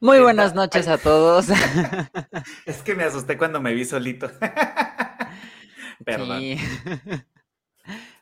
[0.00, 1.48] Muy buenas noches a todos.
[2.66, 4.30] Es que me asusté cuando me vi solito.
[6.04, 6.38] Perdón.
[6.38, 6.56] Sí.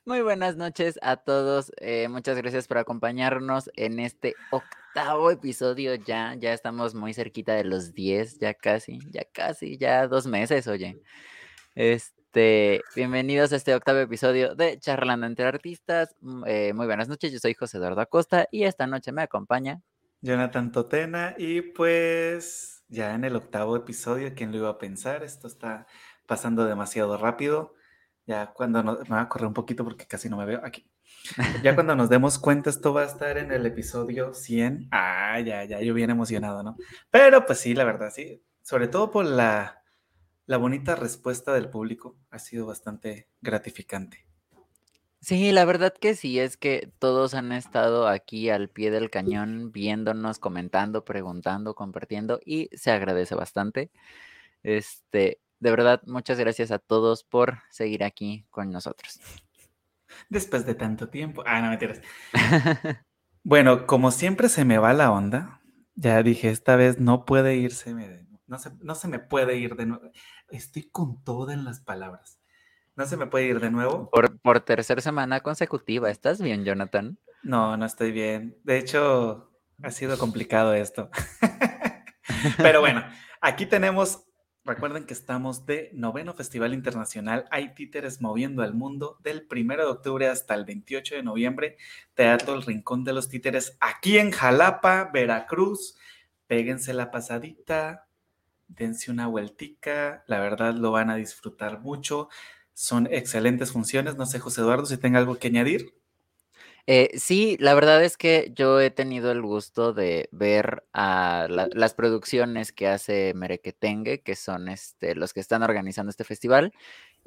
[0.06, 1.72] Muy buenas noches a todos.
[1.78, 5.96] eh, muchas gracias por acompañarnos en este octavo episodio.
[5.96, 10.68] Ya, ya estamos muy cerquita de los 10, ya casi, ya casi, ya dos meses,
[10.68, 11.02] oye.
[11.74, 16.14] Este, bienvenidos a este octavo episodio de Charlando entre Artistas.
[16.20, 19.82] Mm, eh, muy buenas noches, yo soy José Eduardo Acosta y esta noche me acompaña.
[20.20, 25.22] Jonathan Totena y pues ya en el octavo episodio, ¿quién lo iba a pensar?
[25.24, 25.86] Esto está
[26.26, 27.74] pasando demasiado rápido.
[28.26, 30.90] Ya cuando nos, me voy a correr un poquito porque casi no me veo aquí.
[31.62, 34.88] Ya cuando nos demos cuenta, esto va a estar en el episodio 100.
[34.90, 36.76] Ah, ya, ya, yo bien emocionado, ¿no?
[37.10, 38.44] Pero pues sí, la verdad, sí.
[38.62, 39.82] Sobre todo por la,
[40.46, 42.18] la bonita respuesta del público.
[42.30, 44.25] Ha sido bastante gratificante.
[45.20, 49.72] Sí, la verdad que sí, es que todos han estado aquí al pie del cañón,
[49.72, 53.90] viéndonos, comentando, preguntando, compartiendo y se agradece bastante.
[54.62, 59.20] Este, de verdad, muchas gracias a todos por seguir aquí con nosotros.
[60.28, 61.42] Después de tanto tiempo.
[61.46, 62.00] Ah, no, mentiras.
[63.48, 65.60] Bueno, como siempre se me va la onda,
[65.94, 67.94] ya dije, esta vez no puede irse,
[68.48, 70.10] no se, no se me puede ir de nuevo.
[70.48, 72.35] Estoy con todo en las palabras.
[72.96, 74.08] No se me puede ir de nuevo.
[74.10, 77.18] Por, por tercera semana consecutiva, ¿estás bien, Jonathan?
[77.42, 78.56] No, no estoy bien.
[78.64, 81.10] De hecho, ha sido complicado esto.
[82.56, 83.04] Pero bueno,
[83.42, 84.24] aquí tenemos,
[84.64, 89.84] recuerden que estamos de noveno Festival Internacional Hay Títeres Moviendo al Mundo del 1 de
[89.84, 91.76] octubre hasta el 28 de noviembre,
[92.14, 95.96] Teatro El Rincón de los Títeres, aquí en Jalapa, Veracruz.
[96.46, 98.06] Péguense la pasadita,
[98.68, 102.28] dense una vueltica, la verdad lo van a disfrutar mucho.
[102.76, 104.14] Son excelentes funciones.
[104.16, 105.94] No sé, José Eduardo, si tenga algo que añadir.
[106.86, 111.68] Eh, sí, la verdad es que yo he tenido el gusto de ver a la-
[111.72, 116.72] las producciones que hace Merequetengue, que son este, los que están organizando este festival,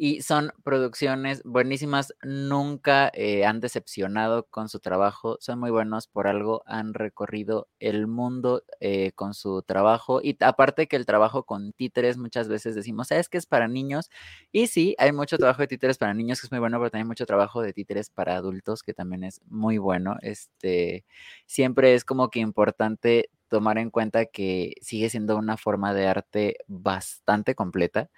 [0.01, 6.27] y son producciones buenísimas, nunca eh, han decepcionado con su trabajo, son muy buenos por
[6.27, 11.73] algo, han recorrido el mundo eh, con su trabajo, y aparte que el trabajo con
[11.73, 14.09] títeres muchas veces decimos, es que es para niños,
[14.53, 17.07] y sí, hay mucho trabajo de títeres para niños que es muy bueno, pero también
[17.07, 20.15] mucho trabajo de títeres para adultos que también es muy bueno.
[20.21, 21.03] Este,
[21.45, 26.55] siempre es como que importante tomar en cuenta que sigue siendo una forma de arte
[26.67, 28.09] bastante completa.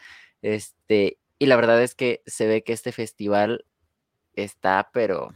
[0.42, 3.66] Este, y la verdad es que se ve que este festival
[4.36, 5.32] está, pero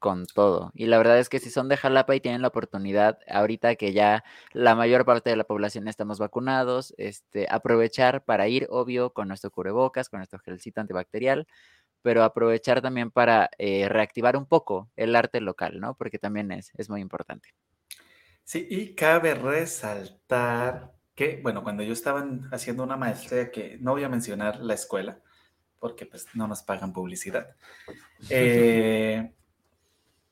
[0.00, 0.72] con todo.
[0.74, 3.92] Y la verdad es que si son de Jalapa y tienen la oportunidad, ahorita que
[3.92, 9.28] ya la mayor parte de la población estamos vacunados, este, aprovechar para ir, obvio, con
[9.28, 11.46] nuestro cubrebocas, con nuestro gelcito antibacterial,
[12.02, 15.96] pero aprovechar también para eh, reactivar un poco el arte local, ¿no?
[15.96, 17.50] Porque también es, es muy importante.
[18.44, 23.92] Sí, y cabe resaltar que, bueno, cuando yo estaba en- haciendo una maestría, que no
[23.92, 25.22] voy a mencionar la escuela,
[25.82, 27.48] porque pues no nos pagan publicidad,
[28.30, 29.32] eh,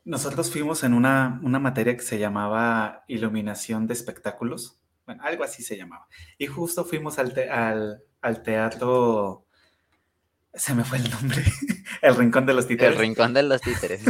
[0.05, 5.63] nosotros fuimos en una, una materia que se llamaba iluminación de espectáculos, bueno, algo así
[5.65, 6.07] se llamaba,
[6.39, 9.45] y justo fuimos al, te- al, al teatro,
[10.55, 11.43] se me fue el nombre,
[12.03, 12.99] el Rincón de los El Títeres.
[12.99, 14.03] rincón de los títeres.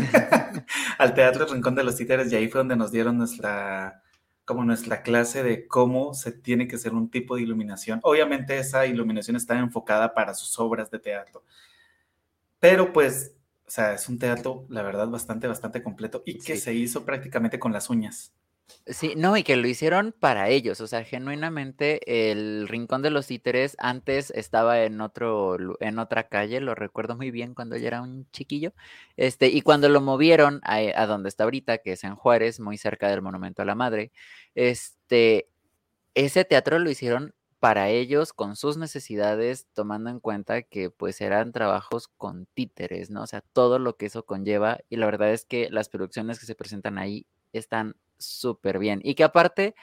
[0.99, 4.03] al Teatro Rincón de los Títeres y ahí fue donde nos dieron nuestra,
[4.51, 8.01] como nuestra clase de cómo se tiene que hacer un tipo de iluminación.
[8.03, 11.45] Obviamente esa iluminación está enfocada para sus obras de teatro,
[12.59, 16.63] pero pues, o sea, es un teatro, la verdad, bastante, bastante completo y que Sí.
[16.63, 18.33] se hizo prácticamente con las uñas.
[18.87, 23.27] Sí, no, y que lo hicieron para ellos, o sea, genuinamente el Rincón de los
[23.27, 28.01] Títeres antes estaba en otro, en otra calle, lo recuerdo muy bien cuando yo era
[28.03, 28.73] un chiquillo,
[29.17, 32.79] este, y cuando lo movieron a, a donde está ahorita, que es en Juárez, muy
[32.79, 34.13] cerca del Monumento a la Madre,
[34.55, 35.49] este,
[36.15, 41.53] ese teatro lo hicieron para ellos, con sus necesidades, tomando en cuenta que pues eran
[41.53, 43.23] trabajos con títeres, ¿no?
[43.23, 46.47] O sea, todo lo que eso conlleva, y la verdad es que las producciones que
[46.47, 49.75] se presentan ahí están súper bien, y que aparte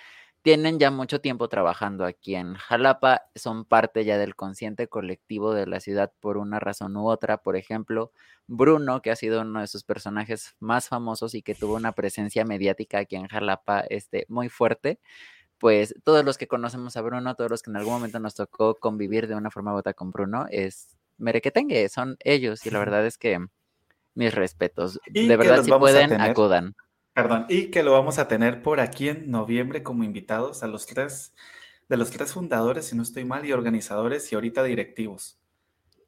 [0.42, 5.68] tienen ya mucho tiempo trabajando aquí en Jalapa, son parte ya del consciente colectivo de
[5.68, 8.14] la ciudad por una razón u otra, por ejemplo,
[8.48, 12.46] Bruno, que ha sido uno de sus personajes más famosos y que tuvo una presencia
[12.46, 15.00] mediática aquí en Jalapa, este, muy fuerte,
[15.58, 18.76] pues todos los que conocemos a Bruno, todos los que en algún momento nos tocó
[18.76, 23.06] convivir de una forma u otra con Bruno, es Merequetengue, son ellos, y la verdad
[23.06, 23.46] es que
[24.14, 25.00] mis respetos.
[25.08, 26.76] De verdad, si pueden, acudan.
[27.18, 30.86] Perdón, y que lo vamos a tener por aquí en noviembre como invitados a los
[30.86, 31.34] tres,
[31.90, 35.40] de los tres fundadores, si no estoy mal, y organizadores y ahorita directivos.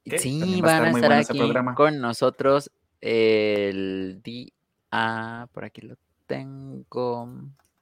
[0.06, 0.20] ¿Qué?
[0.20, 1.74] Sí, También van a estar bueno aquí programa.
[1.74, 2.70] con nosotros
[3.02, 4.52] el día,
[5.52, 5.96] por aquí lo
[6.28, 7.28] tengo.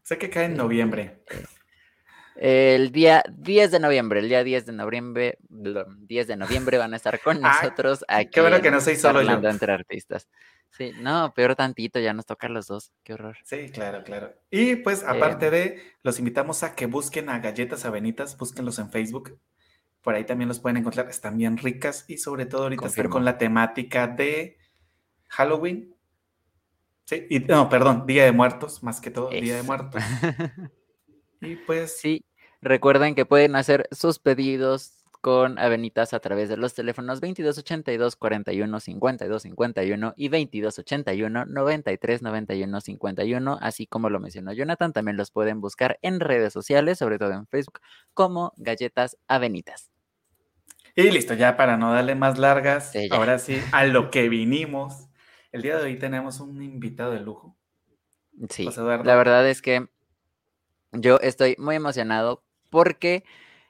[0.04, 1.22] Sé que cae en Eh, noviembre.
[2.38, 6.94] eh, El día 10 de noviembre, el día 10 de noviembre, 10 de noviembre van
[6.94, 7.42] a estar con
[7.76, 8.30] nosotros aquí.
[8.32, 9.50] Qué bueno que no soy solo yo.
[9.50, 10.30] entre artistas.
[10.72, 13.38] Sí, no, peor tantito, ya nos tocan los dos, qué horror.
[13.44, 14.34] Sí, claro, claro.
[14.52, 19.40] Y pues aparte de, los invitamos a que busquen a Galletas Avenitas, búsquenlos en Facebook.
[20.02, 23.25] Por ahí también los pueden encontrar, están bien ricas y sobre todo ahorita están con
[23.25, 24.58] la temática de
[25.30, 25.96] Halloween.
[27.06, 30.02] Sí, y, no, perdón, Día de Muertos, más que todo, Día de Muertos.
[31.42, 31.98] y pues...
[32.00, 32.24] Sí,
[32.62, 34.97] recuerden que pueden hacer sus pedidos
[35.28, 42.80] con Avenitas a través de los teléfonos 2282 41 52 51 y 2281 93 91
[42.80, 47.34] 51, así como lo mencionó Jonathan, también los pueden buscar en redes sociales, sobre todo
[47.34, 47.82] en Facebook,
[48.14, 49.92] como Galletas Avenitas.
[50.96, 55.10] Y listo, ya para no darle más largas, ahora sí, a lo que vinimos.
[55.52, 57.58] El día de hoy tenemos un invitado de lujo.
[58.50, 59.90] Sí, la verdad es que
[60.94, 63.26] yo estoy muy emocionado porque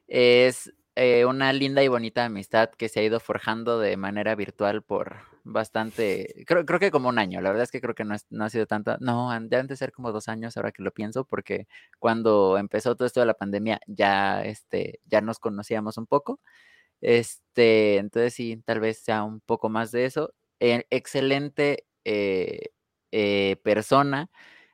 [0.08, 4.82] es eh, una linda y bonita amistad que se ha ido forjando de manera virtual
[4.84, 8.16] por bastante, creo, creo que como un año, la verdad es que creo que no,
[8.32, 11.24] no ha sido tanta, no, deben de ser como dos años ahora que lo pienso,
[11.26, 11.68] porque
[12.00, 16.40] cuando empezó todo esto de la pandemia ya, este, ya nos conocíamos un poco,
[17.02, 20.34] este, entonces sí, tal vez sea un poco más de eso.
[20.60, 22.72] Eh, excelente eh,
[23.64, 24.30] persona,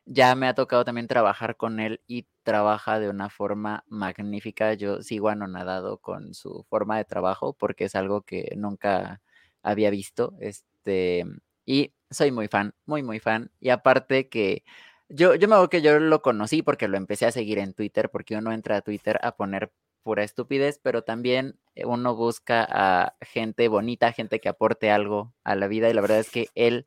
[0.05, 4.73] ya me ha tocado también trabajar con él y trabaja de una forma magnífica.
[4.73, 9.21] Yo sigo anonadado con su forma de trabajo porque es algo que nunca
[9.63, 10.35] había visto.
[10.39, 11.25] Este,
[11.65, 13.51] y soy muy fan, muy, muy fan.
[13.59, 14.63] Y aparte que
[15.09, 18.09] yo, yo me acuerdo que yo lo conocí porque lo empecé a seguir en Twitter,
[18.09, 19.71] porque uno entra a Twitter a poner
[20.03, 25.67] pura estupidez, pero también uno busca a gente bonita, gente que aporte algo a la
[25.67, 25.89] vida.
[25.89, 26.85] Y la verdad es que él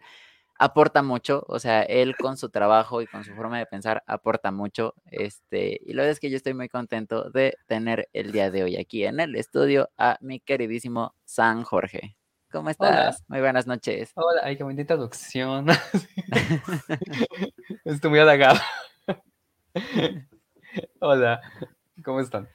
[0.59, 4.51] aporta mucho, o sea, él con su trabajo y con su forma de pensar aporta
[4.51, 8.51] mucho, este, y la verdad es que yo estoy muy contento de tener el día
[8.51, 12.17] de hoy aquí en el estudio a mi queridísimo San Jorge.
[12.51, 13.23] ¿Cómo estás?
[13.29, 14.13] Muy buenas noches.
[14.15, 15.67] Hola, ay, qué bonita introducción.
[17.85, 18.59] estoy muy halagado.
[21.01, 21.41] Hola,
[22.05, 22.49] ¿cómo están?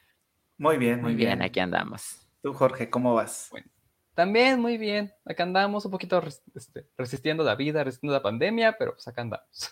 [0.57, 1.41] Muy bien, muy, bien.
[1.41, 2.27] Aquí andamos.
[2.41, 3.49] Tú, Jorge, ¿cómo vas?
[3.51, 3.67] Bueno,
[4.13, 5.13] también muy bien.
[5.25, 6.21] Acá andamos un poquito
[6.53, 9.71] este, resistiendo la vida, resistiendo la pandemia, pero pues acá andamos.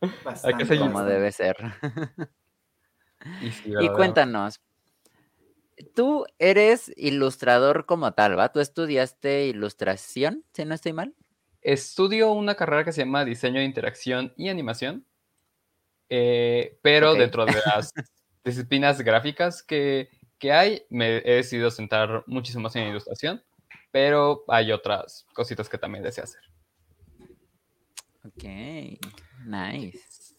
[0.24, 1.56] Bastante como debe ser.
[3.80, 4.60] y, cuéntanos,
[5.94, 8.52] tú eres ilustrador como tal, ¿va?
[8.52, 11.14] ¿Tú estudiaste ilustración, si no estoy mal?
[11.62, 15.04] Estudio una carrera que se llama diseño de interacción y animación,
[16.08, 17.92] eh, pero dentro de las
[18.44, 23.42] disciplinas gráficas que, que, hay, me he decidido centrar muchísimo más en ilustración
[23.90, 26.42] pero hay otras cositas que también deseo hacer.
[28.24, 28.44] Ok,
[29.46, 30.34] nice.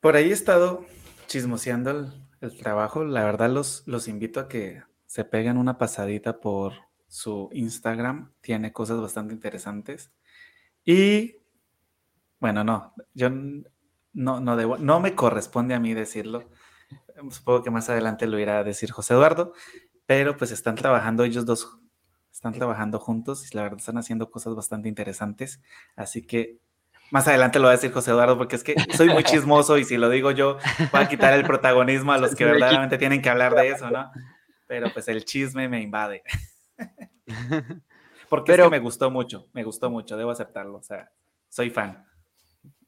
[0.00, 0.84] Por ahí he estado
[1.26, 3.04] chismoseando el, trabajo.
[3.04, 6.74] La verdad los, los invito a que se peguen una pasadita por
[7.08, 8.32] su Instagram.
[8.40, 10.12] Tiene cosas bastante interesantes.
[10.84, 11.36] Y
[12.40, 16.50] bueno, no, yo no, no debo, no me corresponde a mí decirlo.
[17.30, 19.52] Supongo que más adelante lo irá a decir José Eduardo,
[20.06, 21.78] pero pues están trabajando ellos dos
[22.32, 25.60] están trabajando juntos y la verdad están haciendo cosas bastante interesantes.
[25.96, 26.58] Así que
[27.10, 29.84] más adelante lo va a decir José Eduardo porque es que soy muy chismoso y
[29.84, 30.56] si lo digo yo
[30.94, 34.10] va a quitar el protagonismo a los que verdaderamente tienen que hablar de eso, ¿no?
[34.66, 36.22] Pero pues el chisme me invade.
[38.30, 41.12] Porque Pero, me gustó mucho, me gustó mucho, debo aceptarlo, o sea,
[41.50, 42.06] soy fan.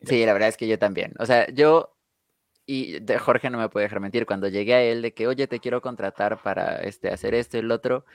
[0.01, 1.13] Sí, la verdad es que yo también.
[1.19, 1.95] O sea, yo
[2.67, 5.47] y de Jorge no me puede dejar mentir, cuando llegué a él de que, oye,
[5.47, 8.07] te quiero contratar para este, hacer esto y el otro,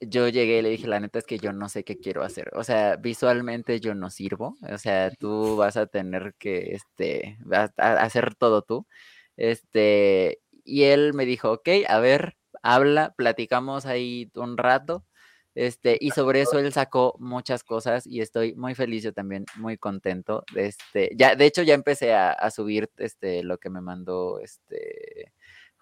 [0.00, 2.50] yo llegué y le dije, la neta es que yo no sé qué quiero hacer.
[2.54, 4.56] O sea, visualmente yo no sirvo.
[4.72, 7.38] O sea, tú vas a tener que, este,
[7.76, 8.86] hacer todo tú.
[9.36, 15.04] Este, y él me dijo, ok, a ver, habla, platicamos ahí un rato.
[15.54, 19.76] Este, y sobre eso él sacó muchas cosas y estoy muy feliz, yo también muy
[19.78, 20.44] contento.
[20.54, 25.32] Este, ya, de hecho, ya empecé a, a subir este, lo que me mandó este,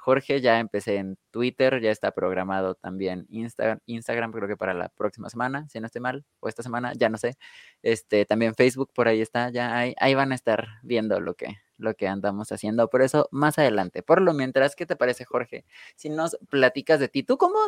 [0.06, 5.28] Jorge, ya empecé en Twitter, ya está programado también Instagram, creo que para la próxima
[5.28, 7.36] semana, si no estoy mal, o esta semana, ya no sé.
[7.82, 11.94] Este, también Facebook por ahí está, ya ahí, van a estar viendo lo que, lo
[11.94, 14.04] que andamos haciendo, por eso más adelante.
[14.04, 15.64] Por lo mientras, ¿qué te parece, Jorge?
[15.96, 17.58] Si nos platicas de ti, ¿tú cómo,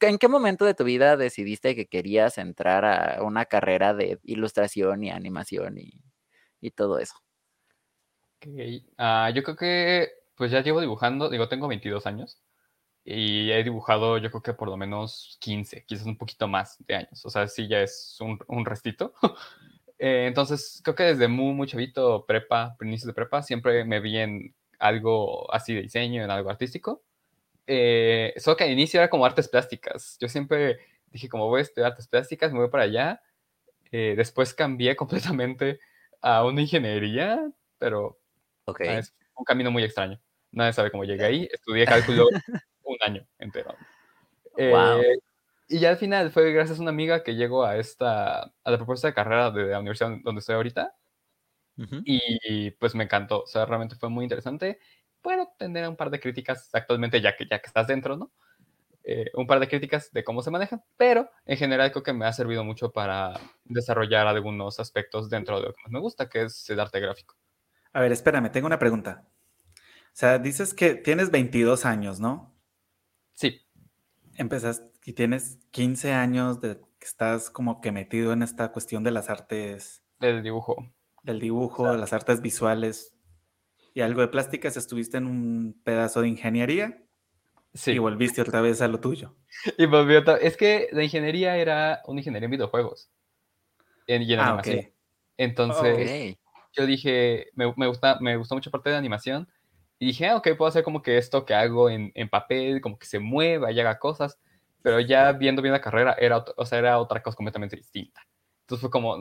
[0.00, 5.02] en qué momento de tu vida decidiste que querías entrar a una carrera de ilustración
[5.02, 7.14] y animación y, todo eso?
[8.36, 8.86] Okay.
[8.98, 12.40] Ah, yo creo que pues ya llevo dibujando, digo, tengo 22 años
[13.04, 16.94] y he dibujado yo creo que por lo menos 15, quizás un poquito más de
[16.94, 17.26] años.
[17.26, 19.12] O sea, sí ya es un, un restito.
[20.02, 24.16] Eh, entonces, creo que desde muy, muy chavito, prepa, inicios de prepa, siempre me vi
[24.16, 27.02] en algo así de diseño, en algo artístico.
[27.66, 30.16] Eh, solo que al inicio era como artes plásticas.
[30.18, 30.78] Yo siempre
[31.08, 33.22] dije, como voy a estudiar artes plásticas, me voy para allá.
[33.92, 35.80] Eh, después cambié completamente
[36.22, 38.18] a una ingeniería, pero
[38.78, 40.18] es un camino muy extraño.
[40.52, 41.48] Nadie sabe cómo llegué ahí.
[41.52, 42.26] Estudié cálculo
[42.84, 43.74] un año entero.
[44.56, 45.18] Eh,
[45.68, 48.76] y ya al final fue gracias a una amiga que llegó a esta, a la
[48.76, 50.94] propuesta de carrera de la universidad donde estoy ahorita.
[52.04, 54.78] Y pues me encantó, o sea, realmente fue muy interesante.
[55.22, 58.30] Puedo tener un par de críticas actualmente ya que, ya que estás dentro, ¿no?
[59.02, 62.26] Eh, un par de críticas de cómo se manejan, pero en general creo que me
[62.26, 63.32] ha servido mucho para
[63.64, 67.34] desarrollar algunos aspectos dentro de lo que más me gusta, que es el arte gráfico.
[67.94, 69.24] A ver, espérame, tengo una pregunta.
[70.12, 72.54] O sea, dices que tienes 22 años, ¿no?
[73.32, 73.60] Sí.
[74.34, 79.10] Empezaste y tienes 15 años de que estás como que metido en esta cuestión de
[79.10, 80.02] las artes.
[80.18, 80.76] Del dibujo.
[81.22, 83.16] Del dibujo, las artes visuales
[83.94, 84.76] y algo de plásticas.
[84.76, 87.02] Estuviste en un pedazo de ingeniería
[87.86, 89.36] y volviste otra vez a lo tuyo.
[89.78, 93.10] Y volví otra Es que la ingeniería era una ingeniería en videojuegos.
[94.06, 94.92] En, y en ah, animación.
[95.36, 96.36] Entonces,
[96.72, 99.48] yo dije, me, me, gusta, me gustó mucho parte de animación.
[100.00, 102.98] Y dije, ah, ok, puedo hacer como que esto que hago en, en, papel, como
[102.98, 104.38] que se mueva y haga cosas.
[104.82, 108.22] Pero ya viendo bien la carrera, era, o sea, era otra cosa completamente distinta.
[108.62, 109.14] Entonces fue como,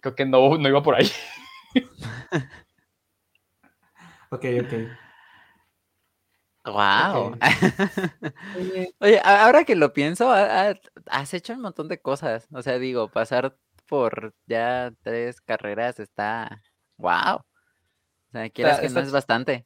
[0.00, 1.08] creo que no, no iba por ahí.
[4.30, 4.72] ok, ok.
[6.66, 7.36] Wow.
[8.98, 12.48] Oye, ahora que lo pienso, has hecho un montón de cosas.
[12.52, 13.56] O sea, digo, pasar
[13.86, 16.62] por ya tres carreras está.
[16.96, 17.44] Wow.
[18.34, 19.64] O sea, quieras que no es bastante.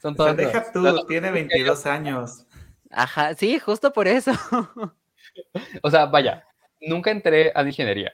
[0.00, 0.36] Son todas.
[0.36, 2.46] deja tú, tiene 22 años.
[2.88, 4.30] Ajá, sí, justo por eso.
[5.82, 6.46] o sea, vaya,
[6.80, 8.12] nunca entré a ingeniería.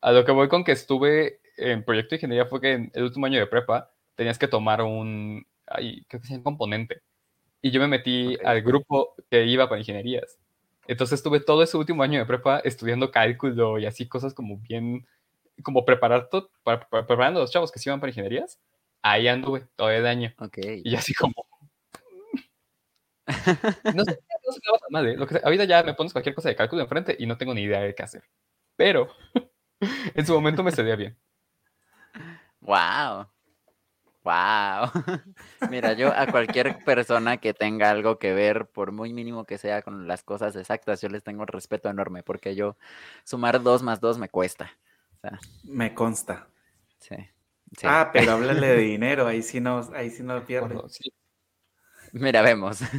[0.00, 3.04] A lo que voy con que estuve en proyecto de ingeniería fue que en el
[3.04, 7.02] último año de prepa tenías que tomar un, ay, creo que un componente
[7.62, 10.36] y yo me metí al grupo que iba para ingenierías.
[10.88, 15.06] Entonces estuve todo ese último año de prepa estudiando cálculo y así cosas como bien,
[15.62, 18.58] como preparar todo, para, preparando a los chavos que se iban para ingenierías.
[19.08, 20.34] Ahí anduve todo el año.
[20.82, 21.32] Y así como...
[23.94, 25.16] no sé, no sé qué va a mal, ¿eh?
[25.16, 27.62] Lo que, ahorita ya me pones cualquier cosa de cálculo enfrente y no tengo ni
[27.62, 28.24] idea de qué hacer.
[28.74, 29.08] Pero
[29.80, 31.16] en su momento me salía bien.
[32.60, 33.28] Wow.
[34.24, 34.90] Wow.
[35.70, 39.82] Mira, yo a cualquier persona que tenga algo que ver, por muy mínimo que sea
[39.82, 42.76] con las cosas exactas, yo les tengo un respeto enorme porque yo
[43.22, 44.72] sumar dos más dos me cuesta.
[45.62, 46.48] me consta.
[46.98, 47.14] Sí,
[47.82, 50.76] Ah, pero háblale de dinero, ahí sí no, ahí sí no pierde.
[52.12, 52.80] Mira, vemos.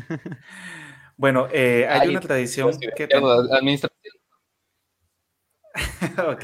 [1.18, 3.10] Bueno, eh, hay una tradición que...
[6.28, 6.44] Ok.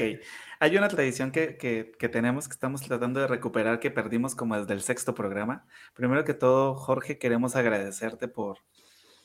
[0.60, 4.82] Hay una tradición que, tenemos que estamos tratando de recuperar que perdimos como desde el
[4.82, 5.66] sexto programa.
[5.94, 8.58] Primero que todo, Jorge, queremos agradecerte por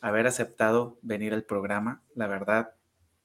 [0.02, 2.04] haber aceptado venir al programa.
[2.14, 2.76] La verdad,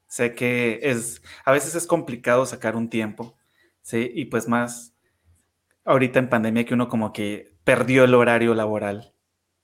[0.07, 3.37] sé que es, a veces es complicado sacar un tiempo,
[3.83, 4.11] ¿sí?
[4.15, 4.94] Y pues más
[5.85, 9.15] ahorita en pandemia que uno como que perdió el horario laboral.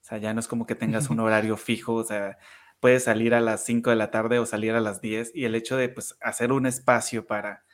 [0.02, 2.38] O sea, ya no es como que tengas un horario fijo, o sea,
[2.80, 5.54] puedes salir a las 5 de la tarde o salir a las 10 y el
[5.54, 7.64] hecho de pues hacer un espacio para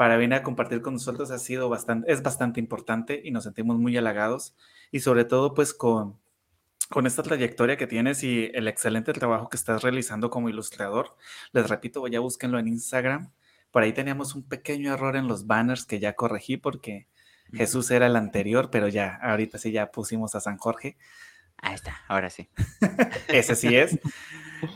[0.00, 3.76] para venir a compartir con nosotros ha sido bastante, es bastante importante y nos sentimos
[3.78, 4.56] muy halagados
[4.90, 6.18] y sobre todo pues con,
[6.88, 11.16] con esta trayectoria que tienes y el excelente trabajo que estás realizando como ilustrador.
[11.52, 13.30] Les repito, ya búsquenlo en Instagram.
[13.70, 17.06] Por ahí teníamos un pequeño error en los banners que ya corregí porque
[17.52, 20.96] Jesús era el anterior, pero ya, ahorita sí ya pusimos a San Jorge.
[21.58, 22.48] Ahí está, ahora sí.
[23.28, 23.98] Ese sí es.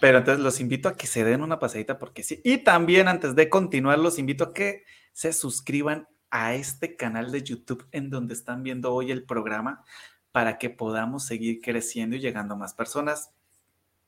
[0.01, 2.41] Pero entonces los invito a que se den una pasadita porque sí.
[2.45, 7.43] Y también antes de continuar, los invito a que se suscriban a este canal de
[7.43, 9.85] YouTube en donde están viendo hoy el programa
[10.33, 13.31] para que podamos seguir creciendo y llegando a más personas.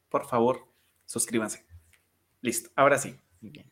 [0.09, 0.67] Por favor,
[1.05, 1.65] suscríbanse.
[2.41, 3.17] Listo, ahora sí.
[3.41, 3.71] Bien.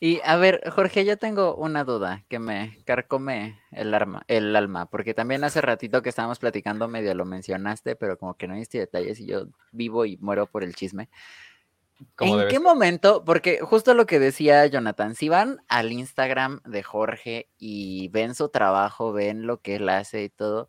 [0.00, 4.86] Y a ver, Jorge, yo tengo una duda que me carcome el, arma, el alma,
[4.86, 8.78] porque también hace ratito que estábamos platicando medio lo mencionaste, pero como que no diste
[8.78, 11.08] detalles y yo vivo y muero por el chisme.
[12.18, 13.24] ¿En qué momento?
[13.24, 18.48] Porque justo lo que decía Jonathan, si van al Instagram de Jorge y ven su
[18.48, 20.68] trabajo, ven lo que él hace y todo,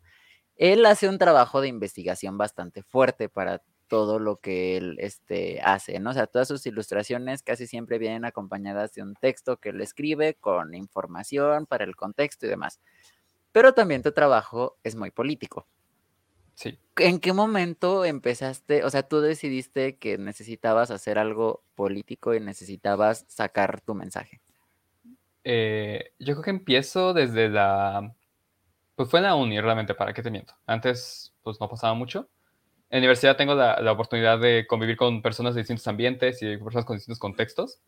[0.56, 6.00] él hace un trabajo de investigación bastante fuerte para todo lo que él este, hace,
[6.00, 6.10] ¿no?
[6.10, 10.34] O sea, todas sus ilustraciones casi siempre vienen acompañadas de un texto que él escribe
[10.34, 12.80] con información para el contexto y demás.
[13.52, 15.66] Pero también tu trabajo es muy político.
[16.96, 23.26] ¿En qué momento empezaste, o sea, tú decidiste que necesitabas hacer algo político y necesitabas
[23.28, 24.40] sacar tu mensaje?
[25.44, 28.14] Eh, yo creo que empiezo desde la...
[28.94, 30.54] Pues fue en la uni realmente, ¿para qué te miento?
[30.66, 32.30] Antes, pues no pasaba mucho.
[32.88, 36.56] En la universidad tengo la, la oportunidad de convivir con personas de distintos ambientes y
[36.56, 37.80] personas con distintos contextos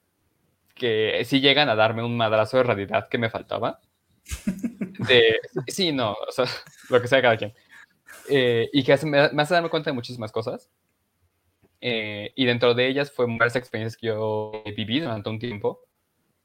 [0.78, 3.80] que sí llegan a darme un madrazo de realidad que me faltaba.
[5.08, 5.38] De,
[5.68, 6.46] sí, no, o sea,
[6.90, 7.54] lo que sea cada quien.
[8.28, 10.70] Eh, y que me, me, hace darme cuenta de muchísimas cosas.
[11.80, 15.84] Eh, y dentro de ellas fue varias experiencias que yo viví durante un tiempo,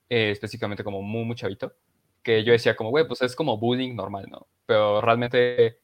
[0.09, 1.73] eh, específicamente como muy, muy chavito,
[2.21, 4.47] que yo decía como, güey, pues es como bullying normal, ¿no?
[4.67, 5.79] Pero realmente,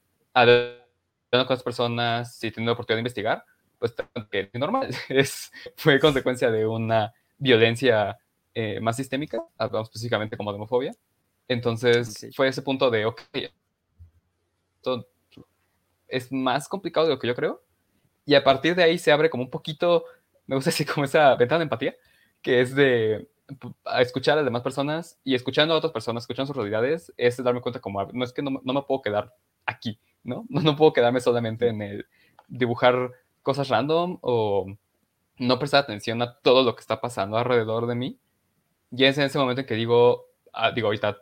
[1.30, 3.46] con las personas, si teniendo la oportunidad de investigar,
[3.78, 3.96] pues
[4.32, 4.90] es normal.
[5.10, 8.18] Es, fue consecuencia de una violencia
[8.54, 10.96] eh, más sistémica, hablamos específicamente como de homofobia.
[11.48, 13.22] Entonces fue ese punto de, ok,
[14.76, 15.08] esto
[16.08, 17.64] es más complicado de lo que yo creo.
[18.26, 20.06] Y a partir de ahí se abre como un poquito,
[20.46, 21.96] me gusta decir como esa ventana de empatía,
[22.42, 23.28] que es de
[24.00, 27.62] escuchar a las demás personas y escuchando a otras personas, escuchando sus realidades, es darme
[27.62, 29.34] cuenta como, no es que no, no me puedo quedar
[29.66, 30.46] aquí, ¿no?
[30.50, 30.62] ¿no?
[30.62, 32.08] No puedo quedarme solamente en el
[32.48, 33.12] dibujar
[33.42, 34.68] cosas random o
[35.38, 38.20] no prestar atención a todo lo que está pasando alrededor de mí,
[38.92, 41.18] y es en ese momento en que digo, ah, digo ahorita,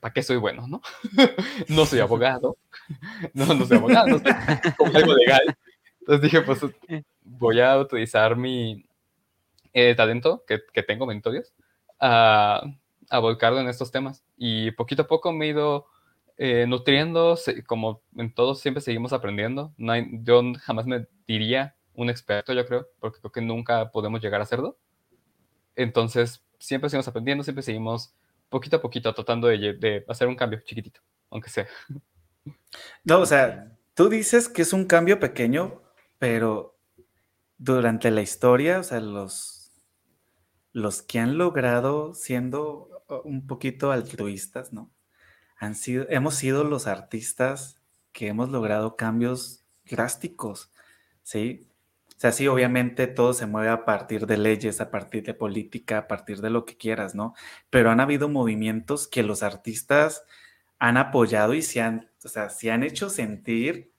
[0.00, 0.80] ¿para qué soy bueno, no?
[1.68, 2.56] no soy abogado,
[3.34, 4.32] no, no soy abogado, no soy
[4.78, 5.56] como algo legal.
[6.00, 6.60] Entonces dije, pues
[7.22, 8.84] voy a utilizar mi
[9.72, 11.52] eh, talento que, que tengo, mentorios,
[12.00, 12.62] a,
[13.08, 14.24] a, volcarlo en estos temas.
[14.36, 15.86] Y poquito a poco me he ido
[16.44, 19.72] eh, nutriendo, como en todos siempre seguimos aprendiendo.
[19.76, 24.20] No hay, yo jamás me diría un experto, yo creo, porque creo que nunca podemos
[24.20, 24.76] llegar a serlo.
[25.76, 28.16] Entonces, siempre seguimos aprendiendo, siempre seguimos
[28.48, 31.68] poquito a poquito tratando de, hacer un cambio chiquitito, aunque sea.
[33.04, 35.80] No, o sea, tú dices que es un cambio pequeño,
[36.18, 36.76] pero
[37.56, 39.70] durante la historia, o sea, los,
[40.72, 44.90] los que han logrado siendo un poquito altruistas, ¿no?
[45.62, 47.80] Han sido, hemos sido los artistas
[48.12, 50.70] que hemos logrado cambios drásticos,
[51.22, 51.68] ¿sí?
[52.22, 56.06] sea, sí, obviamente todo se mueve a partir de leyes, a partir de política, a
[56.08, 57.34] partir de lo que quieras, ¿no?
[57.68, 60.24] Pero han habido movimientos que los artistas
[60.78, 63.92] han apoyado y se han, o sea, se han hecho sentir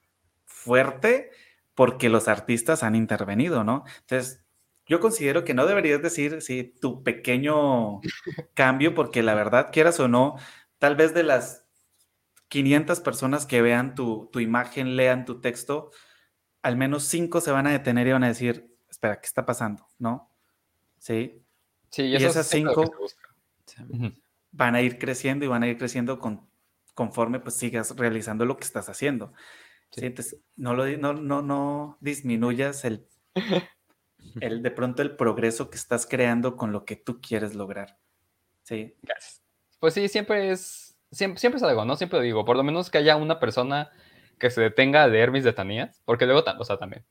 [0.46, 1.30] fuerte
[1.74, 3.84] porque los artistas han intervenido, ¿no?
[4.00, 4.42] Entonces,
[4.86, 8.00] yo considero que no deberías decir, sí, tu pequeño
[8.54, 10.36] cambio, porque la verdad, quieras o no,
[10.78, 11.63] tal vez de las
[12.54, 15.90] 500 personas que vean tu, tu imagen, lean tu texto,
[16.62, 19.88] al menos cinco se van a detener y van a decir, espera, ¿qué está pasando?
[19.98, 20.30] ¿No?
[20.98, 21.42] Sí.
[21.90, 22.92] Sí, y, esas cinco
[24.52, 26.48] van a ir creciendo y van a ir creciendo con,
[26.94, 29.32] conforme pues sigas realizando lo que estás haciendo.
[29.90, 30.06] Sí.
[30.06, 33.08] Entonces, no, lo, no, no, no disminuyas el,
[34.40, 37.98] el, de pronto el progreso que estás creando con lo que tú quieres lograr.
[38.62, 38.94] Sí.
[39.02, 39.42] Gracias.
[39.80, 40.83] Pues sí, siempre es,
[41.14, 41.96] siempre, siempre es algo, ¿no?
[41.96, 43.90] Siempre digo, por lo menos que haya una persona
[44.38, 47.04] que se detenga a leer mis letanías, porque luego, o sea, también,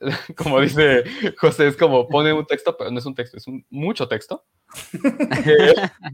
[0.36, 1.04] como dice
[1.38, 4.44] José, es como pone un texto, pero no es un texto, es un, mucho texto.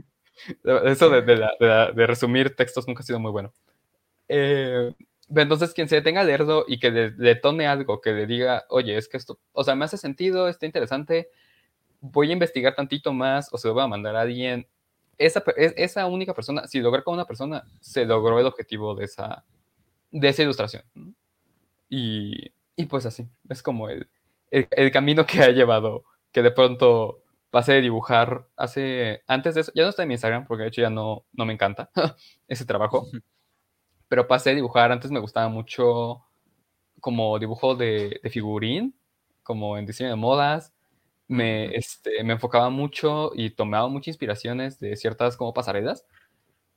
[0.85, 3.53] Eso de, de, resumir textos nunca ha sido muy bueno.
[4.29, 4.93] Eh,
[5.35, 8.97] entonces, quien se detenga a leerlo y que le, tome algo, que le diga, oye,
[8.97, 11.31] es que esto, o sea, me hace sentido, está interesante,
[12.01, 14.69] voy a investigar tantito más o se lo voy a mandar a alguien.
[15.19, 19.45] Esa, esa única persona, si lograr con una persona, se logró el objetivo de esa,
[20.11, 20.83] de esa ilustración.
[21.89, 24.09] Y, y, pues así, es como el,
[24.51, 29.73] el, camino que ha llevado, que de pronto pasé de dibujar hace, antes de eso,
[29.75, 31.91] ya no está en mi Instagram, porque de hecho ya no, no me encanta
[32.49, 33.09] ese trabajo,
[34.09, 36.25] pero pasé a dibujar, antes me gustaba mucho
[37.01, 38.95] como dibujo de, de figurín,
[39.43, 40.75] como en diseño de modas,
[41.29, 46.07] me, este, me enfocaba mucho y tomaba muchas inspiraciones de ciertas como pasarelas,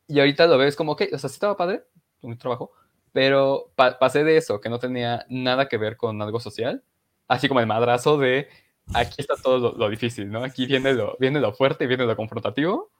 [0.07, 1.83] y ahorita lo ves como, ok, o sea, sí estaba padre,
[2.21, 2.71] mi trabajo,
[3.11, 6.83] pero pasé de eso, que no tenía nada que ver con algo social,
[7.27, 8.47] así como el madrazo de
[8.93, 10.43] aquí está todo lo, difícil, ¿no?
[10.43, 12.91] Aquí viene lo, viene lo fuerte, viene lo confrontativo,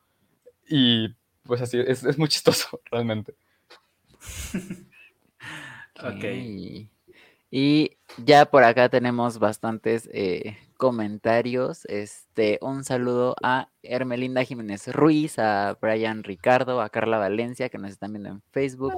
[0.67, 1.09] y
[1.43, 3.33] pues así, es, es muy chistoso, realmente.
[5.99, 6.25] ok.
[7.51, 11.83] Y ya por acá tenemos bastantes eh, comentarios.
[11.89, 17.91] Este, un saludo a Hermelinda Jiménez Ruiz, a Brian Ricardo, a Carla Valencia, que nos
[17.91, 18.93] están viendo en Facebook.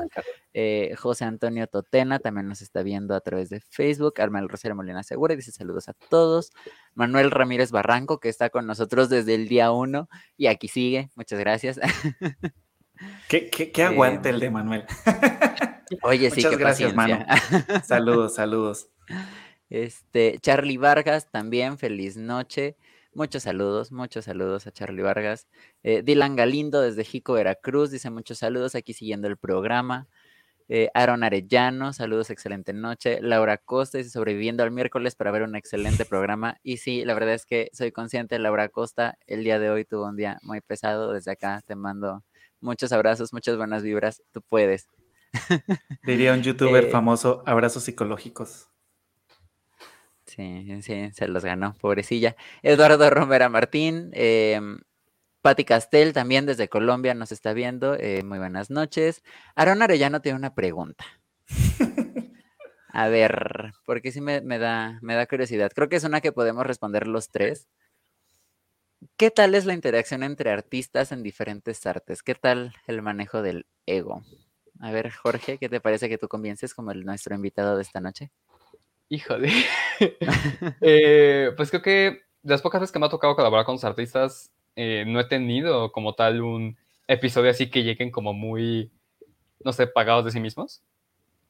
[0.54, 4.22] Eh, José Antonio Totena también nos está viendo a través de Facebook.
[4.22, 6.52] Armel Rosario Molina Segura dice saludos a todos.
[6.94, 11.10] Manuel Ramírez Barranco, que está con nosotros desde el día uno y aquí sigue.
[11.16, 11.80] Muchas gracias.
[13.28, 14.86] ¿Qué, qué, aguante el de Manuel?
[16.04, 17.26] Oye, sí, Muchas gracias, mano.
[17.84, 18.88] Saludos, saludos.
[19.72, 22.76] Este, Charlie Vargas también, feliz noche.
[23.14, 25.48] Muchos saludos, muchos saludos a Charlie Vargas.
[25.82, 30.10] Eh, Dylan Galindo desde Jico, Veracruz, dice muchos saludos aquí siguiendo el programa.
[30.68, 33.22] Eh, Aaron Arellano, saludos, excelente noche.
[33.22, 36.58] Laura Costa dice sobreviviendo al miércoles para ver un excelente programa.
[36.64, 40.06] Y sí, la verdad es que soy consciente, Laura Costa, el día de hoy tuvo
[40.06, 41.14] un día muy pesado.
[41.14, 42.24] Desde acá te mando
[42.60, 44.22] muchos abrazos, muchas buenas vibras.
[44.34, 44.90] Tú puedes.
[46.04, 48.71] Diría un youtuber eh, famoso, abrazos psicológicos.
[50.36, 52.38] Sí, sí, se los ganó, pobrecilla.
[52.64, 54.62] Eduardo Romera Martín, eh,
[55.42, 57.96] Patti Castel también desde Colombia nos está viendo.
[57.96, 59.24] Eh, muy buenas noches.
[59.56, 61.04] Aaron Arellano tiene una pregunta.
[62.94, 65.72] A ver, porque sí me, da, me da curiosidad.
[65.76, 67.68] Creo que es una que podemos responder los tres.
[69.18, 72.24] ¿Qué tal es la interacción entre artistas en diferentes artes?
[72.24, 74.24] ¿Qué tal el manejo del ego?
[74.80, 78.00] A ver, Jorge, ¿qué te parece que tú comiences como el, nuestro invitado de esta
[78.00, 78.32] noche?
[79.12, 79.52] Híjole.
[80.82, 84.52] Eh, pues creo que las pocas veces que me ha tocado colaborar con los artistas,
[84.76, 86.76] eh, no he tenido como tal un
[87.08, 88.92] episodio así que lleguen como muy,
[89.64, 90.82] no sé, pagados de sí mismos.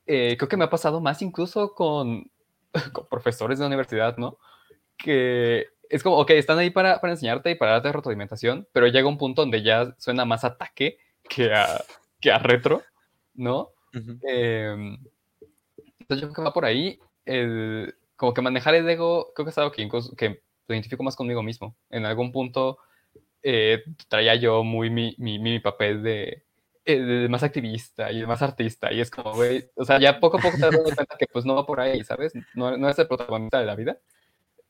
[0.05, 2.29] Eh, creo que me ha pasado más incluso con,
[2.91, 4.37] con, profesores de la universidad, ¿no?
[4.97, 9.07] Que es como, ok, están ahí para, para enseñarte y para darte retroalimentación, pero llega
[9.07, 10.97] un punto donde ya suena más ataque
[11.29, 11.81] que a,
[12.19, 12.83] que a retro,
[13.33, 13.69] ¿no?
[13.93, 14.97] Em,
[15.99, 16.99] entonces yo creo que va por ahí.
[17.25, 21.43] El, como que manejar el ego, creo que es algo que, que identifico más conmigo
[21.43, 21.75] mismo.
[21.89, 22.77] En algún punto
[23.43, 26.43] eh, traía yo muy mi, mi, mi papel de,
[26.85, 28.91] eh, de, más activista y de más artista.
[28.91, 31.45] Y es como, güey, o sea, ya poco a poco te das cuenta que pues
[31.45, 32.33] no va por ahí, ¿sabes?
[32.55, 33.97] No, no es el protagonista de la vida.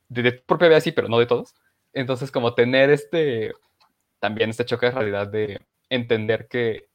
[0.09, 1.55] De, tu propia vida sí, pero no de todos.
[1.93, 3.53] Entonces, como tener este,
[4.19, 6.87] también este choque de realidad de entender que,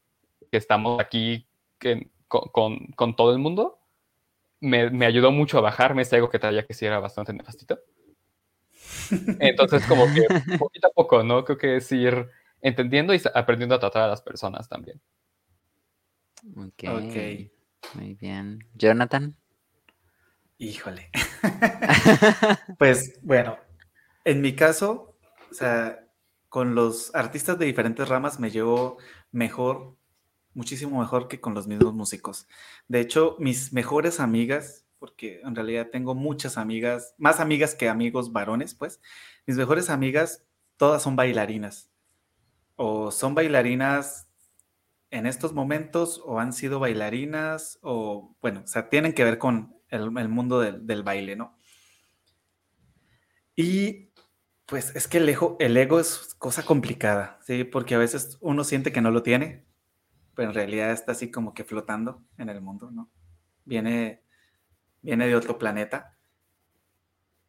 [0.50, 1.46] que estamos aquí
[1.78, 3.78] que, con, con, con, todo el mundo,
[4.66, 7.79] me, me, ayudó mucho a bajarme ese ego que traía que sí era bastante nefastito.
[9.40, 10.26] Entonces, como que
[10.59, 11.44] poquito a poco, ¿no?
[11.44, 12.29] Creo que es ir
[12.61, 15.00] entendiendo y aprendiendo a tratar a las personas también.
[16.57, 16.85] Ok.
[16.88, 17.52] okay.
[17.94, 18.66] Muy bien.
[18.74, 19.37] Jonathan.
[20.59, 21.11] Híjole.
[22.79, 23.59] pues bueno,
[24.24, 25.16] en mi caso,
[25.50, 26.07] o sea,
[26.48, 28.98] con los artistas de diferentes ramas me llevo
[29.31, 29.96] mejor,
[30.56, 32.48] muchísimo mejor que con los mismos músicos.
[32.88, 38.32] De hecho, mis mejores amigas porque en realidad tengo muchas amigas, más amigas que amigos
[38.32, 39.00] varones, pues.
[39.46, 40.44] Mis mejores amigas,
[40.76, 41.90] todas son bailarinas.
[42.76, 44.28] O son bailarinas
[45.10, 49.76] en estos momentos, o han sido bailarinas, o bueno, o sea, tienen que ver con
[49.88, 51.56] el, mundo del, baile, ¿no?
[53.54, 54.10] Y
[54.66, 57.64] pues es que el ego, el ego es cosa complicada, ¿sí?
[57.64, 59.64] Porque a veces uno siente que no lo tiene,
[60.37, 63.11] pero en realidad está así como que flotando en el mundo, ¿no?
[63.64, 64.22] Viene
[65.07, 66.18] viene de otro planeta.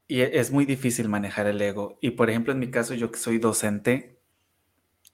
[0.07, 1.97] Y e, es muy difícil manejar el ego.
[2.01, 4.19] Y por ejemplo, en mi caso, yo que soy docente,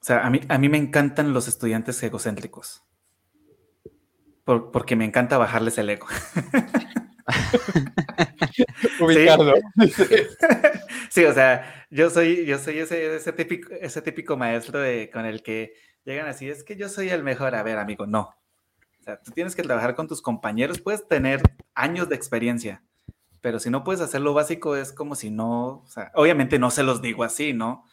[0.02, 2.84] o sea, a mí, a mí me encantan los estudiantes egocéntricos.
[4.44, 6.08] porque me encanta bajarles el ego.
[9.00, 9.54] Ubicarlo.
[11.10, 11.24] ¿Sí?
[11.24, 15.42] o sea, yo soy, yo soy ese, ese, típico, ese típico maestro de, con el
[15.42, 15.74] que
[16.06, 17.56] llegan así, es que yo soy el mejor.
[17.56, 18.36] A ver, amigo, no.
[19.00, 21.42] O sea, tú tienes que trabajar con tus compañeros, puedes tener
[21.74, 22.84] años de experiencia,
[23.42, 26.72] pero si no puedes hacer lo básico es como si no, o sea, obviamente no
[26.72, 27.84] se los digo así, ¿no?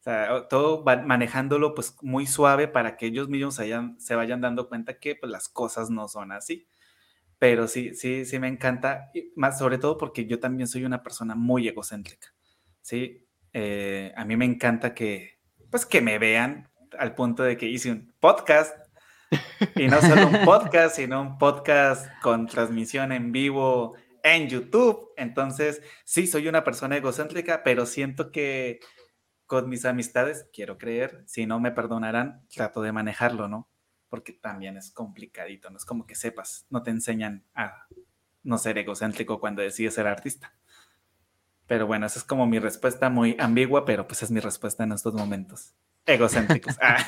[0.00, 3.56] O sea, todo va manejándolo pues muy suave para que ellos mismos
[3.98, 6.66] se vayan dando cuenta que pues, las cosas no son así.
[7.38, 11.34] Pero sí, sí, sí me encanta, más sobre todo porque yo también soy una persona
[11.34, 12.34] muy egocéntrica,
[12.80, 13.26] ¿sí?
[13.52, 17.90] Eh, a mí me encanta que, pues que me vean al punto de que hice
[17.90, 18.76] un podcast
[19.76, 25.12] y no solo un podcast, sino un podcast con transmisión en vivo en YouTube.
[25.16, 28.80] Entonces, sí, soy una persona egocéntrica, pero siento que
[29.46, 33.68] con mis amistades, quiero creer, si no me perdonarán, trato de manejarlo, ¿no?
[34.08, 37.86] Porque también es complicadito, no es como que sepas, no te enseñan a
[38.42, 40.54] no ser egocéntrico cuando decides ser artista.
[41.66, 44.92] Pero bueno, esa es como mi respuesta muy ambigua, pero pues es mi respuesta en
[44.92, 45.74] estos momentos.
[46.06, 46.76] Egocéntricos.
[46.80, 46.98] Ah.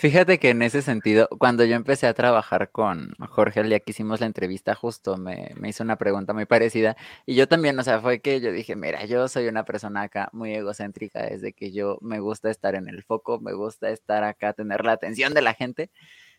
[0.00, 3.90] Fíjate que en ese sentido, cuando yo empecé a trabajar con Jorge el día que
[3.90, 6.96] hicimos la entrevista, justo me, hizo una pregunta muy parecida.
[7.26, 10.28] Y yo también, o sea, fue que yo dije, mira, yo soy una persona acá
[10.32, 14.52] muy egocéntrica, desde que yo me gusta estar en el foco, me gusta estar acá,
[14.52, 15.90] tener la atención de la gente.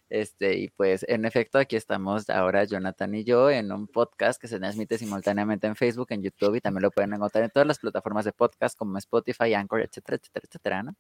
[0.10, 4.48] Este, y pues en efecto, aquí estamos ahora Jonathan y yo en un podcast que
[4.48, 7.80] se transmite simultáneamente en Facebook, en YouTube y también lo pueden encontrar en todas las
[7.80, 10.96] plataformas de podcast como Spotify, Anchor, etcétera, etcétera, etcétera, ¿no?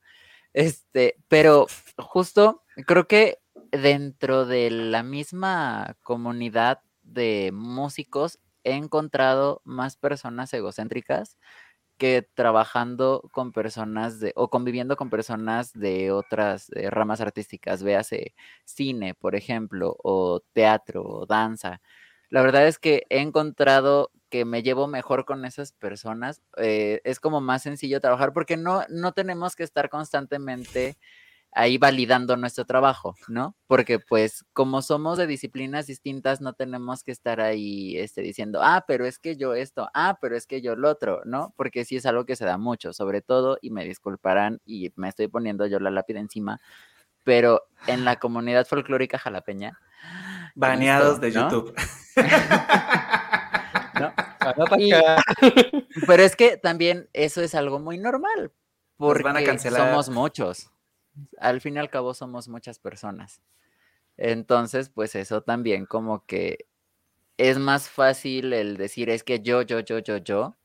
[0.54, 1.68] Este, pero
[1.98, 3.40] justo creo que
[3.72, 11.38] dentro de la misma comunidad de músicos he encontrado más personas egocéntricas
[12.00, 18.34] que trabajando con personas de, o conviviendo con personas de otras eh, ramas artísticas, véase
[18.66, 21.82] cine, por ejemplo, o teatro, o danza.
[22.30, 26.42] La verdad es que he encontrado que me llevo mejor con esas personas.
[26.58, 30.98] Eh, es como más sencillo trabajar porque no, no tenemos que estar constantemente
[31.52, 33.56] ahí validando nuestro trabajo, ¿no?
[33.68, 38.86] Porque pues como somos de disciplinas distintas, no tenemos que estar ahí este, diciendo, ah,
[38.88, 41.54] pero es que yo esto, ah, pero es que yo lo otro, ¿no?
[41.58, 45.10] Porque sí es algo que se da mucho, sobre todo, y me disculparán y me
[45.10, 46.62] estoy poniendo yo la lápida encima,
[47.24, 49.80] pero en la comunidad folclórica jalapeña.
[50.56, 51.74] Baneados de YouTube.
[54.00, 54.14] ¿No?
[56.08, 58.54] pero es que también eso es algo muy normal,
[58.98, 59.90] porque van a cancelar.
[59.90, 60.72] somos muchos
[61.40, 63.42] al fin y al cabo somos muchas personas.
[64.18, 66.68] Entonces, pues eso también como que
[67.38, 70.58] es más fácil el decir es que yo, yo, yo, yo, yo,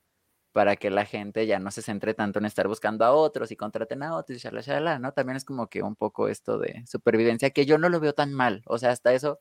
[0.53, 3.57] para que la gente ya no se centre tanto en estar buscando a otros y
[3.57, 5.12] contraten a otros y shala, shala, ¿no?
[5.12, 8.33] También es como que un poco esto de supervivencia que yo no lo veo tan
[8.35, 8.62] mal.
[8.67, 9.40] O sea, hasta eso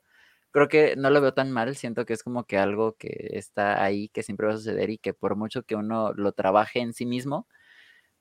[0.52, 1.76] creo que no lo veo tan mal.
[1.76, 4.98] Siento que es como que algo que está ahí, que siempre va a suceder y
[4.98, 7.48] que por mucho que uno lo trabaje en sí mismo,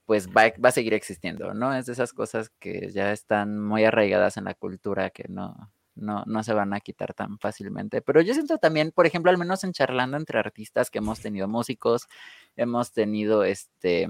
[0.05, 1.73] pues va, a seguir existiendo, ¿no?
[1.73, 6.23] Es de esas cosas que ya están muy arraigadas en la cultura que no, no,
[6.25, 8.01] no se van a quitar tan fácilmente.
[8.01, 11.47] Pero yo siento también, por ejemplo, al menos en charlando entre artistas que hemos tenido
[11.47, 12.07] músicos,
[12.55, 14.07] hemos tenido este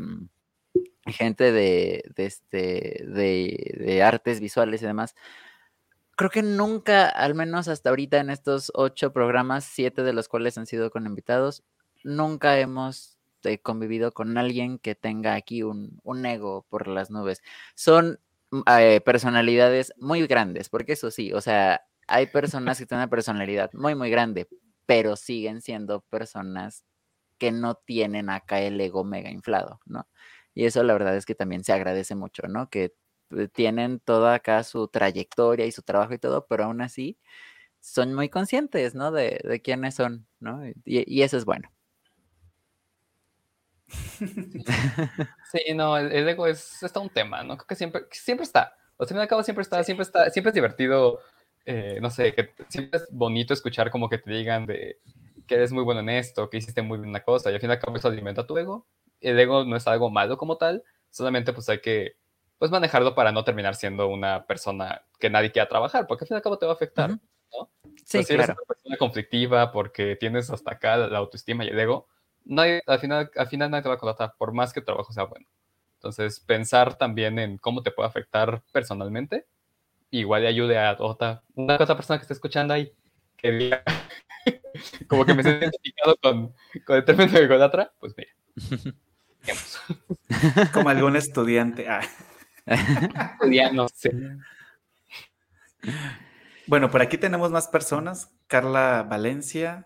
[1.06, 5.16] gente de, de, este, de, de artes visuales y demás.
[6.16, 10.58] Creo que nunca, al menos hasta ahorita en estos ocho programas, siete de los cuales
[10.58, 11.64] han sido con invitados,
[12.04, 13.13] nunca hemos
[13.44, 17.42] he convivido con alguien que tenga aquí un, ego por las nubes.
[17.76, 18.20] Son
[18.52, 23.10] mm, eh, personalidades muy grandes, porque eso sí, o sea, hay personas que tienen una
[23.10, 24.48] personalidad muy, muy grande,
[24.86, 26.84] pero siguen siendo personas
[27.38, 30.08] que no tienen acá el ego mega inflado, ¿no?
[30.54, 32.70] Y eso la verdad es que también se agradece mucho, ¿no?
[32.70, 32.94] Que
[33.32, 37.20] eh, tienen toda acá su trayectoria y su trabajo y todo, pero aún así
[37.82, 39.12] son muy conscientes, ¿no?
[39.12, 40.62] De, quiénes son, ¿no?
[40.86, 41.73] y eso es bueno.
[45.52, 47.58] Sí, no, el, ego es, está un tema, ¿no?
[47.58, 48.76] Creo que siempre, siempre está.
[48.98, 51.20] O sea, al cabo siempre está, siempre está, siempre es divertido,
[51.66, 55.00] eh, no sé, que siempre es bonito escuchar como que te digan de
[55.48, 57.70] que eres muy bueno en esto, que hiciste muy bien una cosa, y al fin
[57.70, 58.88] y al cabo eso alimenta tu ego.
[59.20, 62.16] El ego no es algo malo como tal, solamente pues hay que
[62.58, 66.36] pues manejarlo para no terminar siendo una persona que nadie quiera trabajar, porque al fin
[66.36, 67.70] y al cabo te va a afectar, ¿no?
[68.06, 72.08] Sí, si eres una persona conflictiva porque tienes hasta acá la autoestima y el ego,
[72.86, 75.24] al, final, al final nadie te va a contratar, por más que el trabajo sea
[75.24, 75.48] bueno.
[75.96, 79.46] Entonces, pensar también en cómo te puede afectar personalmente,
[80.12, 82.92] igual le ayude a otra, una otra persona que esté escuchando ahí,
[83.38, 83.84] que diga,
[85.08, 86.54] como que me siento identificado con,
[86.86, 88.32] con el término de Golatra, pues mira.
[90.74, 91.88] Como algún estudiante.
[91.88, 92.02] Ah.
[92.66, 94.10] Estudiante, sí.
[96.68, 98.32] Bueno, por aquí tenemos más personas.
[98.48, 99.86] Carla Valencia,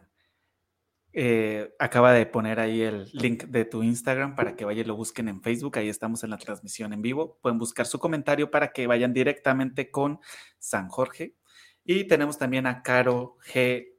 [1.13, 4.95] eh, acaba de poner ahí el link de tu Instagram para que vayan y lo
[4.95, 5.77] busquen en Facebook.
[5.77, 7.39] Ahí estamos en la transmisión en vivo.
[7.41, 10.19] Pueden buscar su comentario para que vayan directamente con
[10.59, 11.35] San Jorge.
[11.83, 13.93] Y tenemos también a Caro G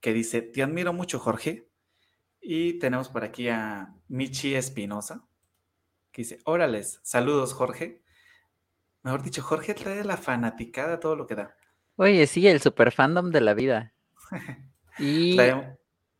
[0.00, 1.68] que dice, te admiro mucho Jorge.
[2.40, 5.26] Y tenemos por aquí a Michi Espinosa
[6.12, 8.02] que dice, órales, saludos Jorge.
[9.02, 11.56] Mejor dicho, Jorge trae la fanaticada, todo lo que da.
[11.96, 13.94] Oye, sí, el super fandom de la vida.
[14.98, 15.38] Y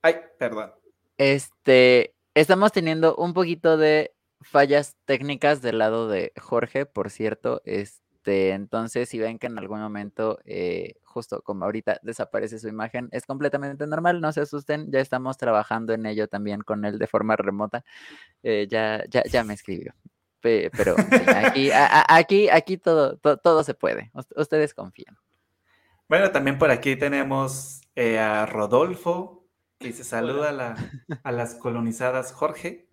[0.02, 0.72] Ay, perdón.
[1.18, 7.60] Este, estamos teniendo un poquito de fallas técnicas del lado de Jorge, por cierto.
[7.64, 13.08] Este, entonces, si ven que en algún momento, eh, justo como ahorita desaparece su imagen,
[13.12, 17.06] es completamente normal, no se asusten, ya estamos trabajando en ello también con él de
[17.06, 17.84] forma remota.
[18.42, 19.94] Eh, ya, ya, ya me escribió.
[20.40, 20.96] Pero
[21.36, 24.10] aquí, aquí, aquí todo, todo, se puede.
[24.36, 25.18] Ustedes confían.
[26.08, 29.39] Bueno, también por aquí tenemos eh, a Rodolfo,
[29.80, 30.76] y se saluda
[31.22, 32.88] a, las colonizadas Jorge.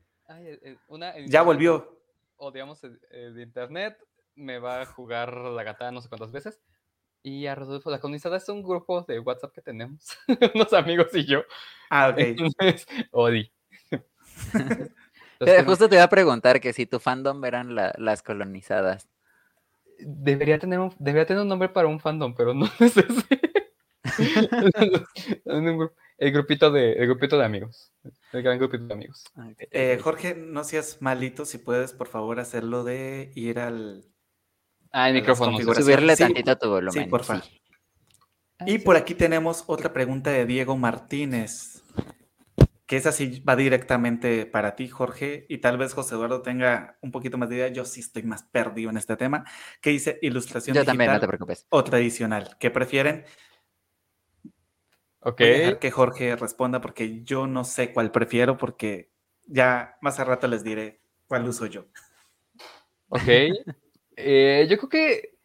[1.28, 1.98] ya volvió.
[2.38, 3.98] O digamos, de internet
[4.36, 6.62] me va a jugar la gata no sé cuántas veces.
[7.24, 10.18] Y a Rodolfo, la colonizada es un grupo de WhatsApp que tenemos,
[10.54, 11.44] unos amigos y yo.
[11.90, 12.18] Ah, ok.
[12.20, 13.52] Entonces, Odi.
[15.66, 19.10] Justo te iba a preguntar que si tu fandom eran las colonizadas.
[20.00, 23.26] Debería tener, un, debería tener un nombre para un fandom, pero no es ese.
[26.18, 27.92] El grupito de, el grupito de amigos.
[28.34, 29.24] El gran grupito de amigos.
[29.36, 34.04] Ah, eh, Jorge, no seas malito, si puedes, por favor, hacerlo de ir al.
[34.92, 35.58] Ah, el micrófono.
[35.76, 37.04] Subirle tantito a tu volumen.
[37.04, 37.44] Sí, por favor.
[38.66, 41.84] Y por aquí tenemos otra pregunta de Diego Martínez.
[42.88, 47.12] que esa sí va directamente para ti, Jorge, y tal vez José Eduardo tenga un
[47.12, 47.68] poquito más de idea.
[47.68, 49.44] Yo sí estoy más perdido en este tema.
[49.82, 51.68] ¿Qué dice ilustración Yo también, no te preocupes.
[51.70, 52.56] o tradicional?
[52.60, 53.26] ¿Qué prefieren?
[55.28, 55.40] Ok.
[55.40, 59.12] Voy a dejar que Jorge responda porque yo no sé cuál prefiero porque
[59.46, 61.86] ya más a rato les diré cuál uso yo.
[63.10, 63.28] Ok.
[64.20, 65.38] Eh, yo creo que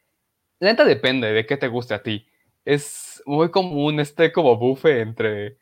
[0.58, 2.26] la neta depende de qué te guste a ti.
[2.64, 5.58] Es muy común este como bufe entre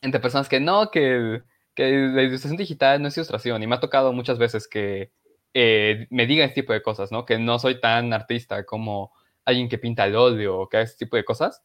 [0.00, 1.42] entre personas que no, que,
[1.74, 3.60] que la ilustración digital no es ilustración.
[3.60, 5.10] Y me ha tocado muchas veces que
[5.52, 7.24] eh, me digan este tipo de cosas, ¿no?
[7.24, 9.10] Que no soy tan artista como
[9.44, 11.64] alguien que pinta el óleo o que hace este tipo de cosas.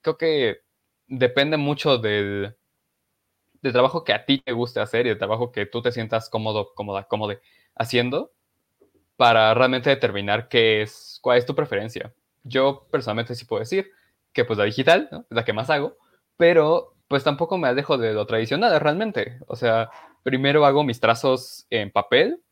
[0.00, 0.65] Creo que
[1.06, 2.56] depende mucho del,
[3.62, 6.72] trabajo que a ti te guste hacer y del trabajo que tú te sientas cómodo,
[6.74, 7.34] cómoda, cómodo
[7.74, 8.32] haciendo
[9.16, 12.14] para realmente determinar qué es, cuál es tu preferencia.
[12.44, 13.90] Yo personalmente sí puedo decir
[14.32, 15.20] que pues la digital ¿no?
[15.20, 15.96] es la que más hago,
[16.36, 19.38] pero pues tampoco me alejo de lo tradicional realmente.
[19.48, 19.90] O sea,
[20.22, 22.42] primero hago mis trazos en papel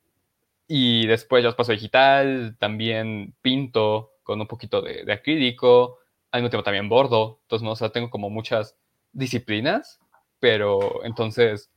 [0.67, 5.99] y después los paso digital, también pinto con un poquito de, acrílico,
[6.35, 7.71] al mismo tiempo también bordo, entonces, ¿no?
[7.71, 8.77] o sea, tengo como muchas
[9.13, 10.01] disciplinas,
[10.41, 11.71] pero entonces,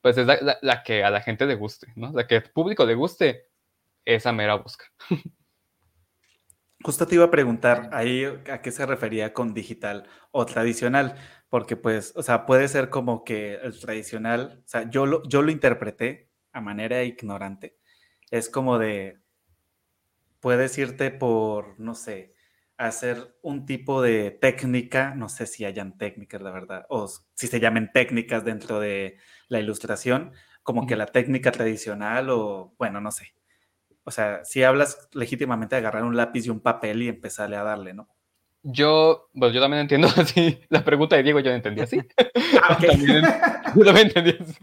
[0.00, 2.12] pues es la, que a la gente le guste, ¿no?
[2.12, 3.48] La que al público le guste,
[4.04, 4.84] esa mera busca.
[6.84, 11.16] Justo te iba a preguntar ahí a qué se refería con digital o tradicional,
[11.48, 15.42] porque pues, o sea, puede ser como que el tradicional, o sea, yo lo, yo
[15.42, 17.76] lo interpreté a manera ignorante,
[18.30, 19.20] es como de,
[20.38, 22.31] puedes irte por, no sé,
[22.86, 27.60] hacer un tipo de técnica, no sé si hayan técnicas, la verdad, o si se
[27.60, 29.18] llamen técnicas dentro de
[29.48, 33.34] la ilustración, como que la técnica tradicional o, bueno, no sé,
[34.04, 37.62] o sea, si hablas legítimamente de agarrar un lápiz y un papel y empezarle a
[37.62, 38.08] darle, ¿no?
[38.64, 40.60] Yo, pues yo también entiendo así.
[40.68, 42.00] La pregunta de Diego yo la entendí así.
[42.64, 42.78] Ah,
[43.74, 44.54] yo también entendí así.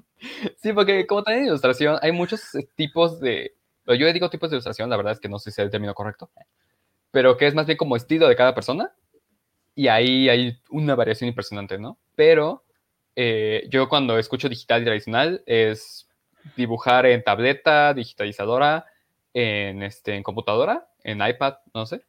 [0.55, 3.55] Sí, porque como también ilustración hay muchos tipos de...
[3.85, 5.93] Yo digo tipos de ilustración, la verdad es que no sé si es el término
[5.93, 6.29] correcto.
[7.11, 8.93] Pero que es más bien como estilo de cada persona.
[9.75, 11.97] Y ahí hay una variación impresionante, ¿no?
[12.15, 12.63] Pero
[13.15, 16.09] eh, yo cuando escucho digital y tradicional es
[16.55, 18.85] dibujar en tableta, digitalizadora,
[19.33, 22.03] en, este, en computadora, en iPad, no sé,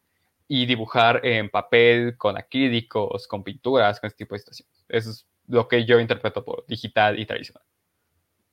[0.48, 4.84] y dibujar en papel, con acrílicos, con pinturas, con este tipo de situaciones.
[4.88, 7.62] Eso es lo que yo interpreto por digital y tradicional.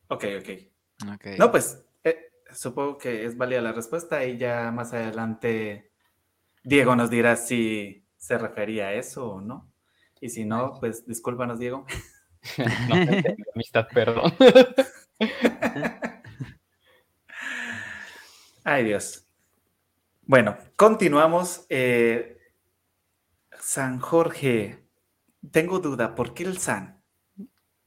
[0.07, 1.13] Ok, ok.
[1.15, 1.37] okay.
[1.37, 5.91] No, pues eh, supongo que es válida la respuesta y ya más adelante
[6.67, 9.71] Diego nos dirá si se refería a eso o no.
[10.19, 11.85] Y si no, pues discúlpanos, Diego.
[12.89, 12.95] no,
[13.55, 14.33] amistad, perdón.
[18.65, 19.25] Ay, Dios.
[20.23, 21.65] Bueno, continuamos.
[21.69, 22.37] Eh,
[23.61, 24.83] San Jorge.
[25.49, 27.01] Tengo duda, ¿por qué el San?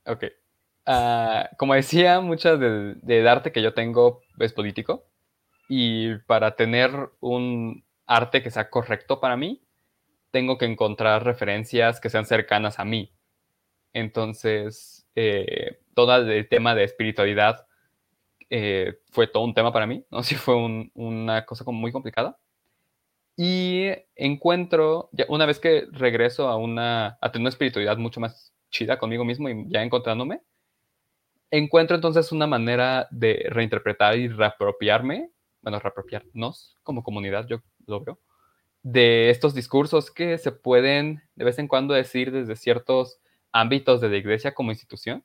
[0.07, 0.25] Ok.
[0.87, 5.05] Ah, como decía, mucho del, arte que yo tengo es político.
[5.69, 9.63] Y para tener un arte que sea correcto para mí,
[10.31, 13.13] tengo que encontrar referencias que sean cercanas a mí.
[13.93, 17.67] Entonces, eh, todo el tema de espiritualidad
[18.51, 20.23] eh, fue todo un tema para mí, ¿no?
[20.25, 20.57] Sí fue
[20.95, 22.39] una cosa como muy complicada.
[23.37, 28.53] Y encuentro, ya una vez que regreso a, una, a tener una espiritualidad mucho más
[28.71, 30.43] chida conmigo mismo y ya encontrándome,
[31.51, 35.31] encuentro entonces una manera de reinterpretar y reapropiarme,
[35.63, 38.19] bueno, reapropiarnos como comunidad, yo lo veo,
[38.83, 43.21] de estos discursos que se pueden de vez en cuando decir desde ciertos
[43.53, 45.25] ámbitos de la iglesia como institución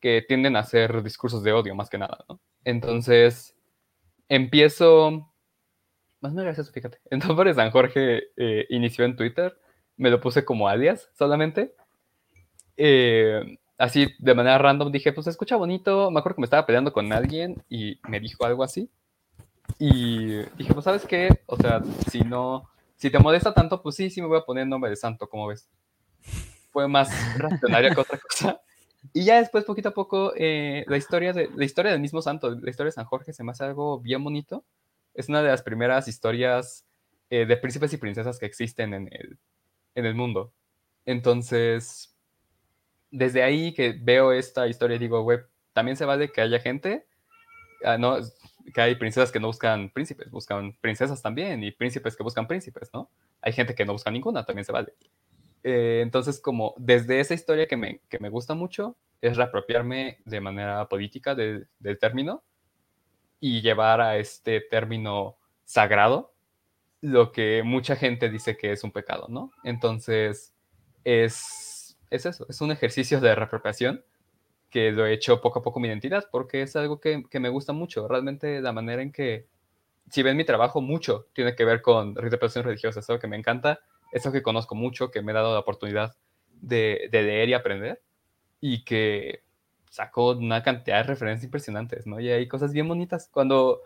[0.00, 2.40] que tienden a ser discursos de odio más que nada, ¿no?
[2.64, 3.56] Entonces,
[4.28, 5.30] empiezo...
[6.20, 6.98] Más me gracias, fíjate.
[7.10, 9.58] El nombre de San Jorge eh, inició en Twitter,
[9.96, 11.74] me lo puse como alias solamente.
[12.76, 16.10] Eh, así, de manera random, dije, pues escucha bonito.
[16.10, 18.90] Me acuerdo que me estaba peleando con alguien y me dijo algo así.
[19.82, 24.10] Y dije, pues sabes qué, o sea, si no, si te molesta tanto, pues sí,
[24.10, 25.70] sí me voy a poner el nombre de santo, como ves.
[26.70, 28.60] Fue más racionaria que otra cosa.
[29.14, 32.50] Y ya después, poquito a poco, eh, la, historia de, la historia del mismo santo,
[32.50, 34.66] la historia de San Jorge, se me hace algo bien bonito.
[35.14, 36.86] Es una de las primeras historias
[37.30, 39.38] eh, de príncipes y princesas que existen en el,
[39.94, 40.52] en el mundo.
[41.06, 42.14] Entonces,
[43.10, 45.38] desde ahí que veo esta historia, digo, güey,
[45.72, 47.06] también se vale que haya gente,
[47.82, 48.18] ah, no,
[48.72, 52.90] que hay princesas que no buscan príncipes, buscan princesas también, y príncipes que buscan príncipes,
[52.92, 53.10] ¿no?
[53.40, 54.94] Hay gente que no busca ninguna, también se vale.
[55.62, 60.40] Eh, entonces, como desde esa historia que me, que me gusta mucho, es reapropiarme de
[60.40, 61.68] manera política del
[62.00, 62.42] término
[63.38, 66.32] y llevar a este término sagrado
[67.02, 69.52] lo que mucha gente dice que es un pecado, ¿no?
[69.64, 70.54] Entonces,
[71.04, 74.04] es, es eso, es un ejercicio de reapropiación
[74.70, 77.48] que lo he hecho poco a poco mi identidad, porque es algo que, que me
[77.48, 78.08] gusta mucho.
[78.08, 79.46] Realmente la manera en que,
[80.10, 83.36] si ven mi trabajo, mucho tiene que ver con interpretación religiosa, es algo que me
[83.36, 83.80] encanta,
[84.12, 86.16] es algo que conozco mucho, que me ha dado la oportunidad
[86.60, 88.02] de, de leer y aprender,
[88.60, 89.42] y que
[89.90, 92.20] saco una cantidad de referencias impresionantes, ¿no?
[92.20, 93.28] Y hay cosas bien bonitas.
[93.32, 93.80] Cuando,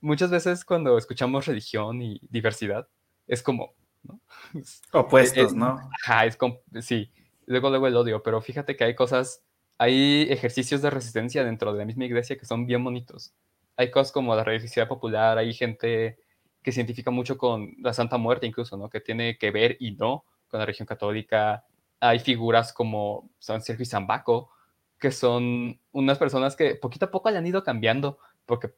[0.00, 2.88] muchas veces cuando escuchamos religión y diversidad,
[3.26, 4.20] es como, ¿no?
[4.92, 5.80] Opuestos, ¿no?
[6.02, 7.10] Ajá, es como, sí,
[7.46, 9.42] luego luego el odio, pero fíjate que hay cosas,
[9.78, 13.32] hay ejercicios de resistencia dentro de la misma iglesia que son bien bonitos.
[13.76, 16.18] Hay cosas como la religiosidad popular, hay gente
[16.62, 18.88] que se identifica mucho con la Santa Muerte incluso, ¿no?
[18.88, 21.64] Que tiene que ver y no con la religión católica.
[22.00, 24.50] Hay figuras como San Sergio y San Baco,
[24.98, 28.72] que son unas personas que poquito a poco le han ido cambiando, porque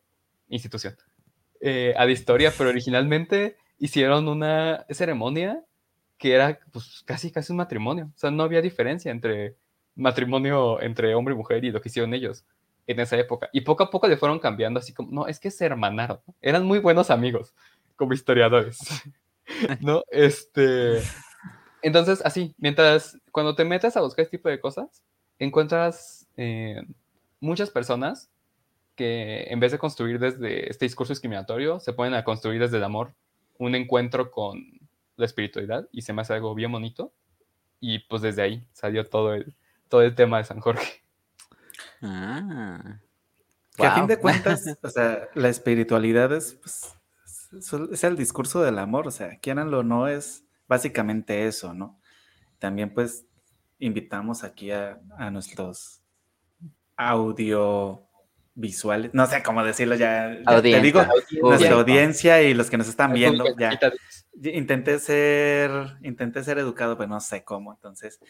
[0.48, 0.96] institución,
[1.60, 5.64] eh, a la historia, pero originalmente hicieron una ceremonia
[6.18, 8.10] que era pues, casi casi un matrimonio.
[8.14, 9.56] O sea, no había diferencia entre
[9.98, 12.44] matrimonio entre hombre y mujer y lo que hicieron ellos
[12.86, 13.50] en esa época.
[13.52, 16.20] Y poco a poco le fueron cambiando, así como, no, es que se hermanaron.
[16.40, 17.54] Eran muy buenos amigos,
[17.96, 18.78] como historiadores.
[19.80, 20.02] ¿No?
[20.10, 21.02] Este.
[21.82, 25.02] Entonces, así, mientras cuando te metes a buscar este tipo de cosas,
[25.38, 26.82] encuentras eh,
[27.40, 28.30] muchas personas
[28.96, 32.84] que en vez de construir desde este discurso discriminatorio, se ponen a construir desde el
[32.84, 33.14] amor
[33.58, 34.80] un encuentro con
[35.16, 37.12] la espiritualidad y se me hace algo bien bonito.
[37.80, 39.54] Y pues desde ahí salió todo el,
[39.88, 41.02] todo el tema de San Jorge.
[42.02, 43.00] Ah.
[43.76, 46.94] Que a fin de cuentas, o sea, la espiritualidad es, pues,
[47.92, 52.00] es el discurso del amor, o sea, quieranlo o no, es básicamente eso, ¿no?
[52.58, 53.26] También pues
[53.78, 56.02] invitamos aquí a, a nuestros
[56.96, 61.02] audiovisuales, no sé cómo decirlo ya, te digo,
[61.40, 63.78] nuestra audiencia y los que nos están viendo, ya.
[64.42, 68.20] Intenté ser, intenté ser educado, pero no sé cómo, entonces,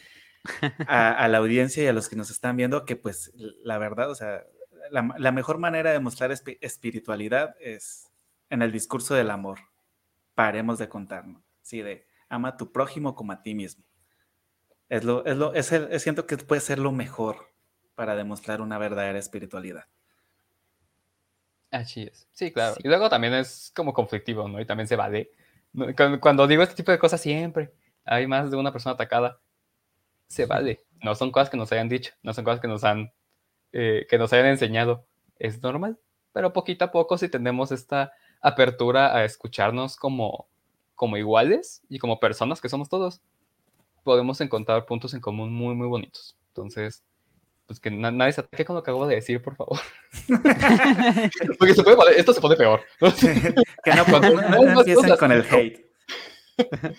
[0.87, 4.15] a, la audiencia y a los que nos están viendo, que pues la verdad, o
[4.15, 4.43] sea,
[4.91, 8.11] la, mejor manera de mostrar espiritualidad es
[8.49, 9.59] en el discurso del amor.
[10.35, 13.83] Paremos de contarnos, sí, de ama a tu prójimo como a ti mismo.
[14.87, 17.51] Es lo, es lo, es el, siento que puede ser lo mejor
[17.95, 19.85] para demostrar una verdadera espiritualidad.
[21.69, 22.27] Así es.
[22.31, 22.75] Sí, claro.
[22.83, 24.59] Y luego también es como conflictivo, ¿no?
[24.59, 25.31] Y también se vale.
[26.19, 27.71] Cuando digo este tipo de cosas siempre
[28.09, 29.39] hay más de una persona atacada.
[30.29, 30.85] Se vale.
[31.03, 33.11] No son cosas que nos hayan dicho, no son cosas que nos han
[33.71, 35.05] eh, que nos hayan enseñado.
[35.37, 35.97] Es normal,
[36.33, 38.11] pero poquito a poco si tenemos esta
[38.41, 40.47] apertura a escucharnos como,
[40.95, 43.21] como iguales y como personas que somos todos,
[44.03, 46.37] podemos encontrar puntos en común muy, muy bonitos.
[46.49, 47.03] Entonces,
[47.67, 49.79] pues que nadie se ataque con lo que acabo de decir, por favor.
[51.59, 52.81] Porque se puede, esto se pone peor.
[53.83, 54.19] que no,
[54.63, 55.85] no, empiecen con el hate.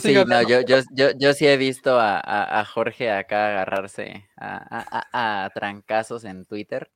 [0.00, 2.20] Sí, no, yo, yo, yo, yo, sí he visto a,
[2.60, 6.90] a, Jorge acá agarrarse a, a, trancazos en Twitter.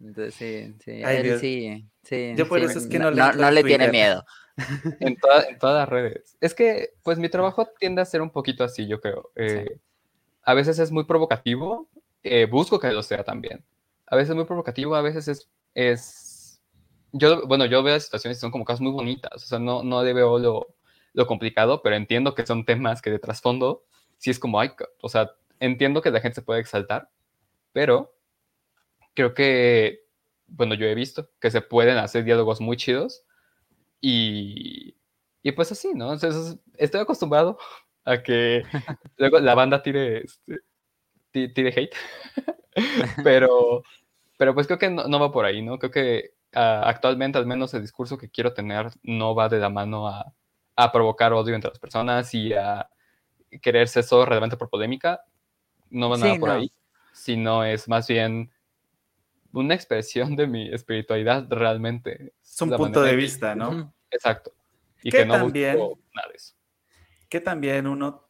[0.00, 1.02] Entonces, sí, sí,
[1.40, 4.24] sí, sí, Yo por eso es que no, no, no le tiene miedo.
[5.00, 6.36] en, en, todas las redes.
[6.40, 9.30] Es que, pues mi trabajo tiende a ser un poquito así, yo creo.
[9.34, 9.78] Eh,
[10.42, 11.88] a veces es muy provocativo,
[12.22, 13.64] eh, busco que lo sea también.
[14.06, 16.60] A veces es muy provocativo, a veces es, es...
[17.12, 20.04] Yo, bueno, yo veo situaciones que son como cosas muy bonitas, o sea, no, no
[20.04, 20.75] le veo lo,
[21.16, 23.84] lo complicado, pero entiendo que son temas que de trasfondo,
[24.18, 27.08] sí es como, hay, o sea, entiendo que la gente se puede exaltar,
[27.72, 28.14] pero
[29.14, 30.04] creo que,
[30.46, 33.24] bueno, yo he visto que se pueden hacer diálogos muy chidos
[33.98, 34.94] y,
[35.42, 36.12] y pues así, ¿no?
[36.12, 37.58] Entonces, estoy acostumbrado
[38.04, 38.62] a que
[39.16, 41.96] luego la banda tire, este, tire hate,
[43.24, 43.82] pero,
[44.36, 45.78] pero pues creo que no, va por ahí, ¿no?
[45.78, 49.70] Creo que uh, actualmente al menos el discurso que quiero tener no va de la
[49.70, 50.34] mano a,
[50.76, 52.88] a provocar odio entre las personas y a
[53.62, 55.22] querer ser solo relevante por polémica,
[55.90, 56.70] no va nada por ahí,
[57.12, 58.52] sino es más bien
[59.52, 62.34] una expresión de mi espiritualidad realmente.
[62.42, 63.94] Es un punto de vista, ¿no?
[64.10, 64.52] Exacto.
[65.02, 65.78] Y que, no también,
[66.14, 66.54] nada de eso.
[67.28, 68.28] Que también uno,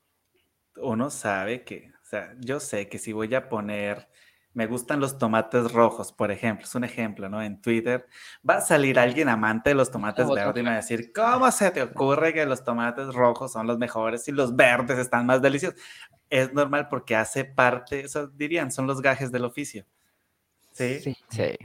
[0.76, 4.08] uno sabe que, o sea, yo sé que si voy a poner,
[4.56, 7.42] me gustan los tomates rojos, por ejemplo, es un ejemplo, ¿no?
[7.42, 8.06] En Twitter,
[8.48, 11.50] va a salir alguien amante de los tomates verdes y me va a decir, ¿cómo
[11.50, 15.42] se te ocurre que los tomates rojos son los mejores y los verdes están más
[15.42, 15.78] deliciosos?
[16.30, 19.84] Es normal porque hace parte, eso dirían, son los gajes del oficio.
[20.72, 21.00] ¿Sí?
[21.00, 21.16] Sí.
[21.28, 21.58] sí.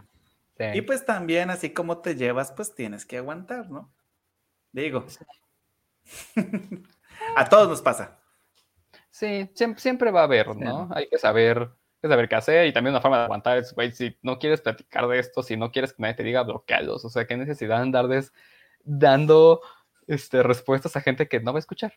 [0.73, 3.89] Y pues también, así como te llevas, pues tienes que aguantar, ¿no?
[4.73, 5.05] Digo.
[7.37, 8.19] a todos nos pasa.
[9.09, 10.89] Sí, siempre, va a haber, ¿no?
[10.93, 11.71] Hay que saber,
[12.09, 15.07] saber qué hacer y también una forma de aguantar es, güey, si no quieres platicar
[15.07, 17.05] de esto, si no quieres que nadie te diga, bloquealos.
[17.05, 18.33] O sea, qué necesidad de andarles
[18.83, 19.61] dando
[20.07, 21.93] este, respuestas a gente que no va a escuchar.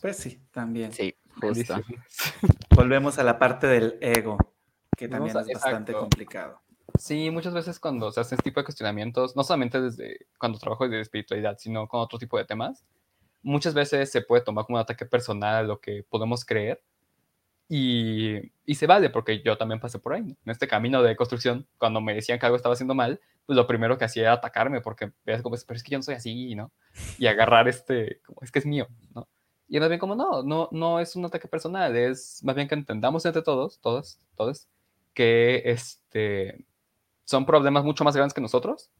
[0.00, 0.92] pues sí, también.
[0.92, 1.76] Sí, justo.
[2.74, 4.38] Volvemos a la parte del ego.
[4.96, 6.60] que también es bastante complicado.
[6.98, 10.84] Sí, muchas veces cuando se hacen este tipo de cuestionamientos, no solamente desde cuando trabajo
[10.84, 12.84] desde espiritualidad, sino con otro tipo de temas,
[13.42, 16.82] muchas veces se puede tomar como un ataque personal a lo que podemos creer
[17.72, 21.68] y, y, se vale, porque yo también pasé por ahí, en este camino de construcción,
[21.78, 24.80] cuando me decían que algo estaba haciendo mal, pues lo primero que hacía era atacarme,
[24.80, 26.72] porque veas como, pero es que yo no soy así, ¿no?
[27.16, 29.28] Y agarrar este, como, es que es mío, ¿no?
[29.68, 32.74] Y más bien como, no, no, no es un ataque personal, es más bien que
[32.74, 34.66] entendamos entre todos, todos, todos,
[35.14, 36.66] que este,
[37.22, 38.90] son problemas mucho más grandes que nosotros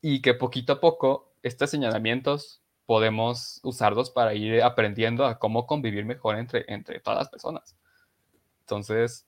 [0.00, 6.04] y que poquito a poco estos señalamientos podemos usarlos para ir aprendiendo a cómo convivir
[6.04, 7.76] mejor entre, entre todas las personas.
[8.66, 9.24] Entonces,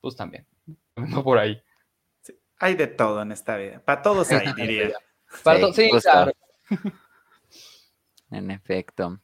[0.00, 0.46] pues también,
[0.96, 1.62] no por ahí.
[2.58, 3.80] hay de todo en esta vida.
[3.84, 4.94] Para todos hay, diría.
[5.44, 6.32] Para sí, claro.
[8.30, 9.20] En efecto.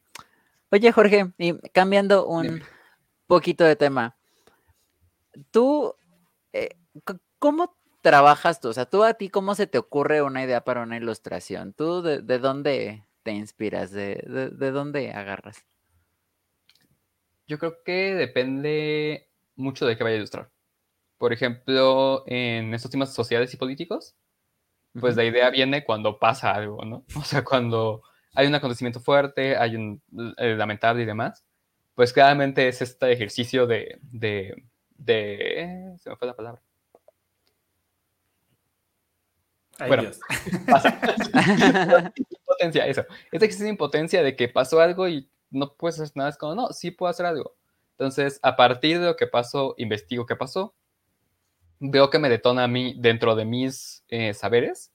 [0.71, 2.61] Oye, Jorge, y cambiando un
[3.25, 4.15] poquito de tema,
[5.49, 5.95] tú,
[6.53, 6.77] eh,
[7.39, 8.69] ¿cómo trabajas tú?
[8.69, 11.73] O sea, tú a ti, ¿cómo se te ocurre una idea para una ilustración?
[11.73, 13.89] ¿Tú de, dónde te inspiras?
[13.89, 15.65] ¿De, de, dónde agarras?
[17.47, 20.49] Yo creo que depende mucho de qué vaya a ilustrar.
[21.17, 24.15] Por ejemplo, en estos temas sociales y políticos,
[24.99, 27.03] pues la idea viene cuando pasa algo, ¿no?
[27.17, 28.03] O sea, cuando
[28.33, 30.01] hay un acontecimiento fuerte, hay un
[30.37, 31.43] eh, lamentable y demás,
[31.95, 34.65] pues claramente es este ejercicio de, de,
[34.97, 36.61] de se me fue la palabra,
[39.87, 40.09] bueno,
[40.67, 40.99] pasa.
[42.15, 43.05] impotencia, eso.
[43.31, 46.29] Es existe impotencia de que pasó algo y no puedes hacer nada.
[46.29, 47.55] Es como, no, sí puedo hacer algo.
[47.97, 50.75] Entonces, a partir de lo que pasó, investigo qué pasó.
[51.79, 54.91] Veo que me detona a mí dentro de mis eh, saberes.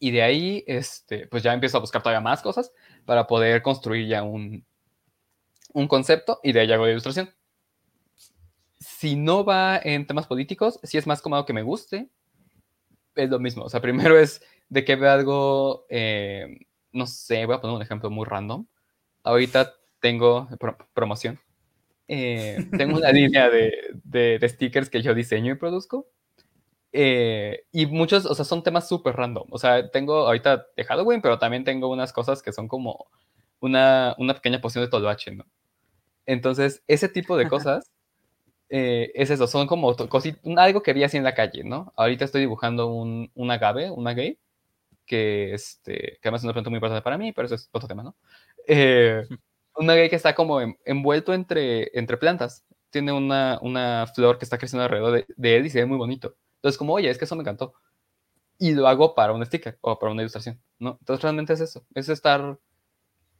[0.00, 2.72] Y de ahí, este, pues ya empiezo a buscar todavía más cosas
[3.04, 4.64] para poder construir ya un,
[5.72, 7.30] un concepto y de ahí hago la ilustración.
[8.80, 12.08] Si no va en temas políticos, si es más cómodo que me guste,
[13.14, 13.64] es lo mismo.
[13.64, 17.82] O sea, primero es de que veo algo, eh, no sé, voy a poner un
[17.82, 18.66] ejemplo muy random.
[19.22, 20.48] Ahorita tengo
[20.94, 21.38] promoción.
[22.14, 23.72] Eh, tengo una línea de,
[24.04, 26.06] de, stickers que yo diseño y produzco.
[26.92, 29.46] Eh, y muchos, o sea, son temas súper random.
[29.50, 33.06] O sea, tengo ahorita de Halloween, pero también tengo unas cosas que son como
[33.60, 35.46] una, una pequeña poción de toloache, ¿no?
[36.26, 37.90] Entonces, ese tipo de cosas
[38.68, 39.94] eh, es eso, son como
[40.58, 41.94] algo que vi así en la calle, ¿no?
[41.96, 44.38] Ahorita estoy dibujando un, un agave, una gay,
[45.06, 47.88] que, este, que además es una planta muy importante para mí, pero eso es otro
[47.88, 48.16] tema, ¿no?
[48.68, 49.26] Eh,
[49.76, 52.64] una gay que está como envuelto entre, entre plantas.
[52.90, 55.96] Tiene una, una flor que está creciendo alrededor de, de, él y se ve muy
[55.96, 56.36] bonito.
[56.56, 57.74] Entonces, como, oye, es que eso me encantó.
[58.58, 60.98] Y lo hago para un sticker o para una ilustración, ¿no?
[61.00, 61.84] Entonces, realmente es eso.
[61.94, 62.58] Es estar...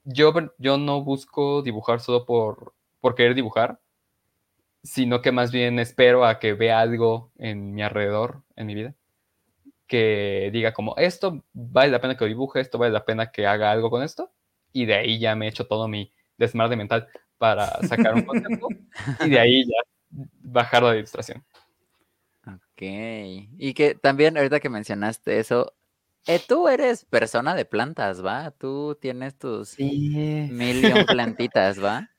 [0.04, 3.78] Yo, yo no busco dibujar solo por, por querer dibujar,
[4.82, 8.94] sino que más bien espero a que vea algo en mi alrededor, en mi vida,
[9.86, 13.46] que diga como, esto vale la pena que lo dibuje, esto vale la pena que
[13.46, 14.32] haga algo con esto,
[14.72, 17.08] y de ahí ya me he hecho todo mi desmadre mental
[17.38, 18.68] para sacar un concepto,
[19.24, 21.44] y de ahí ya bajar la ilustración.
[22.46, 25.74] Ok, y que también ahorita que mencionaste eso,
[26.26, 28.52] eh, tú eres persona de plantas, ¿va?
[28.52, 30.48] Tú tienes tus sí.
[30.50, 32.08] mil plantitas, ¿va?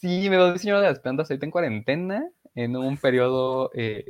[0.00, 3.72] Sí, me lo diseño de las plantas ahorita en cuarentena, en un periodo...
[3.74, 4.04] Eh,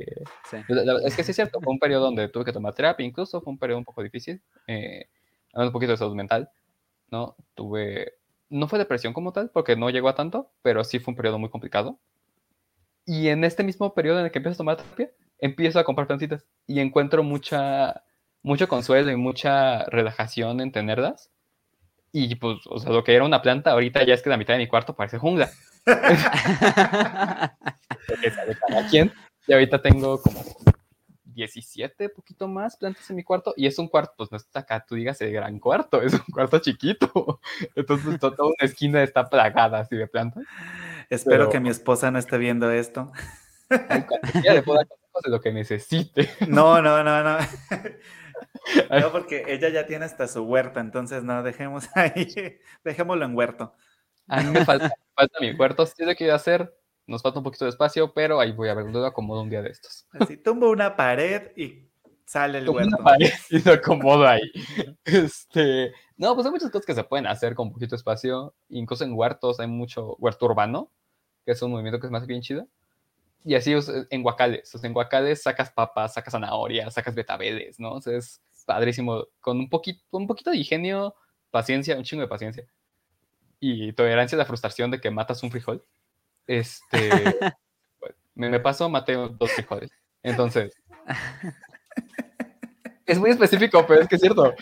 [1.03, 3.51] es que sí es cierto, fue un periodo donde tuve que tomar terapia, incluso fue
[3.53, 5.07] un periodo un poco difícil, eh,
[5.53, 6.47] un poquito de salud mental,
[7.09, 7.35] ¿no?
[7.55, 8.18] Tuve...
[8.49, 11.39] No fue depresión como tal, porque no llegó a tanto, pero sí fue un periodo
[11.39, 11.99] muy complicado.
[13.05, 16.07] Y en este mismo periodo en el que empiezo a tomar terapia, empiezo a comprar
[16.07, 18.03] plantitas y encuentro mucha,
[18.43, 21.31] mucho consuelo y mucha relajación en tenerlas.
[22.11, 24.53] Y pues, o sea, lo que era una planta, ahorita ya es que la mitad
[24.53, 25.49] de mi cuarto parece jungla.
[29.49, 30.43] Y ahorita tengo como
[31.33, 33.53] 17, poquito más plantas en mi cuarto.
[33.57, 36.25] Y es un cuarto, pues no está acá, tú digas el gran cuarto, es un
[36.31, 37.39] cuarto chiquito.
[37.75, 40.43] Entonces toda una esquina está plagada así de plantas.
[41.09, 43.11] Espero que mi esposa no esté viendo esto.
[44.43, 44.87] Ya le puedo dar
[45.23, 46.29] de lo que necesite.
[46.47, 47.37] No, no, no, no.
[48.89, 52.27] No, porque ella ya tiene hasta su huerta, entonces no, dejemos ahí,
[52.85, 53.73] dejémoslo en huerto.
[54.27, 56.73] A mí me falta, falta mi cuarto, sí lo quiero hacer,
[57.09, 59.61] nos falta un poquito de espacio, pero ahí voy a ver, lo acomodo un día
[59.61, 60.05] de estos.
[60.11, 61.89] Así, tumbo una pared y
[62.25, 62.95] sale el tumbo huerto.
[62.95, 64.41] Una pared y lo acomodo ahí.
[65.03, 69.13] Este, no, pues hay muchas cosas que se pueden hacer con poquito espacio, incluso en
[69.13, 70.91] huertos hay mucho huerto urbano,
[71.45, 72.67] que es un movimiento que es más bien chido.
[73.43, 73.73] Y así
[74.09, 77.93] en guacales, en guacales sacas papas, sacas zanahorias, sacas betabeles, ¿no?
[77.93, 81.15] O sea, es padrísimo, con un poquito, un poquito de ingenio,
[81.49, 82.67] paciencia, un chingo de paciencia
[83.59, 85.85] y tolerancia a la frustración de que matas un frijol,
[86.49, 87.09] este,
[88.35, 89.91] Me, me pasó, maté dos frijoles.
[90.23, 90.73] Entonces,
[93.05, 94.53] es muy específico, pero es que es cierto.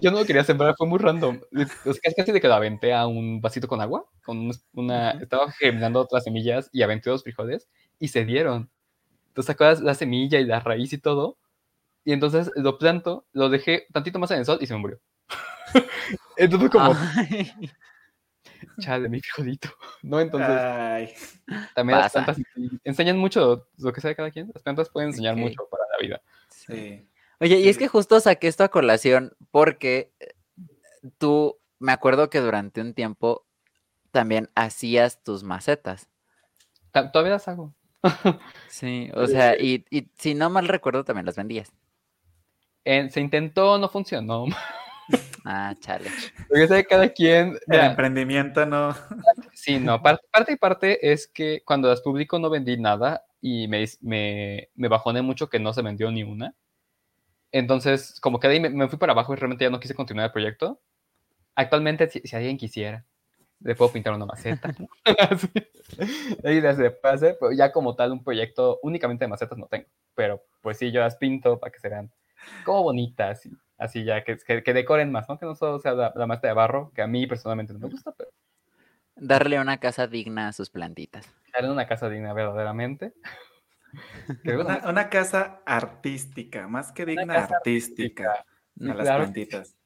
[0.00, 1.40] yo no lo quería sembrar, fue muy random.
[1.52, 6.00] Es casi de que lo aventé a un vasito con agua, con una, estaba germinando
[6.00, 7.68] otras semillas y aventé dos frijoles
[7.98, 8.70] y se dieron.
[9.28, 11.36] Entonces sacó la semilla y la raíz y todo.
[12.04, 15.00] Y entonces lo planto, lo dejé tantito más en el sol y se me murió.
[16.36, 16.94] entonces como...
[18.80, 19.68] Chale, mi frijolito.
[20.02, 20.20] ¿No?
[20.20, 21.40] Entonces...
[21.74, 22.38] También las plantas
[22.84, 24.50] enseñan mucho lo que sabe cada quien.
[24.52, 26.22] Las plantas pueden enseñar mucho para la vida.
[26.48, 27.06] Sí.
[27.40, 30.34] Oye, y es que justo saqué esto a colación porque eh,
[31.18, 33.44] tú, me acuerdo que durante un tiempo
[34.10, 36.08] también hacías tus macetas.
[36.92, 37.74] Todavía las hago.
[38.68, 39.84] sí, o sea, y,
[40.16, 41.72] si no mal recuerdo, también las vendías.
[42.84, 44.46] se intentó, no funcionó.
[45.44, 46.10] Ah, chale.
[46.48, 47.58] Porque sé cada quien.
[47.66, 48.94] El emprendimiento no.
[49.52, 50.00] Sí, no.
[50.02, 54.88] Parte, y parte es que cuando las publico no vendí nada y me, me, me
[54.88, 56.54] bajoné mucho que no se vendió ni una.
[57.54, 60.32] Entonces, como que ahí me, fui para abajo y realmente ya no quise continuar el
[60.32, 60.80] proyecto.
[61.54, 63.04] Actualmente, si, alguien quisiera,
[63.60, 64.74] le puedo pintar una maceta.
[66.44, 69.86] Ahí desde pase, pero ya como tal un proyecto únicamente de macetas no tengo.
[70.16, 72.10] Pero pues sí, yo las pinto para que se vean
[72.64, 75.38] como bonitas y así ya, que, que, decoren más, ¿no?
[75.38, 78.12] Que no solo sea la, la de barro, que a mí personalmente no me gusta,
[78.16, 78.30] pero...
[79.16, 83.14] Darle una casa digna a sus plantitas en una casa digna verdaderamente.
[84.44, 88.44] una, una, casa artística, más que digna, artística,
[88.80, 89.76] a las plantitas.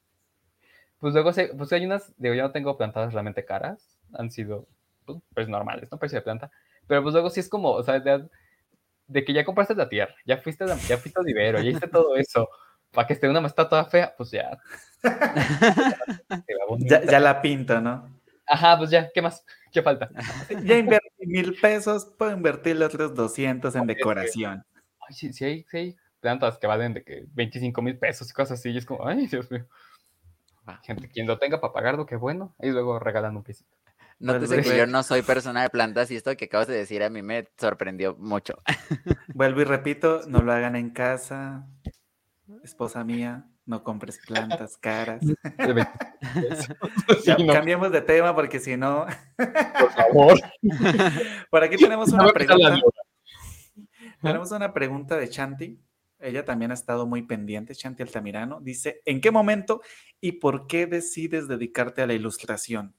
[0.99, 4.67] Pues luego pues hay unas, digo, yo no tengo plantadas realmente caras, han sido
[5.05, 5.99] pues, pues normales, ¿no?
[5.99, 6.51] Precio de planta.
[6.87, 10.39] Pero pues luego sí es como, o sea, de, que ya compraste la tierra, ya
[10.39, 12.49] fuiste, ya fuiste al vivero, ya hiciste todo eso,
[12.93, 14.59] para que esté una está toda fea, pues ya.
[16.79, 18.19] ya, ya la pinta, ¿no?
[18.47, 19.45] Ajá, pues ya, ¿qué más?
[19.73, 20.11] ¿Qué falta?
[20.65, 24.65] Ya invertí mil pesos, puedo invertir los otros 200 en decoración.
[25.01, 28.33] Ay, sí, sí hay, sí hay plantas que valen de que 25 mil pesos y
[28.33, 29.67] cosas así, y es como, ay, Dios mío.
[30.83, 33.75] Gente, quien lo tenga para pagarlo, qué bueno, y luego regalan un pisito.
[34.21, 36.75] No te sé que yo no soy persona de plantas y esto que acabas de
[36.75, 38.61] decir a mí me sorprendió mucho.
[39.33, 41.69] Vuelvo y repito, no lo hagan en casa,
[42.63, 43.47] esposa mía.
[43.67, 45.23] No compres plantas caras.
[47.53, 49.07] Cambiemos de tema porque si no.
[49.37, 50.41] Por favor.
[51.51, 52.81] Por aquí tenemos una pregunta.
[54.23, 55.81] Tenemos una pregunta de Chanti.
[56.21, 58.61] Ella también ha estado muy pendiente, Chanti Altamirano.
[58.61, 59.83] Dice: ¿En qué momento
[60.21, 62.95] y por qué decides dedicarte a la ilustración?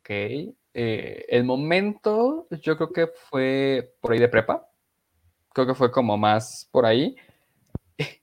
[0.00, 0.10] Ok.
[0.74, 4.68] Eh, el momento, yo creo que fue por ahí de prepa.
[5.52, 7.14] Creo que fue como más por ahí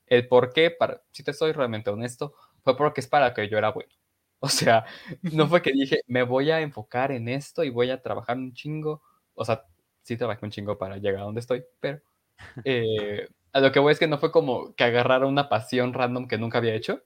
[0.09, 2.33] el por qué, para, si te soy realmente honesto,
[2.63, 3.91] fue porque es para que yo era bueno.
[4.41, 4.85] O sea,
[5.21, 8.53] no fue que dije, me voy a enfocar en esto y voy a trabajar un
[8.53, 9.01] chingo.
[9.33, 9.65] O sea,
[10.01, 12.01] sí trabajé un chingo para llegar a donde estoy, pero
[12.65, 16.27] eh, a lo que voy es que no fue como que agarrara una pasión random
[16.27, 17.03] que nunca había hecho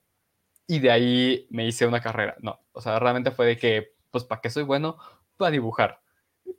[0.68, 2.36] y de ahí me hice una carrera.
[2.42, 4.98] No, o sea, realmente fue de que, pues, ¿para qué soy bueno?
[5.38, 6.02] Para dibujar.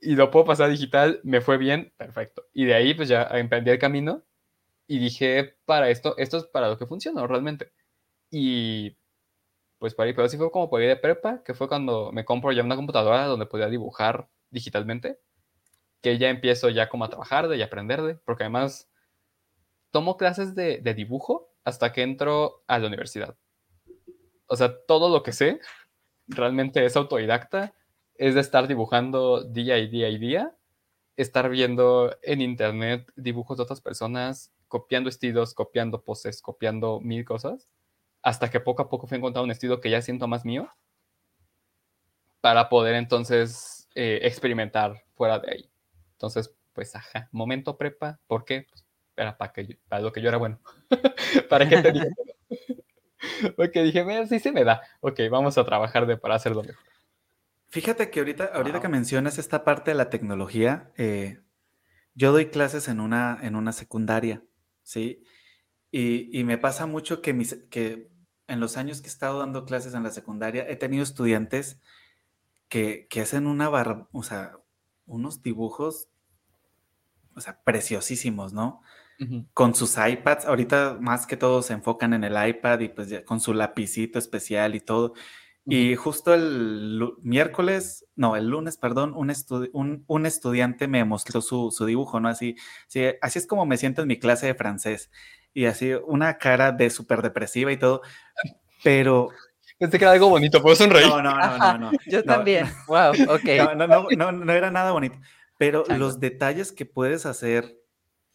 [0.00, 2.46] Y lo puedo pasar digital, me fue bien, perfecto.
[2.52, 4.22] Y de ahí, pues ya emprendí el camino
[4.86, 7.72] y dije, para esto, esto es para lo que funciona realmente.
[8.30, 8.96] Y
[9.78, 12.24] pues para ahí, pero así fue como por ahí de prepa, que fue cuando me
[12.24, 15.20] compro ya una computadora donde podía dibujar digitalmente,
[16.00, 18.90] que ya empiezo ya como a trabajar de y aprender de, porque además
[19.90, 23.36] tomo clases de, de dibujo hasta que entro a la universidad.
[24.46, 25.60] O sea, todo lo que sé
[26.28, 27.74] realmente es autodidacta,
[28.16, 30.56] es de estar dibujando día y día y día,
[31.16, 37.68] estar viendo en internet dibujos de otras personas, copiando estilos, copiando poses, copiando mil cosas,
[38.22, 40.68] hasta que poco a poco fui encontrando un estilo que ya siento más mío,
[42.40, 45.70] para poder entonces eh, experimentar fuera de ahí.
[46.14, 48.66] Entonces, pues, ajá, momento prepa, ¿por qué?
[48.68, 50.58] Pues, era para, que para lo que yo era bueno.
[51.48, 52.08] ¿Para qué te dije?
[53.56, 54.82] Porque dije, mira, sí se me da.
[54.98, 56.82] Ok, vamos a trabajar de para hacerlo mejor.
[57.68, 61.38] Fíjate que ahorita, ahorita que mencionas esta parte de la tecnología, eh,
[62.14, 64.42] yo doy clases en una, en una secundaria
[64.84, 65.24] ¿sí?
[65.90, 68.10] Y, me pasa mucho que, mis, que
[68.48, 71.80] en los años que he estado dando clases en la secundaria, he tenido estudiantes
[72.68, 74.58] que, hacen una barra, o sea,
[75.06, 76.08] unos dibujos,
[77.36, 78.82] o sea, preciosísimos, ¿no?
[79.52, 83.38] Con sus iPads, ahorita más que todo se enfocan en el iPad y pues con
[83.38, 85.14] su lapicito especial y todo.
[85.66, 92.20] Y justo el miércoles, no, el lunes, perdón, un, un, estudiante me mostró su, dibujo,
[92.20, 92.28] ¿no?
[92.28, 92.56] Así,
[93.22, 95.10] así es como me siento en mi clase de francés.
[95.54, 98.02] Y así, una cara de súper depresiva y todo.
[98.82, 99.30] Pero.
[99.78, 101.08] Pensé que era algo bonito, ¿puedo sonreír?
[101.08, 101.92] No, no, no, no.
[102.06, 102.66] Yo también.
[102.86, 103.74] wow, ok.
[103.76, 105.18] No, no, no, no, era nada bonito.
[105.56, 107.78] Pero los detalles que puedes hacer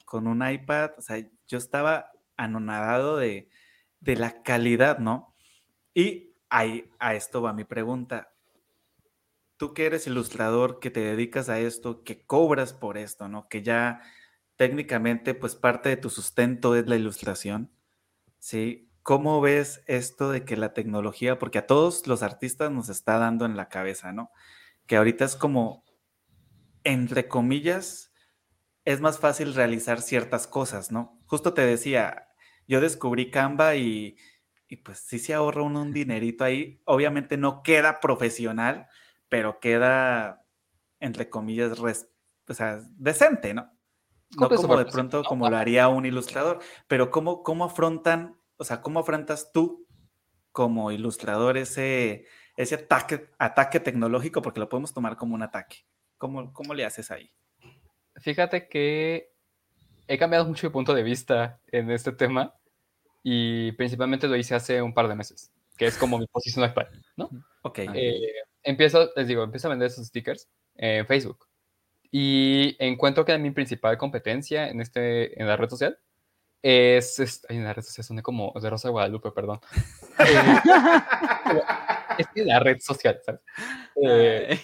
[0.03, 3.49] con un iPad, o sea, yo estaba anonadado de,
[3.99, 5.35] de la calidad, ¿no?
[5.93, 8.33] Y ahí, a esto va mi pregunta.
[9.57, 13.47] Tú que eres ilustrador, que te dedicas a esto, que cobras por esto, ¿no?
[13.49, 14.01] Que ya
[14.55, 17.71] técnicamente, pues parte de tu sustento es la ilustración,
[18.39, 18.91] ¿sí?
[19.03, 23.45] ¿Cómo ves esto de que la tecnología, porque a todos los artistas nos está dando
[23.45, 24.31] en la cabeza, ¿no?
[24.85, 25.83] Que ahorita es como,
[26.83, 28.13] entre comillas,
[28.85, 31.19] es más fácil realizar ciertas cosas, ¿no?
[31.25, 32.27] Justo te decía,
[32.67, 34.17] yo descubrí Canva y,
[34.77, 36.81] pues sí se ahorra uno un dinerito ahí.
[36.85, 38.87] Obviamente no queda profesional,
[39.27, 40.45] pero queda,
[40.99, 43.71] entre comillas, o sea, decente, ¿no?
[44.37, 48.81] No como de pronto como lo haría un ilustrador, pero ¿cómo, cómo afrontan, o sea,
[48.81, 49.87] cómo afrontas tú
[50.51, 54.43] como ilustrador ese, ese ataque, ataque tecnológico?
[54.43, 55.77] Porque lo podemos tomar como un ataque.
[56.19, 57.33] ¿Cómo, cómo le haces ahí?
[58.17, 59.33] Fíjate que
[60.07, 62.58] he cambiado mucho mi punto de vista en este tema
[63.23, 66.89] y principalmente lo hice hace un par de meses, que es como mi posición actual,
[67.17, 67.29] ¿no?
[67.63, 67.79] Ok.
[67.93, 71.45] Eh, empiezo, les digo, empiezo a vender esos stickers en Facebook
[72.11, 75.97] y encuentro que mi principal competencia en, este, en la red social
[76.61, 79.61] es, es en la red social suena como de Rosa Guadalupe, perdón.
[82.17, 83.41] es que la red social, ¿sabes?
[84.03, 84.59] Eh,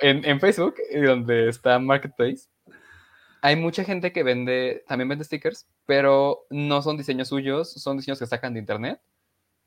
[0.00, 2.48] en, en, Facebook, donde está Marketplace,
[3.46, 8.18] hay mucha gente que vende, también vende stickers, pero no son diseños suyos, son diseños
[8.18, 9.00] que sacan de internet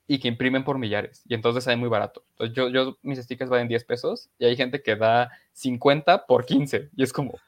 [0.06, 1.24] y que imprimen por millares.
[1.26, 2.26] Y entonces hay muy barato.
[2.32, 6.46] Entonces yo, yo, mis stickers valen 10 pesos y hay gente que da 50 por
[6.46, 6.90] 15.
[6.94, 7.40] Y es como...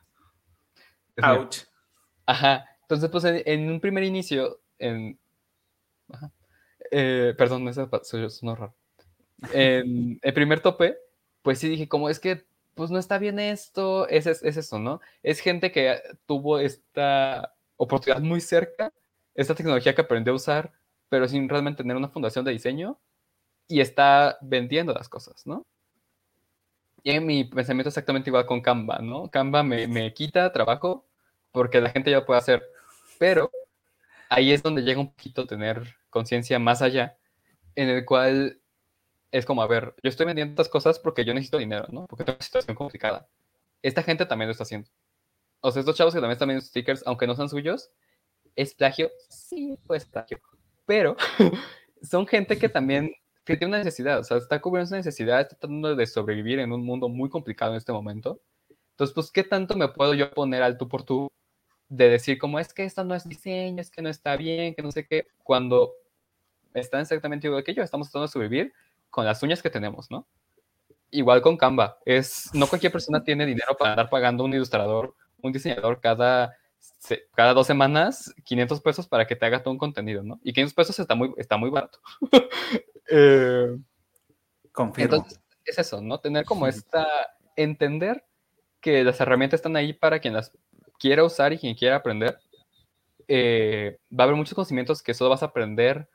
[1.22, 1.64] Ouch.
[2.26, 2.66] Ajá.
[2.84, 5.20] Entonces, pues en, un primer inicio, en...
[6.08, 6.32] Ajá.
[6.92, 7.90] Eh, perdón, eso
[8.42, 8.74] no raro.
[9.52, 10.98] En el primer tope,
[11.42, 12.46] pues sí dije, como es que
[12.76, 15.02] pues no está bien esto, es, es, eso, ¿no?
[15.24, 18.94] Es gente que tuvo esta oportunidad muy cerca,
[19.36, 20.72] esta tecnología que aprendió a usar,
[21.10, 23.00] pero sin realmente tener una fundación de diseño
[23.68, 25.66] y está vendiendo las cosas, ¿no?
[27.04, 29.30] Y en mi pensamiento es exactamente igual con Canva, ¿no?
[29.30, 31.06] Canva me, me quita trabajo
[31.52, 32.64] porque la gente ya lo puede hacer,
[33.20, 33.52] pero
[34.30, 37.18] ahí es donde llega un poquito tener conciencia más allá,
[37.76, 38.61] en el cual
[39.32, 42.06] es como, a ver, yo estoy vendiendo estas cosas porque yo necesito dinero, ¿no?
[42.08, 43.28] Porque tengo una situación complicada.
[43.82, 44.90] Esta gente también lo está haciendo.
[45.62, 47.92] O sea, estos chavos que también están vendiendo stickers, aunque no sean suyos,
[48.56, 49.10] ¿es plagio?
[49.30, 50.40] Sí, pues plagio.
[50.86, 51.16] Pero
[52.02, 53.14] son gente que también
[53.58, 56.86] tiene una necesidad, o sea, está cubriendo esa necesidad, está tratando de sobrevivir en un
[56.86, 58.42] mundo muy complicado en este momento.
[58.92, 61.28] Entonces, pues, ¿qué tanto me puedo yo poner al tú por tú
[61.90, 64.82] de decir como es que esto no es diseño, es que no está bien, que
[64.82, 65.94] no sé qué, cuando
[66.74, 68.74] están exactamente igual que yo, estamos tratando de sobrevivir
[69.12, 70.26] con las uñas que tenemos, ¿no?
[71.12, 75.52] Igual con Canva, es, no cualquier persona tiene dinero para andar pagando un ilustrador, un
[75.52, 76.58] diseñador cada,
[77.36, 80.40] cada dos semanas 500 pesos para que te haga todo un contenido, ¿no?
[80.44, 82.00] Y 500 pesos está muy, está muy barato.
[83.10, 83.78] eh,
[84.72, 85.16] Confirmo.
[85.16, 86.20] Entonces, es eso, ¿no?
[86.20, 87.06] Tener como esta,
[87.56, 88.26] entender
[88.80, 90.52] que las herramientas están ahí para quien las
[90.98, 92.40] quiera usar y quien quiera aprender.
[93.28, 96.10] Eh, va a haber muchos conocimientos que solo vas a aprender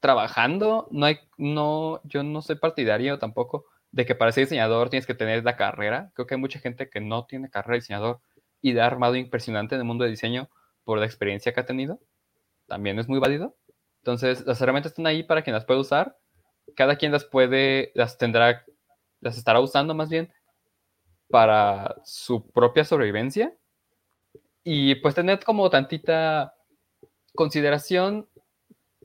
[0.00, 5.06] trabajando, no hay, no, yo no soy partidario tampoco de que para ser diseñador tienes
[5.06, 6.10] que tener la carrera.
[6.14, 8.20] Creo que hay mucha gente que no tiene carrera de diseñador
[8.60, 10.50] y de armado impresionante en el mundo de diseño
[10.84, 12.00] por la experiencia que ha tenido.
[12.66, 13.56] También es muy válido.
[13.98, 16.16] Entonces, las herramientas están ahí para quien las puede usar.
[16.74, 18.64] Cada quien las puede, las tendrá,
[19.20, 20.32] las estará usando más bien
[21.28, 23.56] para su propia sobrevivencia.
[24.62, 26.54] Y pues tener como tantita
[27.34, 28.28] consideración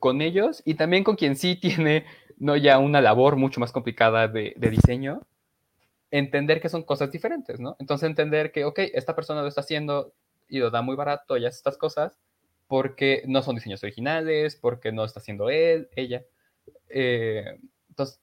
[0.02, 2.04] con ellos y también con quien sí tiene
[2.36, 5.22] no ya una labor mucho más complicada de, diseño,
[6.10, 7.76] entender que son cosas diferentes, ¿no?
[7.78, 10.12] Entonces entender que, ok, esta persona lo está haciendo
[10.48, 12.18] y lo da muy barato y estas cosas
[12.66, 16.24] porque no son diseños originales, porque no está haciendo él, ella.
[16.88, 18.20] Eh, entonces,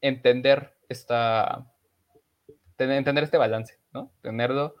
[0.00, 1.64] entender esta,
[2.76, 4.10] entender este balance, ¿no?
[4.20, 4.74] Tenerlo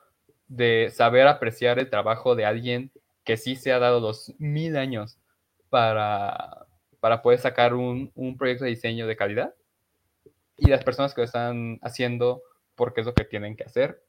[0.48, 2.90] de saber apreciar el trabajo de alguien
[3.22, 5.19] que sí se ha dado los mil años
[5.70, 6.66] para,
[7.00, 9.54] para poder sacar un, un, proyecto de diseño de calidad
[10.56, 12.42] y las personas que lo están haciendo
[12.74, 14.02] porque es lo que tienen que hacer,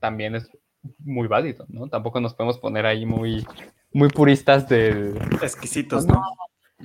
[0.00, 0.50] también es
[0.98, 1.88] muy válido, ¿no?
[1.88, 3.46] Tampoco nos podemos poner ahí muy,
[3.92, 5.16] muy puristas de...
[5.42, 6.22] Exquisitos, ¿no?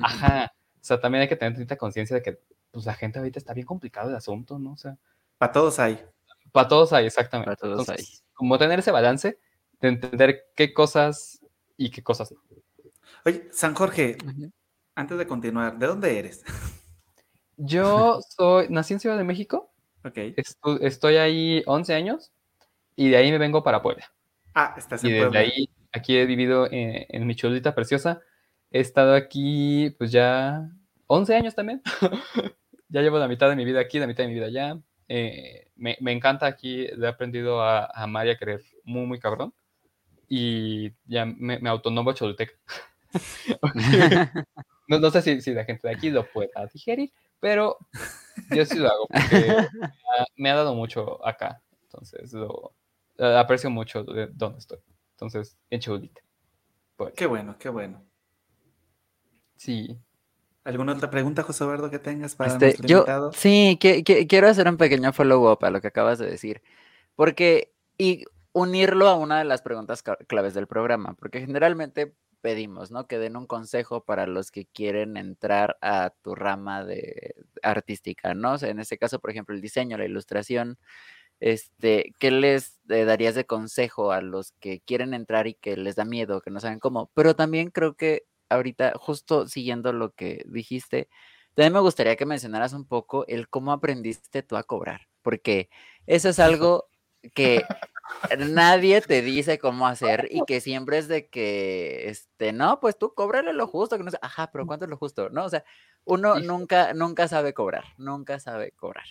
[0.02, 0.54] Ajá.
[0.76, 2.40] O sea, también hay que tener cierta conciencia de que
[2.72, 4.74] pues, la gente ahorita está bien complicado el asunto, ¿no?
[4.74, 4.98] O sea...
[5.38, 6.00] Para todos hay.
[6.52, 7.56] Para todos hay, exactamente.
[7.56, 8.04] Para todos hay.
[8.34, 9.40] Como tener ese balance
[9.82, 11.42] de entender qué cosas
[11.78, 12.40] y qué cosas no.
[13.26, 14.18] Oye, San Jorge,
[14.96, 16.44] antes de continuar, ¿de dónde eres?
[17.58, 19.74] Yo soy, nací en Ciudad de México.
[20.06, 20.18] Ok.
[20.82, 22.32] estoy ahí 11 años
[22.96, 24.06] y de ahí me vengo para Puebla.
[24.56, 28.22] Ah, estás en y desde ahí, aquí he vivido en, en, mi chulita preciosa.
[28.72, 30.70] He estado aquí, pues ya
[31.08, 31.82] 11 años también.
[32.88, 34.80] ya llevo la mitad de mi vida aquí, la mitad de mi vida allá.
[35.10, 39.20] Eh, me, me, encanta aquí, he aprendido a, a amar y a querer muy, muy
[39.20, 39.54] cabrón.
[40.30, 42.54] Y ya me, me autonomo choluteca.
[44.88, 47.78] no, no, sé si, si, la gente de aquí lo pueda digerir, pero
[48.52, 49.68] yo sí lo hago porque
[50.38, 51.62] me ha dado mucho acá.
[51.84, 52.74] Entonces lo,
[53.18, 54.80] aprecio mucho de donde estoy.
[55.12, 56.22] Entonces, en Cholita.
[56.96, 57.14] Pues.
[57.16, 58.04] Qué bueno, qué bueno.
[59.58, 59.98] Sí.
[60.64, 64.78] ¿Alguna otra pregunta, José Eduardo, que tengas para este, yo, Sí, que, quiero hacer un
[64.78, 66.62] pequeño follow-up a lo que acabas de decir.
[67.16, 73.08] Porque, y unirlo a una de las preguntas claves del programa, porque generalmente pedimos, ¿no?
[73.08, 78.54] Que den un consejo para los que quieren entrar a tu rama de artística, ¿no?
[78.54, 80.78] O sea, en este caso, por ejemplo, el diseño, la ilustración,
[81.40, 85.96] este, ¿qué les eh, darías de consejo a los que quieren entrar y que les
[85.96, 87.12] da miedo, que no saben cómo?
[87.14, 91.08] Pero también creo que ahorita, justo siguiendo lo que dijiste,
[91.56, 95.70] también me gustaría que mencionaras un poco el cómo aprendiste tú a cobrar, porque
[96.08, 96.90] eso es algo
[97.34, 97.64] que
[98.38, 103.14] nadie te dice cómo hacer y que siempre es de que, este, no, pues tú
[103.14, 105.30] cóbrale lo justo, que no sé, ajá, pero ¿cuánto es lo justo?
[105.30, 105.64] No, o sea,
[106.06, 109.06] uno nunca, nunca sabe cobrar, nunca sabe cobrar.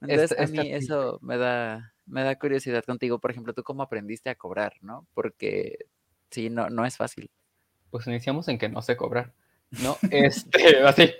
[0.00, 4.30] Entonces, a mí eso me da, me da curiosidad contigo, por ejemplo, tú cómo aprendiste
[4.30, 5.06] a cobrar, ¿no?
[5.14, 5.86] Porque
[6.30, 7.30] sí, no, no es fácil.
[7.90, 9.32] Pues iniciamos en que no sé cobrar,
[9.82, 9.96] ¿no?
[10.10, 11.12] Este, así,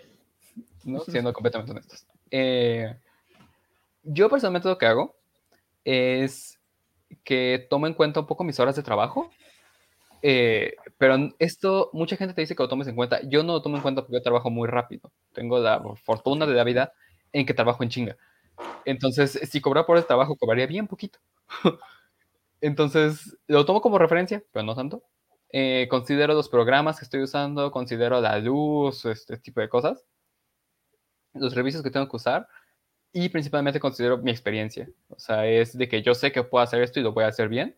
[0.84, 1.00] ¿no?
[1.00, 2.06] Siendo completamente honestos.
[2.30, 2.96] Eh,
[4.02, 5.16] yo personalmente lo que hago
[5.84, 6.57] es
[7.28, 9.30] que tomo en cuenta un poco mis horas de trabajo.
[10.22, 13.20] Eh, pero esto, mucha gente te dice que lo tomes en cuenta.
[13.28, 15.12] Yo no lo tomo en cuenta porque yo trabajo muy rápido.
[15.34, 16.94] Tengo la fortuna de la vida
[17.34, 18.16] en que trabajo en chinga.
[18.86, 21.18] Entonces, si cobrara por el trabajo, cobraría bien poquito.
[22.62, 25.02] Entonces, lo tomo como referencia, pero no tanto.
[25.52, 30.06] Eh, considero los programas que estoy usando, considero la luz, este tipo de cosas,
[31.34, 32.48] los servicios que tengo que usar
[33.20, 34.88] y principalmente considero mi experiencia.
[35.08, 37.28] O sea, es de que yo sé que puedo hacer esto y lo voy a
[37.28, 37.76] hacer bien.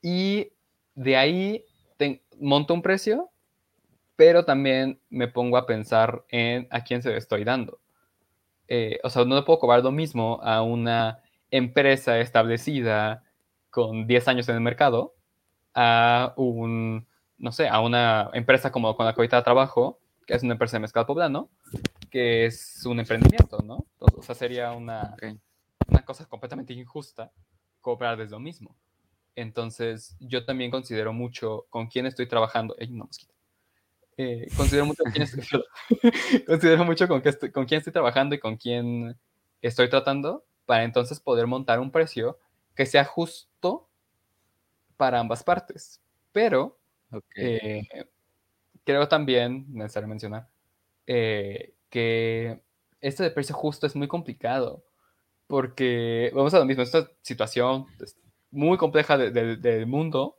[0.00, 0.50] Y
[0.94, 1.66] de ahí
[2.40, 3.28] monto un precio,
[4.16, 7.80] pero también me pongo a pensar en a quién se lo estoy dando.
[8.66, 11.20] Eh, o sea, no le puedo cobrar lo mismo a una
[11.50, 13.24] empresa establecida
[13.68, 15.12] con 10 años en el mercado
[15.74, 20.42] a un, no sé, a una empresa como con la que ahorita trabajo, que es
[20.42, 21.50] una empresa de mezcal poblano,
[22.10, 23.86] que es un emprendimiento, ¿no?
[23.98, 25.16] o sea, sería una,
[25.86, 27.32] una cosa completamente injusta
[27.80, 28.76] cobrarles lo mismo.
[29.34, 32.76] Entonces, yo también considero mucho con quién estoy trabajando.
[32.78, 33.32] Hay una mosquita.
[34.16, 35.62] Eh, considero mucho con quién estoy,
[36.46, 39.16] considero mucho con, con quién estoy trabajando y con quién
[39.62, 42.38] estoy tratando para entonces poder montar un precio
[42.74, 43.88] que sea justo
[44.96, 46.02] para ambas partes.
[46.32, 46.78] Pero
[47.34, 47.86] eh,
[48.84, 50.48] creo también, necesario mencionar,
[51.06, 52.62] eh, que
[53.00, 54.84] esto de precio justo es muy complicado
[55.46, 57.86] porque vamos a lo mismo, esta situación
[58.50, 60.38] muy compleja del mundo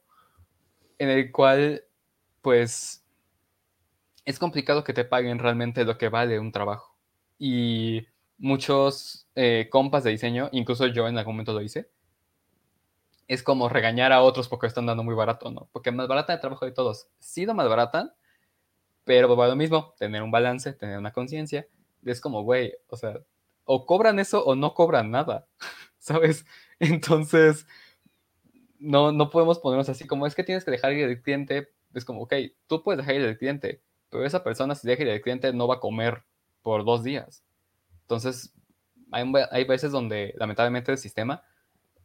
[0.98, 1.84] en el cual
[2.42, 3.04] pues
[4.26, 6.96] es complicado que te paguen realmente lo que vale un trabajo.
[7.38, 8.06] Y
[8.38, 11.90] muchos eh, compas de diseño, incluso yo en algún momento lo hice,
[13.28, 15.70] es como regañar a otros porque están dando muy barato, ¿no?
[15.72, 17.08] Porque más barata el trabajo de todos.
[17.20, 18.16] Sí lo más barata,
[19.04, 21.68] pero va lo mismo, tener un balance, tener una conciencia.
[22.06, 23.20] Es como, güey, o sea,
[23.66, 25.48] o cobran eso o no cobran nada,
[26.00, 26.46] ¿sabes?
[26.80, 27.68] Entonces,
[28.80, 31.70] no, no podemos ponernos así como es que tienes que dejar ir el cliente.
[31.94, 32.34] Es como, ok,
[32.68, 35.68] tú puedes dejar ir el cliente, pero esa persona si deja ir el cliente no
[35.68, 36.24] va a comer
[36.62, 37.44] por dos días.
[38.02, 38.54] Entonces,
[39.12, 41.44] hay, veces donde lamentablemente el sistema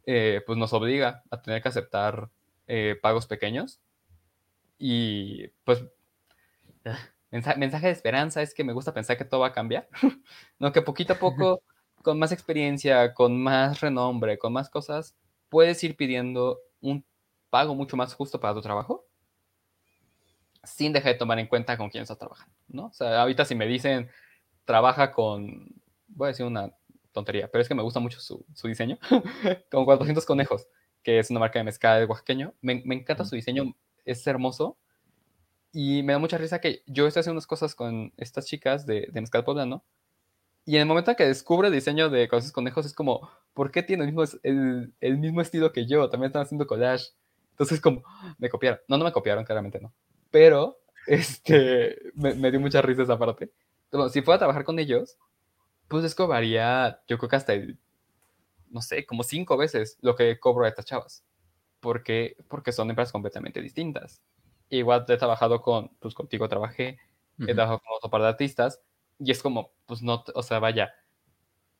[0.05, 2.29] eh, pues nos obliga a tener que aceptar
[2.67, 3.79] eh, pagos pequeños.
[4.77, 5.83] Y pues,
[7.31, 9.87] mensaje, de esperanza es que me gusta pensar que todo va a cambiar.
[10.59, 11.61] no, que poquito a poco,
[12.01, 15.15] con más experiencia, con más renombre, con más cosas,
[15.49, 17.05] puedes ir pidiendo un
[17.49, 19.05] pago mucho más justo para tu trabajo
[20.67, 22.85] sin dejar de tomar en cuenta con quién estás trabajando, ¿no?
[22.87, 24.09] O sea, ahorita si me dicen,
[24.65, 25.65] trabaja con,
[26.07, 26.73] voy a decir una
[27.13, 28.99] tontería, pero es que me gusta mucho su, su diseño,
[29.71, 30.67] con 400 conejos,
[31.03, 34.77] que es una marca de mezcal oaxaqueño, me, me encanta su diseño, es hermoso,
[35.77, 39.09] y me da mucha risa que yo estoy haciendo unas cosas con estas chicas de,
[39.11, 39.83] de mezcal poblano,
[40.65, 43.83] y en el momento que descubre el diseño de Cosas Conejos es como, ¿por qué
[43.83, 46.09] tiene el mismo, el, el mismo estilo que yo?
[46.09, 47.11] También están haciendo collage.
[47.51, 48.03] Entonces como,
[48.37, 48.79] me copiaron.
[48.87, 49.93] No, no me copiaron, claramente no
[50.31, 53.51] pero este, me, dio mucha risa esa parte.
[54.11, 55.17] si fuera a trabajar con ellos,
[55.87, 57.77] pues les cobraría, yo creo que hasta el
[58.69, 61.23] no sé, como cinco veces lo que cobro a estas chavas.
[61.79, 64.21] Porque, porque son empresas completamente distintas.
[64.69, 66.99] Igual he trabajado con, pues contigo trabajé,
[67.39, 68.81] he trabajado con otro par de artistas,
[69.19, 70.93] y es como, pues no, o sea, vaya,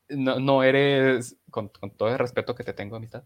[0.10, 3.24] no, no eres, con, con, todo el respeto que te tengo, amistad,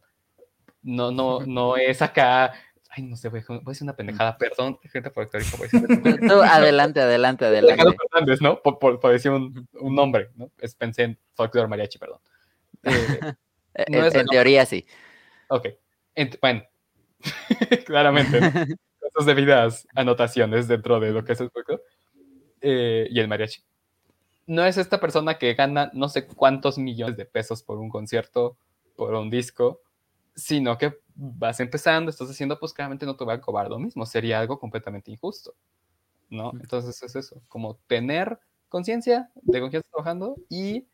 [0.81, 2.53] no, no, no es acá,
[2.89, 7.83] ay, no sé, voy a decir una pendejada, perdón, gente por Tú, adelante, adelante, adelante.
[8.11, 8.61] Fernández, ¿no?
[8.61, 10.51] Por, por, por, decir un, un, nombre, ¿no?
[10.57, 12.19] Es, pensé en folclore mariachi, perdón.
[12.83, 14.85] Eh, no en, en teoría sí.
[15.47, 15.67] Ok,
[16.41, 16.63] bueno,
[17.85, 18.51] claramente, ¿no?
[19.21, 21.83] Esas debidas anotaciones dentro de lo que es el folclore
[22.61, 23.61] eh, y el mariachi
[24.47, 28.57] no es esta persona que gana no sé cuántos millones de pesos por un concierto,
[28.95, 29.81] por un disco,
[30.35, 34.05] sino que vas empezando, estás haciendo, pues claramente no te va a cobrar lo mismo,
[34.05, 35.53] sería algo completamente injusto,
[36.29, 36.51] ¿no?
[36.59, 40.85] Entonces es eso, como tener conciencia de con quién estás trabajando y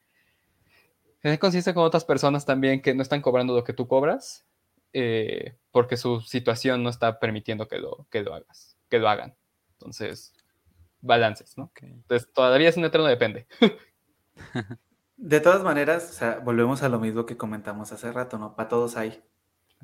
[1.22, 4.46] tener conciencia con otras personas también que no están cobrando lo que tú cobras,
[4.94, 9.36] eh, porque su situación no está permitiendo que lo, que lo hagas, que lo hagan.
[9.74, 10.34] Entonces,
[11.02, 11.72] balances, ¿no?
[11.82, 13.48] Entonces todavía es un eterno depende.
[15.18, 18.56] De todas maneras, o sea, volvemos a lo mismo que comentamos hace rato, ¿no?
[18.56, 19.20] Para todos hay.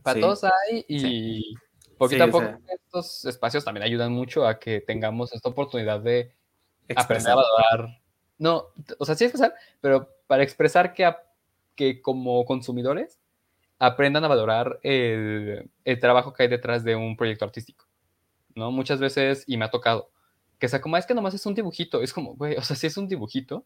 [0.04, 1.56] Para todos hay y
[1.98, 6.32] poquito a poco estos espacios también ayudan mucho a que tengamos esta oportunidad de
[6.96, 8.02] aprender a valorar.
[8.38, 11.12] No, o sea, sí expresar, pero para expresar que,
[11.76, 13.20] que como consumidores
[13.80, 15.70] aprendan a valorar el,
[16.00, 17.86] trabajo que hay detrás de un proyecto artístico,
[18.56, 18.72] ¿no?
[18.72, 20.12] Muchas veces, y me ha tocado,
[20.60, 22.88] que sea como, es que nomás es un dibujito, es como, güey, o sea, sí
[22.88, 23.66] es un dibujito,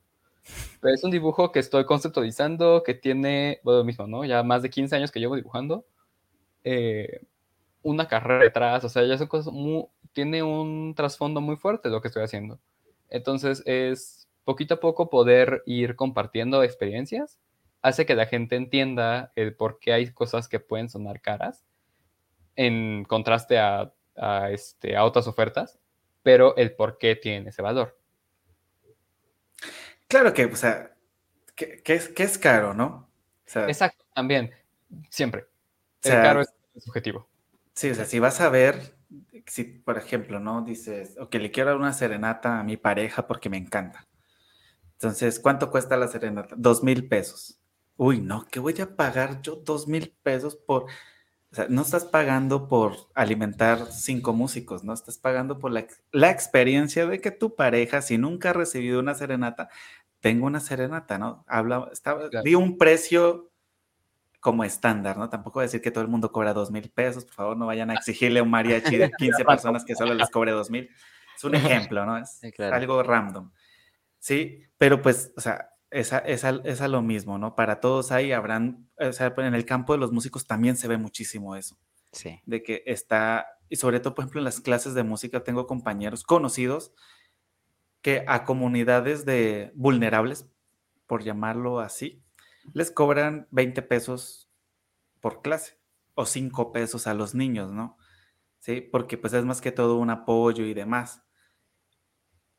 [0.81, 4.25] pero es un dibujo que estoy conceptualizando, que tiene, bueno, lo mismo, ¿no?
[4.25, 5.85] Ya más de 15 años que llevo dibujando,
[6.63, 7.21] eh,
[7.83, 12.01] una carrera detrás, o sea, ya son cosas muy, tiene un trasfondo muy fuerte lo
[12.01, 12.59] que estoy haciendo.
[13.09, 17.39] Entonces es poquito a poco poder ir compartiendo experiencias,
[17.87, 21.65] hace que la gente entienda el por qué hay cosas que pueden sonar caras,
[22.55, 25.79] en contraste a, a, este, a otras ofertas
[26.27, 27.97] pero el por qué tiene ese valor.
[30.09, 30.93] Claro que, o sea,
[31.55, 33.09] que, es, que es, caro, ¿no?
[33.45, 34.51] Exacto, también,
[35.09, 35.47] siempre.
[36.03, 37.29] el caro es subjetivo.
[37.75, 38.97] Sí, o sea, si vas a ver,
[39.45, 40.63] si por ejemplo, ¿no?
[40.63, 44.05] Dices, ok, le quiero dar una serenata a mi pareja porque me encanta.
[44.95, 46.55] Entonces, ¿cuánto cuesta la serenata?
[46.57, 47.57] Dos mil pesos.
[47.97, 50.85] Uy, no, ¿qué voy a pagar yo dos mil pesos por
[51.51, 54.93] o sea, no estás pagando por alimentar cinco músicos, ¿no?
[54.93, 59.69] Estás pagando por la, experiencia de que tu pareja, si nunca ha recibido una serenata,
[60.19, 61.45] tenga una serenata, ¿no?
[61.47, 63.49] Habla, estaba, di un precio
[64.41, 65.29] como estándar, ¿no?
[65.29, 67.65] Tampoco voy a decir que todo el mundo cobra dos mil pesos, por favor, no
[67.65, 70.89] vayan a exigirle a un mariachi de 15 personas que solo les cobre dos mil.
[71.35, 72.17] Es un ejemplo, ¿no?
[72.41, 73.51] Es algo random.
[74.19, 77.55] Sí, pero pues, o sea, es a, lo mismo, ¿no?
[77.55, 80.97] Para todos ahí habrán, o sea, en el campo de los músicos también se ve
[80.97, 81.77] muchísimo eso.
[82.11, 82.41] Sí.
[82.45, 86.23] De que está, y sobre todo, por ejemplo, en las clases de música tengo compañeros
[86.23, 86.93] conocidos
[88.01, 90.49] que a comunidades de vulnerables,
[91.05, 92.23] por llamarlo así,
[92.73, 94.49] les cobran 20 pesos
[95.19, 95.79] por clase
[96.15, 97.97] o 5 pesos a los niños, ¿no?
[98.59, 101.23] Sí, porque pues es más que todo un apoyo y demás.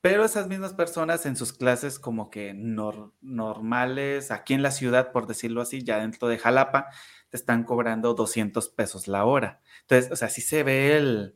[0.00, 5.26] Pero esas mismas personas en sus clases como que normales, aquí en la ciudad, por
[5.26, 6.86] decirlo así, ya dentro de Jalapa,
[7.30, 9.60] te están cobrando 200 pesos la hora.
[9.82, 11.34] Entonces, o sea, sí se ve el,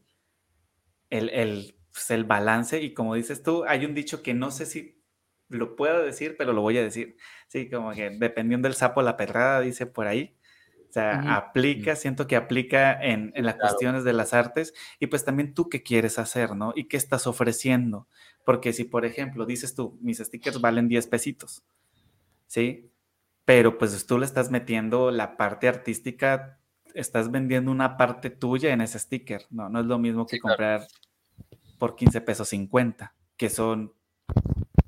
[1.10, 4.66] el, el, pues, el balance y como dices tú, hay un dicho que no sé
[4.66, 5.02] si
[5.48, 7.16] lo puedo decir, pero lo voy a decir.
[7.48, 10.36] Sí, como que dependiendo del sapo la perrada, dice por ahí.
[10.90, 15.24] O sea, aplica, siento que aplica en, en las cuestiones de las artes y pues
[15.24, 16.72] también tú qué quieres hacer, ¿no?
[16.76, 18.08] Y qué estás ofreciendo.
[18.44, 21.62] Porque si, por ejemplo, dices tú, mis stickers valen 10 pesitos,
[22.46, 22.90] ¿sí?
[23.44, 26.58] Pero pues tú le estás metiendo la parte artística,
[26.94, 29.68] estás vendiendo una parte tuya en ese sticker, ¿no?
[29.68, 30.86] No es lo mismo que comprar
[31.78, 33.92] por 15 pesos 50, que son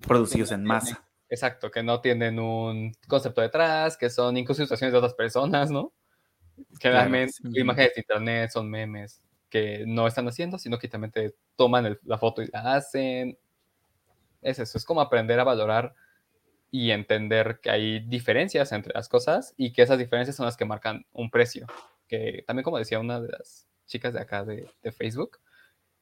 [0.06, 1.04] producidos en masa.
[1.28, 5.92] Exacto, que no tienen un concepto detrás, que son incluso situaciones de otras personas, ¿no?
[6.78, 11.12] Que realmente imágenes de internet son memes que no están haciendo, sino que también
[11.56, 13.38] toman la foto y la hacen,
[14.44, 15.94] es eso, es como aprender a valorar
[16.70, 20.64] y entender que hay diferencias entre las cosas y que esas diferencias son las que
[20.64, 21.66] marcan un precio.
[22.08, 25.38] Que también como decía una de las chicas de acá de, Facebook,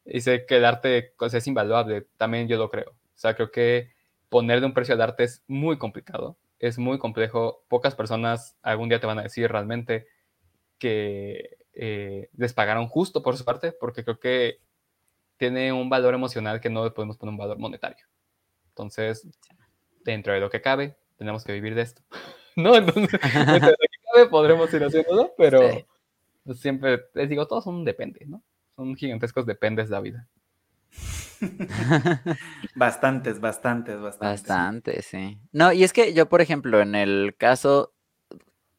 [0.05, 2.91] dice que el arte es invaluable, también yo lo creo.
[2.91, 3.93] O sea, creo que
[4.29, 7.65] ponerle un precio al arte es muy complicado, es muy complejo.
[7.69, 10.07] Pocas personas algún día te van a decir realmente
[10.79, 14.59] que eh, les pagaron justo por su parte, porque creo que
[15.37, 18.07] tiene un valor emocional que no le podemos poner un valor monetario.
[18.73, 19.29] Entonces,
[20.05, 22.03] dentro de lo que cabe, tenemos que vivir de esto.
[22.57, 25.61] no, entonces, dentro de lo que sabe, podremos ir haciéndolo, pero
[26.45, 28.43] pues, siempre les digo, todos son depende, ¿no?
[28.77, 30.29] Son gigantescos dependes de la vida.
[32.75, 34.41] bastantes, bastantes, bastantes.
[34.47, 35.39] Bastante, sí.
[35.53, 37.93] No, y es que yo, por ejemplo, en el caso,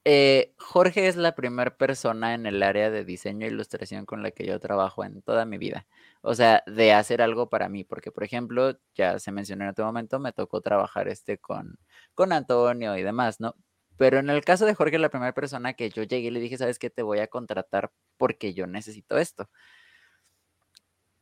[0.05, 4.31] eh, Jorge es la primera persona en el área de diseño e ilustración con la
[4.31, 5.87] que yo trabajo en toda mi vida.
[6.21, 9.85] O sea, de hacer algo para mí, porque, por ejemplo, ya se mencionó en otro
[9.85, 11.77] momento, me tocó trabajar este con,
[12.15, 13.55] con Antonio y demás, ¿no?
[13.97, 16.57] Pero en el caso de Jorge, la primera persona que yo llegué y le dije,
[16.57, 16.89] ¿sabes qué?
[16.89, 19.49] Te voy a contratar porque yo necesito esto.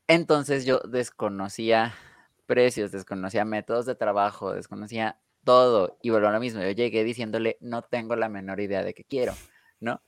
[0.08, 1.94] Entonces yo desconocía
[2.46, 5.98] precios, desconocía métodos de trabajo, desconocía todo.
[6.02, 9.34] Y bueno, lo mismo, yo llegué diciéndole, no tengo la menor idea de qué quiero,
[9.80, 10.02] ¿no?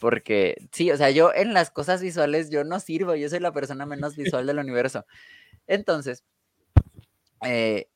[0.00, 3.52] Porque sí, o sea, yo en las cosas visuales yo no sirvo, yo soy la
[3.52, 5.06] persona menos visual del universo.
[5.66, 6.24] Entonces,
[7.42, 7.88] eh,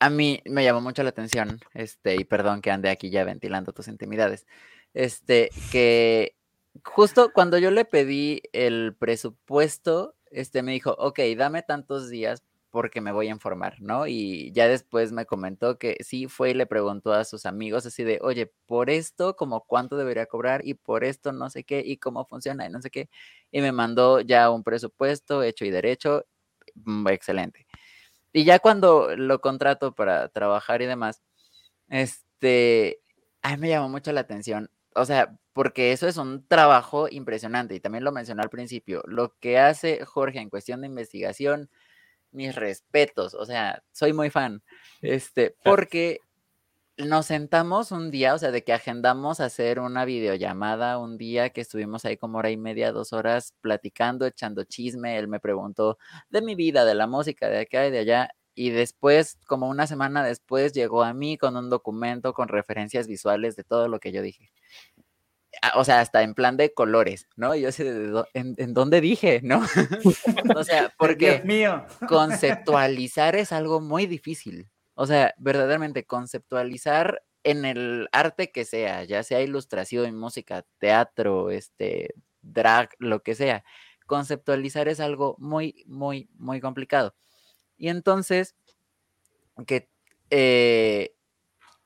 [0.00, 3.72] a mí me llamó mucho la atención, este, y perdón que ande aquí ya ventilando
[3.72, 4.46] tus intimidades,
[4.94, 6.36] este, que
[6.84, 13.00] justo cuando yo le pedí el presupuesto, este, me dijo, ok, dame tantos días porque
[13.00, 14.06] me voy a informar, ¿no?
[14.06, 18.04] Y ya después me comentó que sí fue y le preguntó a sus amigos así
[18.04, 21.96] de, oye, por esto, como cuánto debería cobrar y por esto no sé qué y
[21.98, 23.08] cómo funciona y no sé qué.
[23.50, 26.24] Y me mandó ya un presupuesto hecho y derecho,
[26.74, 27.66] mm, excelente.
[28.32, 31.22] Y ya cuando lo contrato para trabajar y demás,
[31.88, 33.00] este,
[33.42, 34.70] a me llamó mucho la atención.
[34.94, 39.02] O sea, porque eso es un trabajo impresionante y también lo mencioné al principio.
[39.06, 41.70] Lo que hace Jorge en cuestión de investigación,
[42.32, 44.62] mis respetos, o sea, soy muy fan.
[45.02, 46.20] Este, porque
[46.98, 51.60] nos sentamos un día, o sea, de que agendamos hacer una videollamada un día que
[51.60, 55.16] estuvimos ahí como hora y media, dos horas platicando, echando chisme.
[55.16, 55.98] Él me preguntó
[56.28, 58.30] de mi vida, de la música, de acá y de allá.
[58.54, 63.54] Y después, como una semana después, llegó a mí con un documento con referencias visuales
[63.54, 64.50] de todo lo que yo dije.
[65.74, 67.54] O sea, hasta en plan de colores, ¿no?
[67.54, 67.88] Yo sé,
[68.34, 69.62] ¿en, ¿en dónde dije, no?
[70.56, 71.84] o sea, porque mío.
[72.08, 74.68] conceptualizar es algo muy difícil.
[74.94, 82.14] O sea, verdaderamente conceptualizar en el arte que sea, ya sea ilustración, música, teatro, este,
[82.42, 83.64] drag, lo que sea,
[84.06, 87.14] conceptualizar es algo muy, muy, muy complicado.
[87.76, 88.56] Y entonces,
[89.66, 89.88] que
[90.30, 91.14] eh,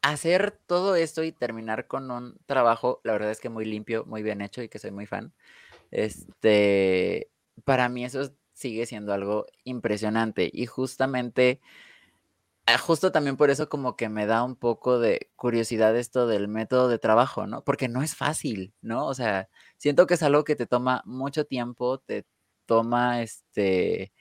[0.03, 4.23] hacer todo esto y terminar con un trabajo, la verdad es que muy limpio, muy
[4.23, 5.33] bien hecho y que soy muy fan,
[5.91, 7.31] este,
[7.65, 11.61] para mí eso sigue siendo algo impresionante y justamente
[12.67, 16.47] Ah, justo también por eso como que me da un poco de curiosidad esto del
[16.47, 17.65] método de trabajo, ¿no?
[17.65, 19.07] Porque no es fácil, ¿no?
[19.09, 19.49] O sea,
[19.79, 22.25] siento que es algo que te toma mucho tiempo, te
[22.67, 24.13] toma este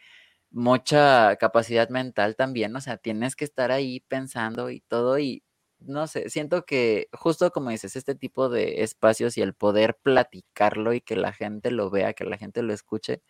[0.51, 5.43] mucha capacidad mental también, o sea, tienes que estar ahí pensando y todo y
[5.81, 10.93] no sé, siento que justo como dices, este tipo de espacios y el poder platicarlo
[10.93, 13.21] y que la gente lo vea, que la gente lo escuche,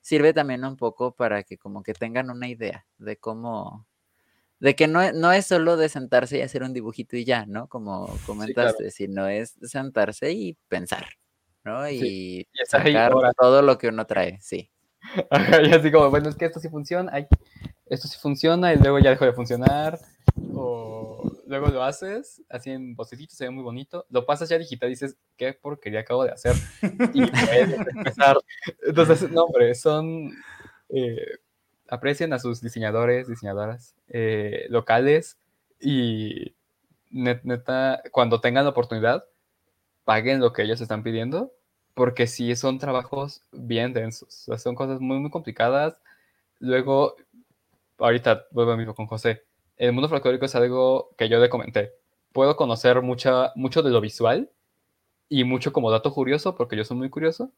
[0.00, 3.86] sirve también un poco para que como que tengan una idea de cómo
[4.60, 7.68] de que no, no es solo de sentarse y hacer un dibujito y ya, ¿no?
[7.68, 11.06] Como comentaste, sino es sentarse y pensar,
[11.64, 11.88] ¿no?
[11.88, 14.70] Y, sacar todo lo que uno trae, sí.
[15.64, 17.12] y así como, bueno, es que esto sí funciona,
[17.86, 20.00] esto sí funciona y luego ya dejó de funcionar,
[20.52, 24.88] o luego lo haces así en bocetito, se ve muy bonito, lo pasas ya digital
[24.88, 26.54] y dices, qué porquería acabo de hacer,
[27.14, 28.38] y empezar.
[28.82, 30.32] Entonces, no, hombre, son...
[30.90, 31.38] Eh,
[31.88, 35.38] aprecien a sus diseñadores, diseñadoras eh, locales
[35.80, 36.54] y
[37.10, 39.24] neta, cuando tengan la oportunidad,
[40.04, 41.52] paguen lo que ellos están pidiendo,
[41.94, 46.00] porque sí son trabajos bien densos, son cosas muy, muy complicadas.
[46.60, 47.16] Luego,
[47.98, 49.44] ahorita vuelvo mismo con José,
[49.78, 51.92] el mundo folclórico es algo que yo le comenté.
[52.32, 54.50] Puedo conocer mucha, mucho de lo visual
[55.28, 57.52] y mucho como dato curioso, porque yo soy muy curioso,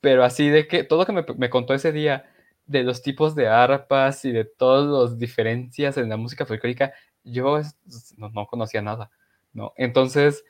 [0.00, 2.26] pero así de que todo lo que me, me contó ese día,
[2.66, 6.92] de los tipos de arpas y de todas las diferencias en la música folclórica,
[7.24, 7.60] yo
[8.16, 9.10] no, conocía nada,
[9.52, 9.72] ¿no?
[9.76, 10.44] Entonces,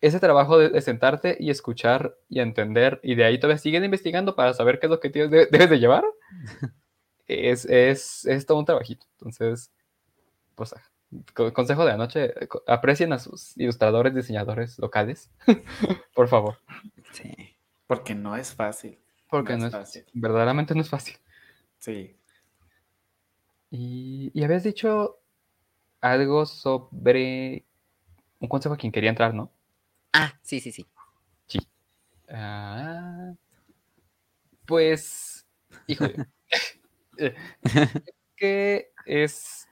[0.00, 4.52] ese trabajo de, sentarte y escuchar y entender, y de ahí todavía siguen investigando para
[4.52, 6.04] saber qué es lo que tienes debes de llevar,
[7.26, 9.06] es, es, es, todo un trabajito.
[9.12, 9.72] Entonces,
[10.54, 10.74] pues,
[11.52, 12.34] consejo de anoche,
[12.66, 15.30] aprecien a sus ilustradores, diseñadores locales,
[16.14, 16.58] por favor.
[17.12, 17.32] Sí,
[17.86, 18.98] porque no es fácil.
[19.28, 20.04] Porque no, es, fácil.
[20.12, 21.16] Verdaderamente no es fácil.
[21.78, 22.16] Sí.
[23.70, 25.18] Y, habías dicho
[26.00, 27.64] algo sobre
[28.38, 29.50] un consejo a quien quería entrar, ¿no?
[30.12, 30.86] Ah, sí, sí, sí.
[31.46, 31.58] Sí.
[32.28, 33.32] Ah,
[34.66, 35.46] pues,
[35.86, 36.26] híjole.
[38.36, 39.68] que es.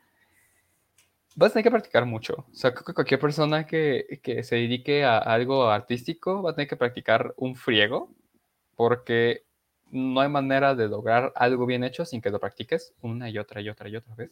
[1.37, 2.47] Vas a tener que practicar mucho.
[2.51, 6.55] O sea, creo que cualquier persona que, que se dedique a algo artístico va a
[6.55, 8.11] tener que practicar un friego,
[8.77, 9.45] porque
[9.91, 13.61] no hay manera de lograr algo bien hecho sin que lo practiques una y otra
[13.61, 14.31] y otra y otra vez.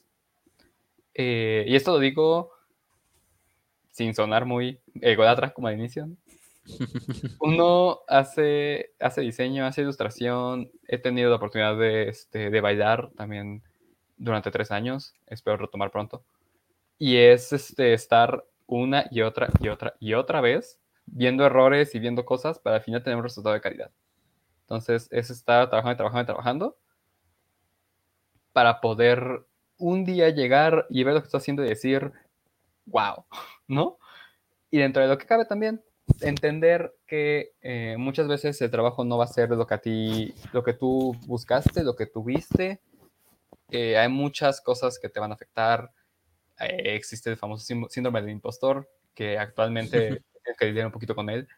[1.15, 2.53] Eh, y esto lo digo
[3.91, 6.09] sin sonar muy ególatra como al inicio.
[7.41, 10.71] Uno hace, hace diseño, hace ilustración.
[10.89, 13.63] He tenido la oportunidad de, este, de bailar también
[14.17, 15.15] durante tres años.
[15.27, 16.23] Espero retomar pronto.
[17.01, 21.99] Y es este, estar una y otra y otra y otra vez viendo errores y
[21.99, 23.91] viendo cosas para al final tener un resultado de calidad.
[24.61, 26.77] Entonces es estar trabajando, trabajando, trabajando
[28.53, 29.47] para poder
[29.79, 32.13] un día llegar y ver lo que estoy haciendo y decir,
[32.87, 33.25] wow,
[33.67, 33.99] ¿no?
[34.71, 35.83] Y dentro de lo que cabe también,
[36.21, 40.35] entender que eh, muchas veces el trabajo no va a ser lo que a ti,
[40.53, 42.81] lo que tú buscaste, lo que tuviste.
[43.71, 45.91] Eh, hay muchas cosas que te van a afectar.
[46.61, 50.09] Eh, existe el famoso síndrome del impostor, que actualmente
[50.47, 51.49] hay que lidiar un poquito con él,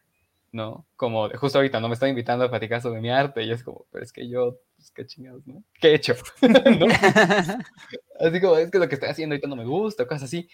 [0.51, 0.85] ¿no?
[0.95, 3.85] Como justo ahorita no me están invitando a platicar sobre mi arte y es como,
[3.91, 5.63] pero es que yo, pues qué chingados, ¿no?
[5.79, 6.15] ¿Qué he hecho?
[8.19, 10.47] Así como, es que lo que estoy haciendo ahorita no me gusta, cosas así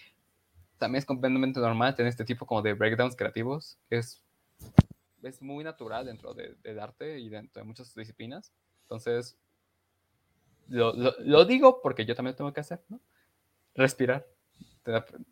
[0.80, 3.78] también es completamente normal tener este tipo como de breakdowns creativos.
[3.90, 4.24] Es,
[5.22, 8.50] es muy natural dentro de, del arte y dentro de muchas disciplinas.
[8.82, 9.36] Entonces,
[10.68, 12.98] lo, lo, digo porque yo también tengo que hacer, ¿no?
[13.74, 14.26] Respirar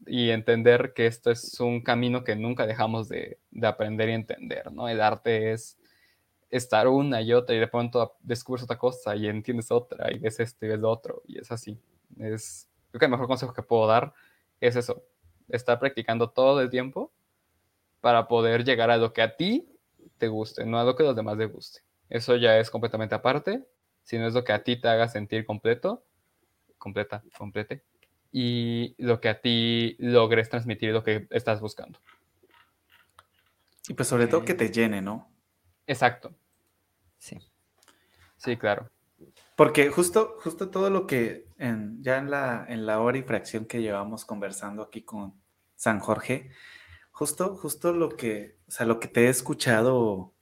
[0.06, 4.72] y entender que esto es un camino que nunca dejamos de, de, aprender y entender,
[4.72, 4.88] ¿no?
[4.88, 5.78] El arte es
[6.50, 10.40] estar una y otra y de pronto descubres otra cosa y entiendes otra y ves
[10.40, 11.78] esto y ves lo otro y es así.
[12.18, 14.12] Es, creo que el mejor consejo que puedo dar
[14.60, 15.04] es eso,
[15.48, 17.12] estar practicando todo el tiempo
[18.00, 19.68] para poder llegar a lo que a ti
[20.18, 21.80] te guste, no a lo que a los demás les guste.
[22.08, 23.66] Eso ya es completamente aparte,
[24.02, 26.04] sino es lo que a ti te haga sentir completo,
[26.78, 27.84] completa, complete,
[28.30, 31.98] y lo que a ti logres transmitir lo que estás buscando.
[33.88, 35.30] Y pues sobre todo que te llene, ¿no?
[35.86, 36.34] Exacto.
[37.16, 37.38] Sí.
[38.36, 38.90] Sí, claro.
[39.56, 43.82] Porque justo, justo todo lo que ya en la, en la hora y fracción que
[43.82, 45.34] llevamos conversando aquí con
[45.74, 46.50] San Jorge,
[47.10, 50.32] justo, justo lo que, o sea, lo que te he escuchado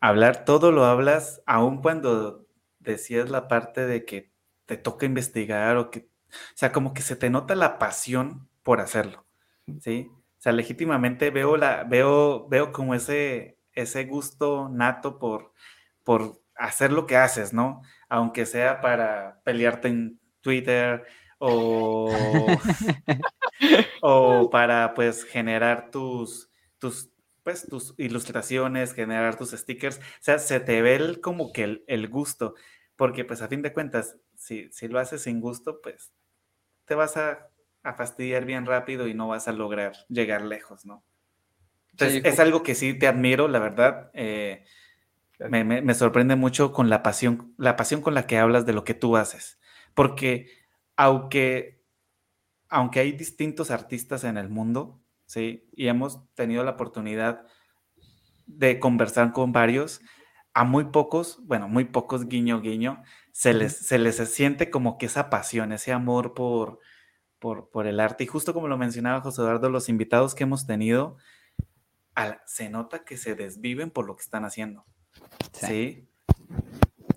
[0.00, 2.46] hablar, todo lo hablas, aun cuando
[2.78, 4.30] decías la parte de que
[4.66, 8.80] te toca investigar o que, o sea, como que se te nota la pasión por
[8.80, 9.26] hacerlo,
[9.80, 10.10] ¿sí?
[10.38, 15.52] O sea, legítimamente veo, la, veo, veo como ese, ese gusto nato por,
[16.04, 17.82] por hacer lo que haces, ¿no?
[18.08, 21.04] Aunque sea para pelearte en Twitter
[21.38, 22.10] o,
[24.02, 27.10] o para pues generar tus, tus,
[27.42, 29.98] pues, tus ilustraciones, generar tus stickers.
[29.98, 32.54] O sea, se te ve como que el, gusto,
[32.96, 36.12] porque pues a fin de cuentas, si, si lo haces sin gusto, pues
[36.88, 37.50] te vas a,
[37.82, 41.04] a, fastidiar bien rápido y no vas a lograr llegar lejos, ¿no?
[41.92, 44.10] Entonces, es algo que sí te admiro, la verdad.
[44.14, 44.64] Eh,
[45.40, 48.94] me, sorprende mucho con la pasión, la pasión con la que hablas de lo que
[48.94, 49.58] tú haces.
[49.94, 50.46] Porque
[50.96, 51.82] aunque,
[52.68, 55.68] aunque hay distintos artistas en el mundo, ¿sí?
[55.72, 57.46] Y hemos tenido la oportunidad
[58.46, 60.00] de conversar con varios,
[60.54, 63.02] a muy pocos, bueno, muy pocos guiño guiño,
[63.38, 66.80] se les, se les siente como que esa pasión, ese amor por,
[67.38, 68.24] por, por el arte.
[68.24, 71.18] Y justo como lo mencionaba José Eduardo, los invitados que hemos tenido,
[72.46, 74.86] se nota que se desviven por lo que están haciendo.
[75.52, 76.08] Sí.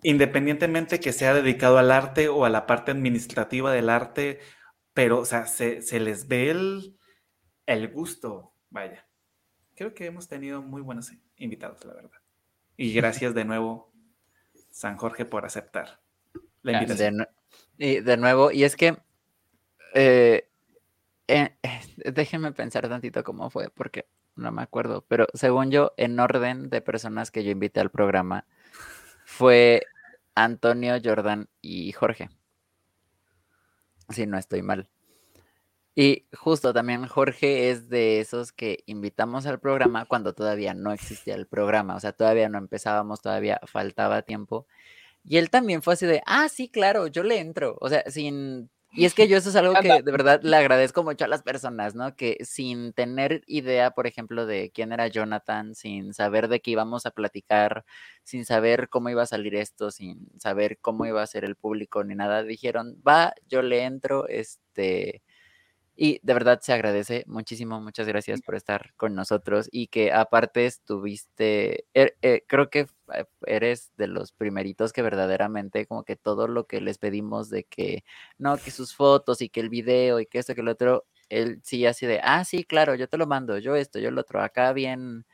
[0.03, 4.41] Independientemente que sea dedicado al arte o a la parte administrativa del arte,
[4.93, 6.99] pero, o sea, se, les ve el,
[7.65, 9.07] el gusto, vaya.
[9.73, 12.21] Creo que hemos tenido muy buenos invitados, la verdad.
[12.77, 13.91] Y gracias de nuevo,
[14.69, 15.99] San Jorge, por aceptar
[16.63, 17.27] la invitación.
[17.77, 18.97] y de nuevo, y es que
[19.93, 20.47] eh,
[21.27, 21.55] eh,
[21.95, 26.81] déjenme pensar tantito cómo fue, porque no me acuerdo, pero según yo, en orden de
[26.81, 28.45] personas que yo invité al programa,
[29.25, 29.83] fue
[30.35, 32.29] Antonio, Jordan y Jorge.
[34.09, 34.89] Si no estoy mal.
[35.95, 41.35] Y justo también Jorge es de esos que invitamos al programa cuando todavía no existía
[41.35, 44.67] el programa, o sea, todavía no empezábamos, todavía faltaba tiempo.
[45.23, 48.69] Y él también fue así de, ah, sí, claro, yo le entro, o sea, sin
[48.93, 51.43] y es que yo eso es algo que de verdad le agradezco mucho a las
[51.43, 52.13] personas, ¿no?
[52.15, 57.05] Que sin tener idea, por ejemplo, de quién era Jonathan, sin saber de qué íbamos
[57.05, 57.85] a platicar,
[58.25, 62.03] sin saber cómo iba a salir esto, sin saber cómo iba a ser el público
[62.03, 65.23] ni nada, dijeron, va, yo le entro, este,
[65.95, 70.65] Y de verdad se agradece muchísimo, muchas gracias por estar con nosotros y que aparte
[70.65, 76.47] estuviste, er, eh, creo que eh, eres de los primeritos que verdaderamente como que todo
[76.47, 78.03] lo que les pedimos de que,
[78.37, 81.59] no, que sus fotos y que el video y que esto, que lo otro, él
[81.63, 84.41] sí así de, ah, sí, claro, yo te lo mando, yo esto, yo lo otro,
[84.41, 85.25] acá bien,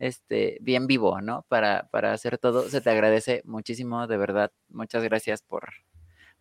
[0.00, 1.46] este, bien vivo, ¿no?
[1.48, 5.70] Para, para hacer todo, se te agradece muchísimo, de verdad, muchas gracias por,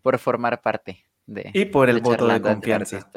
[0.02, 1.52] por formar parte de...
[1.54, 3.08] Y por el voto de confianza.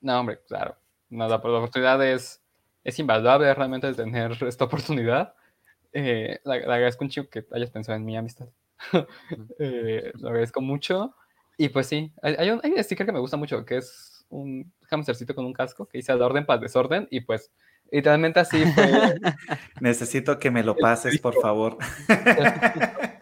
[0.00, 0.76] No, hombre, claro.
[1.10, 2.40] No, la, oportunidad es,
[2.84, 5.34] es invaluable realmente de tener esta oportunidad.
[5.92, 8.48] Eh, le, agradezco un chico que hayas pensado en mi amistad.
[9.58, 11.14] eh, lo agradezco mucho.
[11.58, 14.72] Y pues sí, hay, un, hay, un, sticker que me gusta mucho, que es un
[14.90, 17.06] hamstercito con un casco que dice al orden para el desorden.
[17.10, 17.50] Y pues,
[17.90, 19.14] literalmente así fue.
[19.80, 21.76] Necesito que me lo pases, por favor.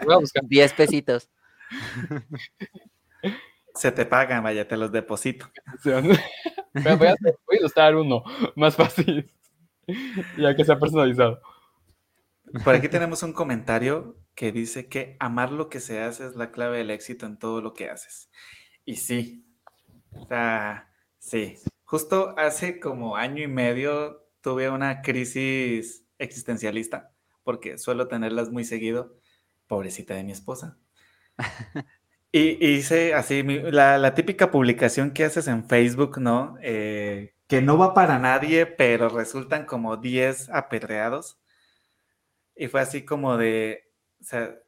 [0.04, 1.28] Voy a buscar 10 pesitos.
[3.74, 5.50] Se te pagan, vaya, te los deposito.
[6.74, 7.16] Voy, a,
[7.52, 8.22] ilustrar uno,
[8.56, 9.30] más fácil,
[10.36, 11.40] ya que sea personalizado.
[12.64, 16.50] Por aquí tenemos un comentario que dice que amar lo que se hace es la
[16.50, 18.30] clave del éxito en todo lo que haces.
[18.84, 19.44] Y sí,
[20.12, 21.56] o sea, sí.
[21.84, 27.12] Justo hace como año y medio tuve una crisis existencialista,
[27.42, 29.16] porque suelo tenerlas muy seguido.
[29.66, 30.78] Pobrecita de mi esposa.
[32.30, 36.56] Y hice así la, típica publicación que haces en Facebook, ¿no?
[36.60, 41.38] Eh, que no va para nadie, pero resultan como 10 apedreados.
[42.54, 43.90] Y fue así como de,
[44.20, 44.58] o sea,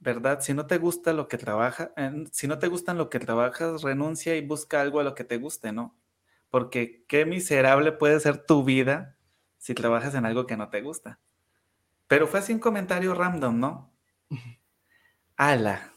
[0.00, 0.40] ¿verdad?
[0.40, 1.92] Si no te gusta lo que trabaja,
[2.32, 5.38] si no te gustan lo que trabajas, renuncia y busca algo a lo que te
[5.38, 5.96] guste, ¿no?
[6.50, 9.16] Porque qué miserable puede ser tu vida
[9.58, 11.20] si trabajas en algo que no te gusta.
[12.08, 13.92] Pero fue así un comentario random, ¿no?
[15.36, 15.89] Ala,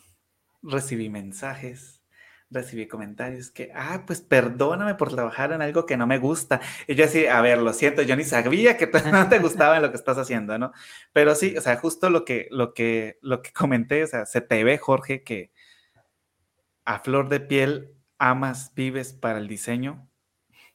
[0.64, 2.02] recibí mensajes,
[2.50, 6.62] recibí comentarios que, ah, pues perdóname por trabajar en algo que no me gusta.
[6.88, 9.92] Y yo así, a ver, lo siento, yo ni sabía que no te gustaba lo
[9.92, 10.72] que estás haciendo, ¿no?
[11.12, 14.42] Pero sí, o sea, justo lo que, lo que, lo que comenté, o sea, se
[14.42, 15.52] te ve, Jorge, que
[16.86, 20.10] a flor de piel amas, vives para el diseño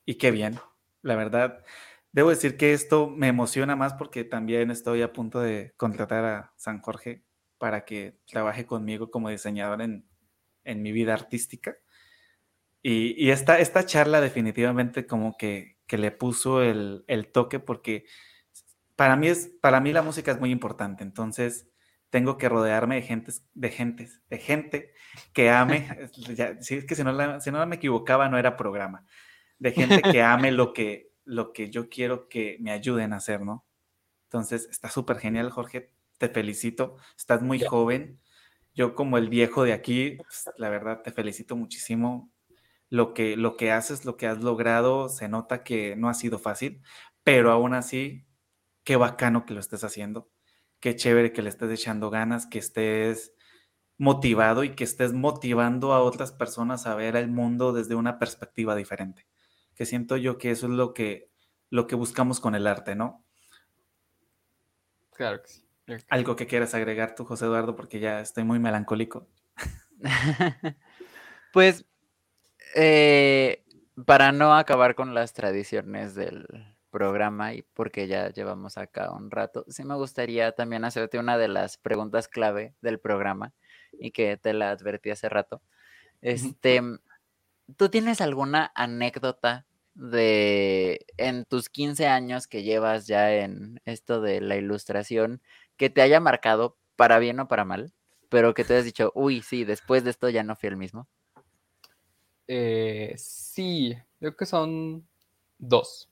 [0.05, 0.59] y qué bien,
[1.03, 1.65] la verdad.
[2.13, 6.53] Debo decir que esto me emociona más porque también estoy a punto de contratar a
[6.57, 7.28] San Jorge
[7.59, 10.05] para que trabaje conmigo como diseñador en,
[10.65, 11.77] mi vida artística.
[12.83, 18.05] Y, esta, esta, charla definitivamente como que, le puso el, toque porque
[18.97, 21.69] para mí, es, para mí la música es muy importante, entonces
[22.11, 24.93] tengo que rodearme de gente, de gente, de gente
[25.33, 26.11] que ame,
[26.61, 29.05] si es que si no, si no me equivocaba no era programa,
[29.59, 33.41] de gente que ame lo que, lo que yo quiero que me ayuden a hacer,
[33.41, 33.67] ¿no?
[34.25, 38.21] Entonces está súper genial, Jorge te felicito, estás muy joven.
[38.75, 42.31] Yo como el viejo de aquí, pues, la verdad te felicito muchísimo.
[42.91, 46.39] Lo que, lo que haces, lo que has logrado, se nota que no ha sido
[46.39, 46.83] fácil,
[47.23, 48.27] pero aún así,
[48.85, 50.31] qué bacano que lo estés haciendo.
[50.81, 53.35] Qué chévere que le estés echando ganas, que estés
[53.99, 58.77] motivado y que estés motivando a otras personas a ver el mundo desde una perspectiva
[58.77, 59.27] diferente.
[59.75, 61.31] Que siento yo que eso es lo que,
[61.69, 63.25] lo que buscamos con el arte, ¿no?
[65.13, 65.68] Claro que sí.
[66.09, 69.27] Algo que quieras agregar tú, José Eduardo, porque ya estoy muy melancólico.
[71.53, 71.85] pues,
[72.75, 73.65] eh,
[74.07, 76.47] para no acabar con las tradiciones del
[76.91, 81.49] programa y porque ya llevamos acá un rato, sí me gustaría también hacerte una de
[81.49, 83.53] las preguntas clave del programa
[83.93, 85.63] y que te la advertí hace rato.
[86.21, 86.81] Este,
[87.77, 94.41] ¿tú tienes alguna anécdota de en tus 15 años que llevas ya en esto de
[94.41, 95.43] la ilustración
[95.79, 97.93] que te haya marcado para bien o para mal,
[98.29, 101.09] pero que te hayas dicho, uy, sí, después de esto ya no fui el mismo?
[102.49, 105.07] Eh, sí, creo que son
[105.59, 106.11] dos.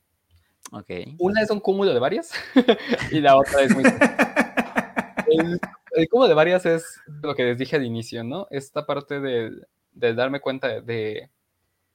[0.73, 0.91] Ok.
[1.19, 2.33] Una es un cúmulo de varias
[3.11, 3.85] y la otra es muy...
[5.27, 8.47] el, cúmulo de varias es lo que les dije al inicio, ¿no?
[8.51, 9.51] Esta parte de,
[9.93, 11.31] darme cuenta de,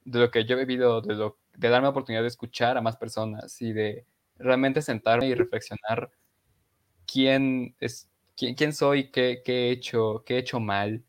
[0.04, 2.98] lo que yo he vivido, de, lo, de darme la oportunidad de escuchar a más
[2.98, 4.06] personas y de
[4.38, 6.12] realmente sentarme y reflexionar
[7.12, 11.04] quién, es, quién, quién soy, qué, qué, he hecho, qué he hecho mal,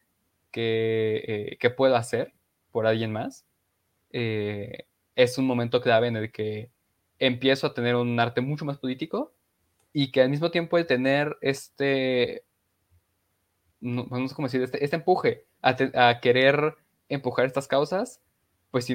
[0.51, 2.35] qué, eh, qué puedo hacer
[2.71, 3.47] por alguien más,
[4.11, 6.71] eh, es un momento clave en el que
[7.19, 9.33] empiezo a tener un arte mucho más político
[9.93, 12.45] y que al mismo tiempo el tener este,
[13.81, 16.77] no, sé cómo decir, este, este empuje a, querer
[17.09, 18.21] empujar estas causas,
[18.71, 18.89] pues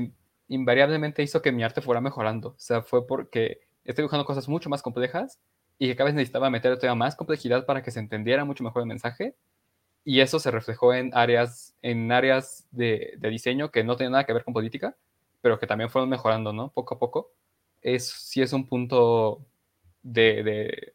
[0.48, 2.50] invariablemente hizo que mi arte fuera mejorando.
[2.50, 5.40] O sea, fue porque estoy dibujando cosas mucho más complejas
[5.80, 8.82] y que cada vez necesitaba meter todavía más complejidad para que se entendiera mucho mejor
[8.82, 9.36] el mensaje.
[10.04, 14.34] Y eso se reflejó en áreas, en áreas de, diseño que no tenían nada que
[14.34, 14.96] ver con política,
[15.42, 16.70] pero que también fueron mejorando, ¿no?
[16.70, 17.32] Poco a poco.
[17.82, 19.46] Es, sí es un punto
[20.04, 20.94] de, de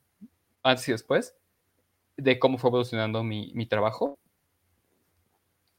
[0.62, 1.36] antes y después
[2.16, 4.18] de cómo fue evolucionando mi, mi trabajo.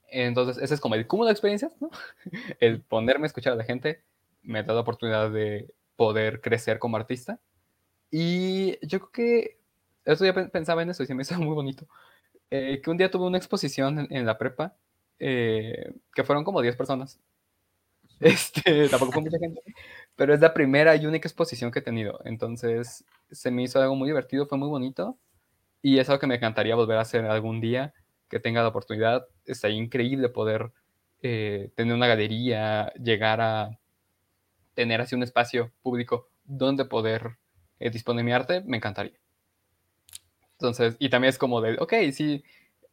[0.10, 1.90] Entonces, ese es como el cúmulo de experiencias, ¿no?
[2.60, 4.04] El ponerme a escuchar a la gente
[4.44, 7.40] me dado la oportunidad de poder crecer como artista.
[8.16, 9.58] Y yo creo que
[10.06, 11.88] eso ya pensaba en eso y se me hizo muy bonito.
[12.52, 14.76] Eh, que un día tuve una exposición en, la prepa
[15.18, 17.20] eh, que fueron como 10 personas.
[18.20, 19.64] Este, tampoco fue mucha gente,
[20.16, 22.20] pero es la primera y única exposición que he tenido.
[22.24, 25.18] Entonces se me hizo algo muy divertido, fue muy bonito
[25.82, 27.96] y es algo que me encantaría volver a hacer algún día
[28.30, 29.26] que tenga la oportunidad.
[29.46, 30.72] Estaría increíble poder
[31.24, 33.80] eh, tener una galería, llegar a
[34.76, 37.38] tener así un espacio público donde poder
[37.84, 39.20] eh, disponer mi arte, me encantaría.
[40.54, 42.44] Entonces, y también es como de, ok, sí,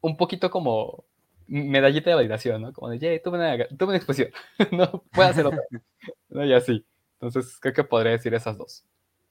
[0.01, 1.05] un poquito como
[1.47, 2.73] medallita de validación, ¿no?
[2.73, 4.33] Como de, yay, tuve una, tuve una exposición,
[4.73, 5.63] no puedo hacer otra.
[6.29, 6.85] no, y así.
[7.21, 8.85] Entonces, creo que podría decir esas dos.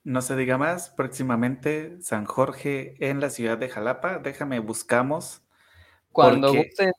[0.03, 5.41] No se diga más, próximamente San Jorge en la ciudad de Jalapa, déjame, buscamos.
[6.11, 6.94] Cuando guste,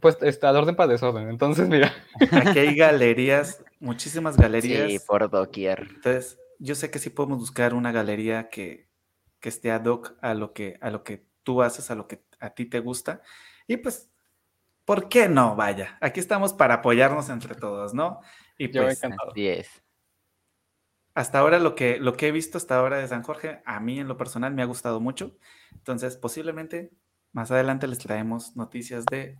[0.00, 1.92] pues está al orden para desorden, entonces mira.
[2.30, 4.88] Aquí hay galerías, muchísimas galerías.
[4.88, 5.88] Sí, por doquier.
[5.96, 8.88] Entonces, yo sé que sí podemos buscar una galería que,
[9.40, 12.24] que esté ad hoc a lo que, a lo que tú haces, a lo que
[12.38, 13.20] a ti te gusta.
[13.66, 14.12] Y pues
[14.84, 15.56] ¿por qué no?
[15.56, 18.20] Vaya, aquí estamos para apoyarnos entre todos, ¿no?
[18.58, 19.82] Y pues, Así es.
[21.14, 23.98] Hasta ahora lo que, lo que he visto hasta ahora de San Jorge, a mí
[23.98, 25.36] en lo personal me ha gustado mucho.
[25.72, 26.90] Entonces, posiblemente
[27.32, 29.38] más adelante les traemos noticias de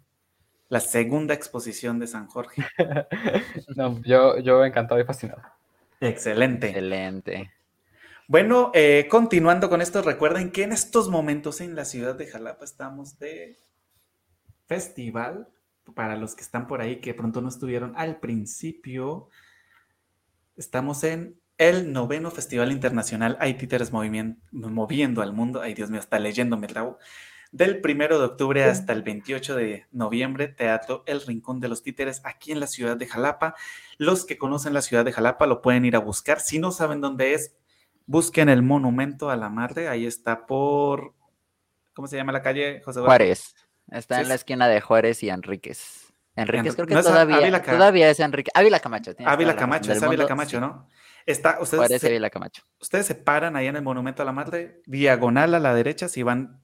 [0.69, 2.62] la segunda exposición de San Jorge.
[3.77, 5.43] no, yo, yo encantado y fascinado.
[6.03, 6.69] Excelente.
[6.69, 7.53] Excelente.
[8.27, 12.65] Bueno, eh, continuando con esto, recuerden que en estos momentos en la ciudad de Jalapa
[12.65, 13.59] estamos de
[14.66, 15.49] festival,
[15.95, 19.29] para los que están por ahí que pronto no estuvieron al principio,
[20.57, 25.61] estamos en el noveno Festival Internacional Hay Títeres Moviendo al Mundo.
[25.61, 26.74] Ay, Dios mío, está leyéndome el
[27.53, 32.23] Del primero de octubre hasta el 28 de noviembre, Teatro El Rincón de los Títeres,
[32.24, 33.55] aquí en la ciudad de Jalapa.
[33.99, 36.41] Los que conocen la ciudad de Jalapa lo pueden ir a buscar.
[36.41, 37.55] Si no saben dónde es,
[38.07, 39.89] busquen el Monumento a la Madre.
[39.89, 41.12] Ahí está por.
[41.93, 43.55] ¿Cómo se llama la calle, José Juárez.
[43.91, 46.11] Está en la esquina de Juárez y Enríquez.
[46.35, 48.51] Enríquez creo que todavía, todavía es Enrique.
[48.55, 49.12] Ávila Camacho.
[49.27, 50.89] Ávila Camacho, es Ávila Camacho, ¿no?
[51.27, 52.62] Está, ustedes, Juárez Ávila Camacho.
[52.81, 56.23] Ustedes se paran ahí en el Monumento a la Madre, diagonal a la derecha, si
[56.23, 56.61] van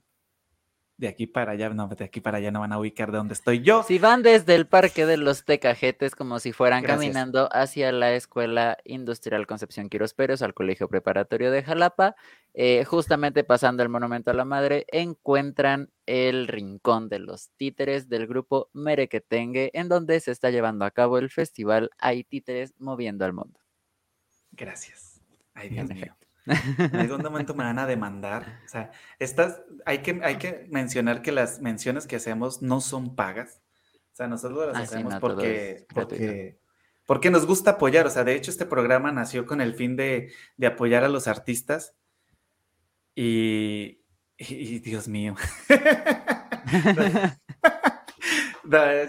[0.99, 3.33] de aquí para allá, no, de aquí para allá no van a ubicar de dónde
[3.33, 3.83] estoy yo.
[3.83, 8.77] Si van desde el Parque de los Tecajetes, como si fueran caminando hacia la Escuela
[8.83, 12.17] Industrial Concepción Quiros Pérez, al Colegio Preparatorio de Jalapa,
[12.53, 18.27] eh, justamente pasando el Monumento a la Madre, encuentran el Rincón de los Títeres del
[18.27, 23.31] grupo Merequetengue, en donde se está llevando a cabo el festival Hay Títeres Moviendo al
[23.31, 23.57] Mundo.
[24.51, 25.21] Gracias.
[25.53, 26.13] Ay, Dios mío.
[26.45, 28.61] En algún momento me van a demandar.
[28.65, 33.15] O sea, estas, hay que, hay que mencionar que las menciones que hacemos no son
[33.15, 33.61] pagas.
[34.13, 35.85] O sea, nosotros las ah, hacemos porque,
[37.05, 38.07] porque, nos gusta apoyar.
[38.07, 40.33] O sea, de hecho, este programa nació con el fin de,
[40.65, 41.95] apoyar a los artistas.
[43.15, 44.01] Y,
[44.37, 45.35] Dios mío.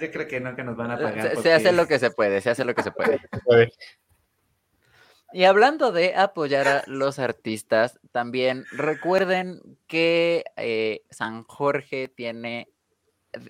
[0.01, 1.36] yo creo que no, que nos van a pagar.
[1.36, 3.20] Se, se hace lo que se puede, se hace lo que se puede.
[5.32, 12.69] Y hablando de apoyar a los artistas, también recuerden que eh, San Jorge tiene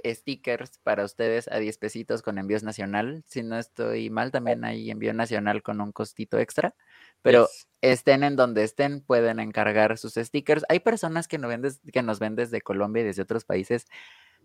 [0.05, 3.24] stickers para ustedes a 10 pesitos con envíos nacional.
[3.27, 6.74] Si no estoy mal, también hay envío nacional con un costito extra.
[7.23, 7.48] Pero
[7.81, 10.65] estén en donde estén, pueden encargar sus stickers.
[10.69, 11.62] Hay personas que nos, ven
[11.93, 13.86] que nos ven desde Colombia y desde otros países.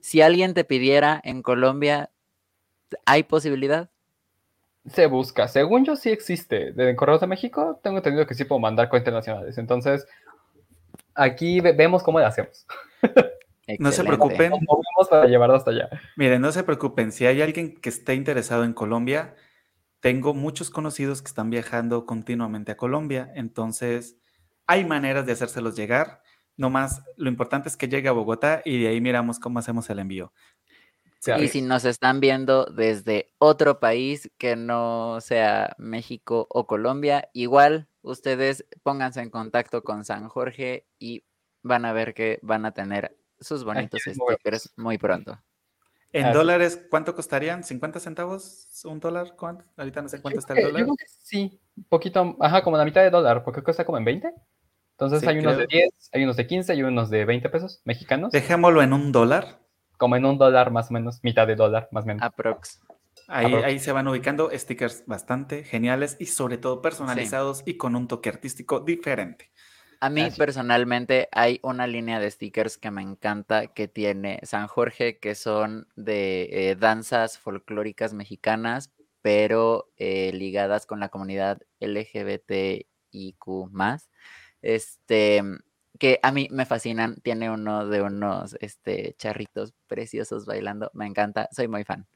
[0.01, 2.11] Si alguien te pidiera en Colombia,
[3.05, 3.89] ¿hay posibilidad?
[4.87, 5.47] Se busca.
[5.47, 6.71] Según yo sí existe.
[6.71, 9.57] De Correos de México tengo entendido que sí puedo mandar con internacionales.
[9.57, 10.07] Entonces,
[11.13, 12.65] aquí vemos cómo le hacemos.
[13.79, 14.51] No se preocupen.
[14.51, 15.89] Vamos para llevarlo hasta allá.
[16.17, 17.11] Miren, no se preocupen.
[17.11, 19.33] Si hay alguien que esté interesado en Colombia,
[20.01, 23.31] tengo muchos conocidos que están viajando continuamente a Colombia.
[23.33, 24.17] Entonces,
[24.67, 26.21] hay maneras de hacérselos llegar.
[26.57, 29.89] No más, lo importante es que llegue a Bogotá y de ahí miramos cómo hacemos
[29.89, 30.31] el envío.
[31.39, 37.87] Y si nos están viendo desde otro país que no sea México o Colombia, igual
[38.01, 41.23] ustedes pónganse en contacto con San Jorge y
[41.63, 45.39] van a ver que van a tener sus bonitos stickers muy pronto.
[46.11, 47.63] ¿En dólares cuánto costarían?
[47.63, 48.69] ¿50 centavos?
[48.85, 49.35] ¿Un dólar?
[49.35, 49.65] ¿Cuánto?
[49.75, 50.79] Ahorita no sé cuánto está el dólar.
[50.79, 53.97] Yo creo que sí, un poquito, ajá, como la mitad de dólar, porque cuesta como
[53.97, 54.33] en 20.
[54.91, 58.31] Entonces hay unos de 10, hay unos de 15 y unos de 20 pesos mexicanos.
[58.31, 59.64] Dejémoslo en un dólar
[59.97, 62.23] como en un dólar más o menos, mitad de dólar más o menos.
[62.23, 62.81] Aprox.
[63.27, 68.07] Ahí, ahí se van ubicando stickers bastante geniales y sobre todo personalizados y con un
[68.07, 69.49] toque artístico diferente.
[69.99, 75.17] A mí personalmente hay una línea de stickers que me encanta que tiene San Jorge,
[75.17, 78.91] que son de eh, danzas folclóricas mexicanas,
[79.21, 82.85] pero eh, ligadas con la comunidad LGBTIQ
[84.61, 85.41] Este,
[85.99, 87.15] que a mí me fascinan.
[87.21, 90.91] Tiene uno de unos este, charritos preciosos bailando.
[90.93, 92.07] Me encanta, soy muy fan.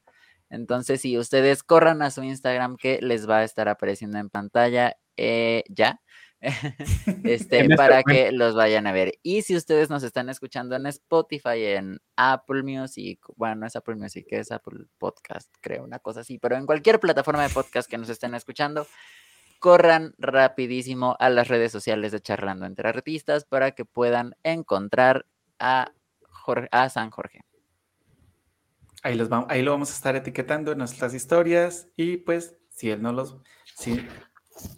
[0.50, 4.96] Entonces, si ustedes corran a su Instagram, que les va a estar apareciendo en pantalla
[5.16, 6.00] eh, ya,
[6.40, 9.12] este, este para que los vayan a ver.
[9.22, 13.96] Y si ustedes nos están escuchando en Spotify, en Apple Music, bueno, no es Apple
[13.96, 17.98] Music, es Apple Podcast, creo, una cosa así, pero en cualquier plataforma de podcast que
[17.98, 18.86] nos estén escuchando,
[19.60, 25.26] corran rapidísimo a las redes sociales de Charlando entre Artistas para que puedan encontrar
[25.58, 25.92] a,
[26.72, 27.44] a San Jorge.
[29.02, 32.90] Ahí, los vamos, ahí lo vamos a estar etiquetando en nuestras historias y pues si
[32.90, 33.36] él no los,
[33.76, 34.06] si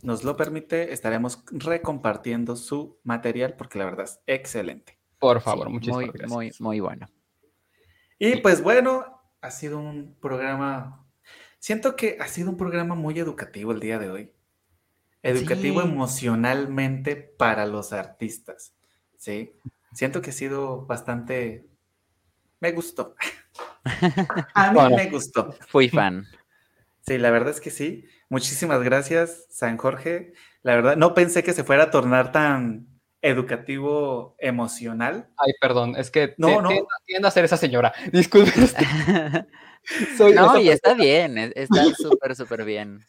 [0.02, 4.98] nos lo permite, estaremos recompartiendo su material porque la verdad es excelente.
[5.18, 6.30] Por favor, muchísimas muy, gracias.
[6.30, 7.06] Muy, muy bueno.
[8.18, 11.06] Y pues bueno, ha sido un programa,
[11.60, 14.32] siento que ha sido un programa muy educativo el día de hoy.
[15.22, 18.74] Educativo emocionalmente para los artistas.
[19.16, 19.52] Sí,
[19.92, 21.66] siento que ha sido bastante...
[22.60, 23.14] Me gustó.
[24.54, 25.54] A mí me gustó.
[25.68, 26.26] Fui fan.
[27.06, 28.06] Sí, la verdad es que sí.
[28.28, 30.32] Muchísimas gracias, San Jorge.
[30.62, 32.86] La verdad, no pensé que se fuera a tornar tan
[33.20, 35.28] educativo emocional.
[35.36, 36.70] Ay, perdón, es que no, no.
[37.06, 37.92] Tiendo a ser esa señora.
[38.12, 38.68] Disculpen.
[40.34, 43.00] no, y está bien, está súper, súper bien.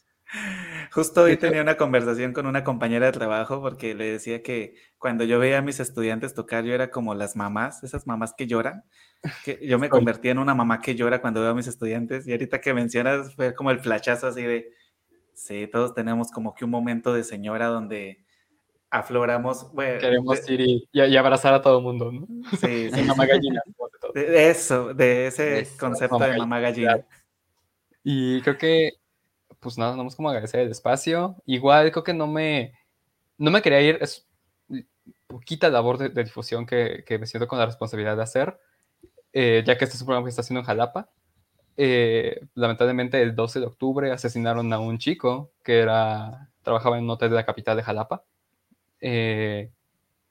[0.91, 5.23] Justo hoy tenía una conversación con una compañera de trabajo porque le decía que cuando
[5.23, 8.83] yo veía a mis estudiantes tocar, yo era como las mamás, esas mamás que lloran,
[9.43, 12.31] que yo me convertía en una mamá que llora cuando veo a mis estudiantes y
[12.31, 14.71] ahorita que mencionas fue como el flachazo así de,
[15.33, 18.23] sí, todos tenemos como que un momento de señora donde
[18.93, 19.67] afloramos.
[19.75, 20.61] Queremos ir
[20.91, 22.27] y, abrazar a todo el mundo, ¿no?
[22.57, 23.01] Sí, sí.
[23.03, 23.61] mamá gallina.
[24.13, 27.05] De, eso, de ese concepto de mamá gallina.
[28.03, 29.02] Y creo que
[29.63, 31.35] pues nada, vamos como agradecer el espacio.
[31.45, 32.73] Igual creo que no me,
[33.37, 34.27] no me quería ir, es
[35.27, 38.59] poquita labor de, difusión que, que, me siento con la responsabilidad de hacer,
[39.33, 41.09] eh, ya que este es un programa que está haciendo en Jalapa.
[41.75, 47.09] Eh, lamentablemente el 12 de octubre asesinaron a un chico que era, trabajaba en un
[47.09, 48.23] hotel de la capital de Jalapa.
[49.01, 49.71] Eh,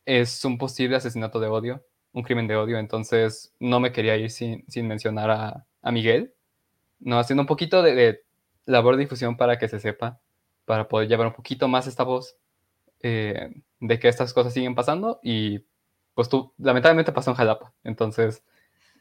[0.07, 4.31] es un posible asesinato de odio, un crimen de odio, entonces no me quería ir
[4.31, 6.33] sin, sin mencionar a, a Miguel.
[7.01, 8.25] No, haciendo un poquito de, de
[8.67, 10.21] labor de difusión para que se sepa,
[10.65, 12.37] para poder llevar un poquito más esta voz
[13.01, 15.65] eh, de que estas cosas siguen pasando y
[16.15, 18.45] pues tú, lamentablemente pasó en Jalapa, entonces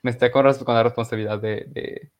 [0.01, 2.11] me estoy con, con la responsabilidad de,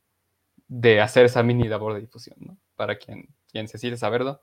[0.68, 2.58] de, hacer esa mini labor de difusión, ¿no?
[2.76, 4.42] Para quien, quien necesite saberlo,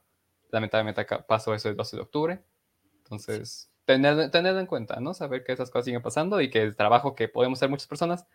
[0.51, 2.43] lamentablemente acá pasó eso el 12 de octubre,
[2.99, 5.15] entonces tener, tenerlo en cuenta, ¿no?
[5.15, 8.27] Saber que esas cosas siguen pasando y que el trabajo que podemos hacer muchas personas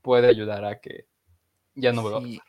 [0.00, 1.06] puede ayudar a que
[1.74, 2.47] ya no vuelva a pasar.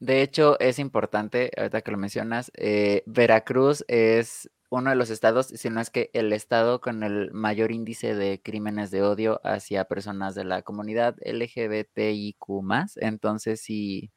[0.00, 5.46] De hecho, es importante, ahorita que lo mencionas, eh, Veracruz es uno de los estados,
[5.48, 9.86] si no es que el estado con el mayor índice de crímenes de odio hacia
[9.86, 12.96] personas de la comunidad LGBTIQ.
[12.96, 14.12] Entonces, sí,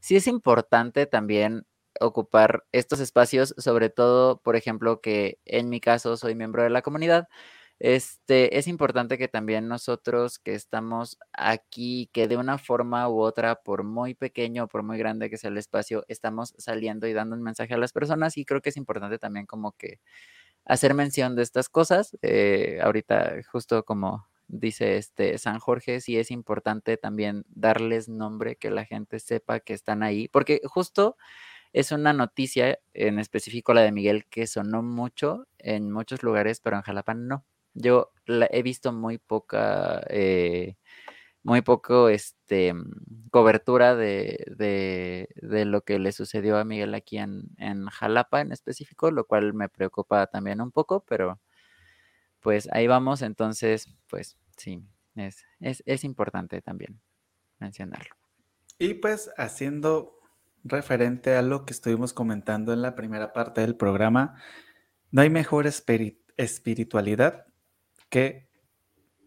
[0.00, 1.66] sí es importante también
[2.00, 6.82] ocupar estos espacios, sobre todo, por ejemplo, que en mi caso soy miembro de la
[6.82, 7.28] comunidad
[7.84, 13.56] este, es importante que también nosotros que estamos aquí, que de una forma u otra,
[13.56, 17.34] por muy pequeño o por muy grande que sea el espacio, estamos saliendo y dando
[17.34, 19.98] un mensaje a las personas y creo que es importante también como que
[20.64, 22.16] hacer mención de estas cosas.
[22.22, 28.70] Eh, ahorita, justo como dice este San Jorge, sí es importante también darles nombre, que
[28.70, 31.16] la gente sepa que están ahí, porque justo
[31.72, 36.76] es una noticia, en específico la de Miguel, que sonó mucho en muchos lugares, pero
[36.76, 37.44] en Jalapa no.
[37.74, 40.76] Yo la, he visto muy poca, eh,
[41.42, 47.48] muy poco este, mm, cobertura de, de, lo que le sucedió a Miguel aquí en,
[47.58, 51.40] en Jalapa en específico, lo cual me preocupa también un poco, pero
[52.40, 54.82] pues ahí vamos, entonces, pues sí,
[55.14, 57.00] es, es, es importante también
[57.58, 58.16] mencionarlo.
[58.78, 60.18] Y pues haciendo
[60.64, 64.36] referente a lo que estuvimos comentando en la primera parte del programa,
[65.10, 65.66] no hay mejor
[66.36, 67.46] espiritualidad
[68.12, 68.46] que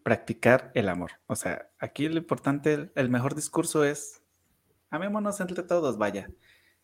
[0.04, 1.10] practicar el amor.
[1.26, 4.22] O sea, aquí lo importante, el, mejor discurso es,
[4.88, 6.30] amémonos entre todos, vaya.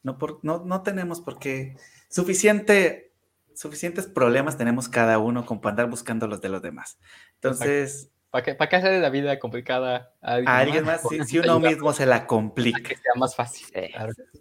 [0.03, 1.77] No, por, no, no tenemos por qué,
[2.11, 3.15] suficiente,
[3.55, 6.99] suficientes problemas tenemos cada uno con andar buscando los de los demás.
[7.35, 8.11] Entonces...
[8.31, 11.03] ¿Para qué, para qué hacer la vida complicada a alguien, más?
[11.27, 12.83] si, uno mismo se la complica.
[12.83, 13.69] que sea más fácil.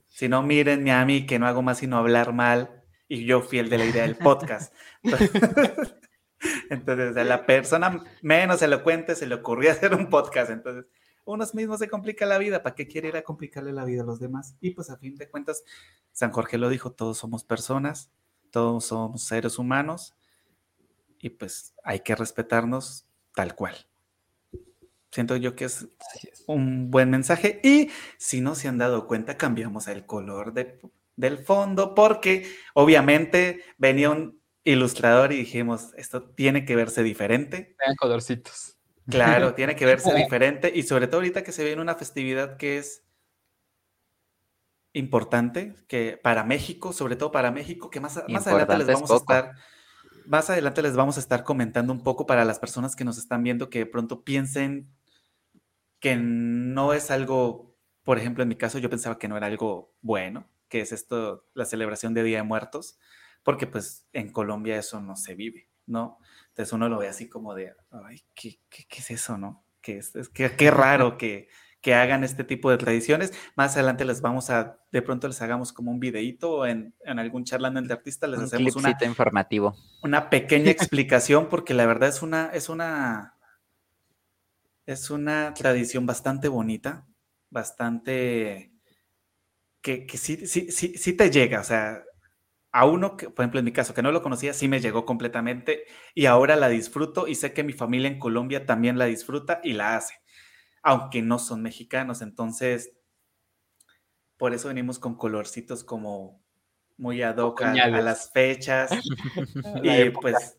[0.08, 3.70] Si no, mírenme a mí que no hago más sino hablar mal y yo fiel
[3.70, 4.74] de la idea del podcast.
[5.04, 5.30] Entonces,
[6.69, 10.51] a la persona menos elocuente se le ocurrió hacer un podcast.
[10.51, 10.85] Entonces,
[11.26, 12.63] uno mismos se complica la vida.
[12.63, 14.55] ¿Para qué quiere ir a complicarle la vida a los demás?
[14.59, 15.63] Y pues a fin de cuentas,
[16.11, 18.11] San Jorge lo dijo, todos somos personas,
[18.49, 20.15] todos somos seres humanos
[21.19, 23.05] y pues hay que respetarnos
[23.35, 23.76] tal cual.
[25.11, 25.88] Siento yo que es
[26.47, 31.93] un buen mensaje y si no se han dado cuenta, cambiamos el color del fondo
[31.93, 37.76] porque obviamente venía un ilustrador y dijimos, esto tiene que verse diferente.
[37.80, 38.78] Vean colorcitos.
[39.10, 42.78] Claro, tiene que verse diferente y sobre todo ahorita que se viene una festividad que
[42.78, 43.04] es
[44.94, 49.16] importante, que para México, sobre todo para México, que más, más adelante les vamos a
[49.16, 49.56] estar
[50.26, 53.44] más adelante les vamos a estar comentando un poco para las personas que nos están
[53.44, 54.90] viendo que de pronto piensen
[56.00, 59.94] que no es algo, por ejemplo, en mi caso yo pensaba que no era algo
[60.02, 62.98] bueno, que es esto, la celebración de Día de Muertos,
[63.43, 66.19] porque pues en Colombia eso no se vive, ¿no?
[66.49, 68.59] Entonces uno lo ve así como de, ay, ¿qué,
[68.89, 69.63] es eso, no?
[69.81, 71.47] ¿Qué, es, qué, raro que,
[71.81, 73.34] que hagan este tipo de tradiciones.
[73.55, 77.43] Más adelante les vamos a, de pronto les hagamos como un videíto en, en algún
[77.43, 79.76] charlando entre artistas, les hacemos una, informativo.
[80.03, 83.35] una pequeña explicación, porque la verdad es una, es una,
[84.85, 87.07] es una tradición bastante bonita,
[87.49, 88.72] bastante
[89.81, 92.03] que, que sí, sí, sí, sí te llega, o sea,
[92.72, 95.06] a uno, que, por ejemplo, en mi caso, que no lo conocía, sí me llegó
[95.06, 99.60] completamente y ahora la disfruto y sé que mi familia en Colombia también la disfruta
[99.64, 100.15] y la hace,
[100.81, 102.22] aunque no son mexicanos.
[102.22, 102.93] Entonces,
[104.38, 106.41] por eso venimos con colorcitos como
[106.98, 108.91] muy ad hoc a, las fechas.
[109.84, 110.57] y pues,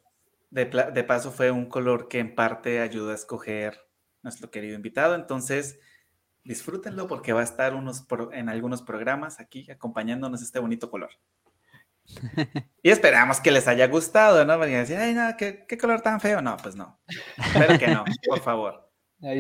[0.50, 3.80] de, de paso, fue un color que en parte ayudó a escoger
[4.22, 5.14] nuestro querido invitado.
[5.14, 5.80] Entonces,
[6.44, 11.10] disfrútenlo porque va a estar unos en algunos programas aquí acompañándonos este bonito color.
[12.82, 14.58] Y esperamos que les haya gustado, ¿no?
[14.58, 16.42] Porque decir, ay, no, ¿qué, color tan feo.
[16.42, 17.00] No, pues no.
[17.38, 18.90] Espero que no, por favor.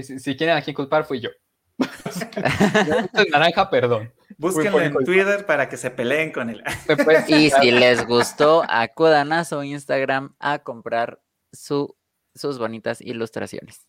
[0.02, 1.30] si, quieren a quien culpar, fui yo.
[3.32, 4.12] naranja, perdón.
[4.38, 6.62] Búsquenlo en Twitter para que se peleen con él.
[7.28, 11.20] y si les gustó, acudan a su Instagram a comprar
[11.52, 11.96] su,
[12.34, 13.88] sus bonitas ilustraciones.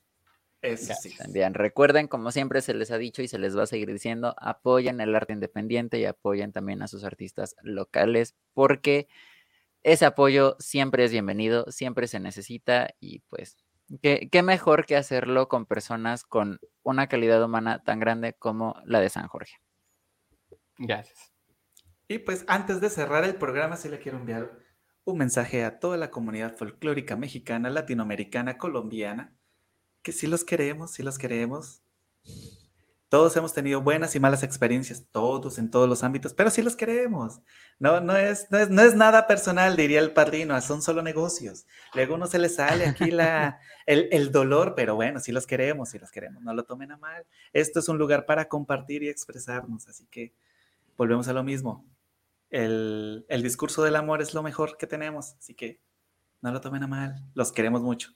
[0.64, 1.14] Eso sí.
[1.18, 4.34] También recuerden, como siempre se les ha dicho y se les va a seguir diciendo,
[4.40, 9.10] apoyen el arte independiente y apoyen también a sus artistas locales porque
[9.84, 13.58] ese apoyo siempre es bienvenido, siempre se necesita y pues
[14.02, 19.02] qué, qué mejor que hacerlo con personas con una calidad humana tan grande como la
[19.02, 19.58] de San Jorge.
[20.78, 21.34] Gracias.
[22.08, 24.58] Y pues antes de cerrar el programa, sí le quiero enviar
[25.04, 29.36] un mensaje a toda la comunidad folclórica mexicana, latinoamericana, colombiana
[30.04, 31.82] que sí los queremos, sí los queremos.
[33.10, 36.76] Todos hemos tenido buenas y malas experiencias, todos en todos los ámbitos, pero sí los
[36.76, 37.42] queremos.
[37.78, 41.68] No, no, es, no, es, nada personal, diría el padrino, son solo negocios.
[41.94, 45.90] Luego uno se le sale aquí la, el, el, dolor, pero bueno, sí los queremos,
[45.90, 47.24] sí los queremos, no lo tomen a mal.
[47.54, 50.34] Esto es un lugar para compartir y expresarnos, así que
[50.98, 51.86] volvemos a lo mismo.
[52.50, 55.80] El, el discurso del amor es lo mejor que tenemos, así que
[56.44, 58.10] no lo tomen a mal, los queremos mucho.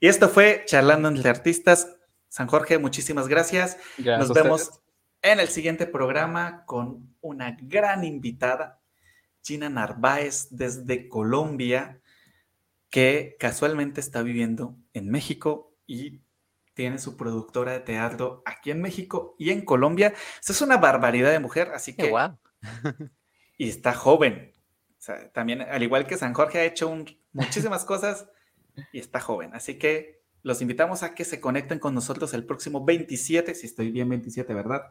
[0.00, 1.96] Y esto fue Charlando entre Artistas.
[2.28, 3.78] San Jorge, muchísimas gracias.
[3.98, 4.82] Nos vemos
[5.22, 8.82] en el siguiente programa con una gran invitada,
[9.42, 12.02] Gina Narváez, desde Colombia,
[12.90, 16.20] que casualmente está viviendo en México y
[16.74, 20.12] tiene su productora de teatro aquí en México y en Colombia.
[20.40, 22.12] Eso es una barbaridad de mujer, así que...
[23.56, 24.52] y está joven.
[25.32, 26.94] También, al igual que San Jorge, ha hecho
[27.32, 28.28] muchísimas cosas
[28.92, 29.54] y está joven.
[29.54, 33.90] Así que los invitamos a que se conecten con nosotros el próximo 27, si estoy
[33.90, 34.82] bien 27, ¿verdad?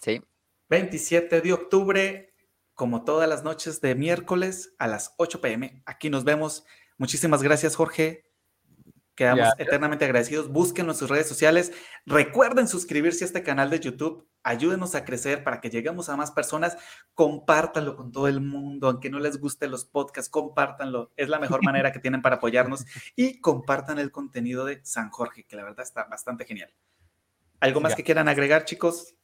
[0.00, 0.22] Sí.
[0.68, 2.34] 27 de octubre,
[2.74, 5.82] como todas las noches de miércoles a las 8 pm.
[5.86, 6.64] Aquí nos vemos.
[6.98, 8.25] Muchísimas gracias, Jorge.
[9.16, 10.48] Quedamos eternamente agradecidos.
[10.50, 11.72] Búsquenos en sus redes sociales.
[12.04, 14.28] Recuerden suscribirse a este canal de YouTube.
[14.42, 16.76] Ayúdenos a crecer para que lleguemos a más personas.
[17.14, 18.88] Compártanlo con todo el mundo.
[18.88, 21.12] Aunque no les guste los podcasts, compártanlo.
[21.16, 22.84] Es la mejor manera que tienen para apoyarnos.
[23.16, 26.74] Y compartan el contenido de San Jorge, que la verdad está bastante genial.
[27.60, 29.15] ¿Algo más que quieran agregar, chicos?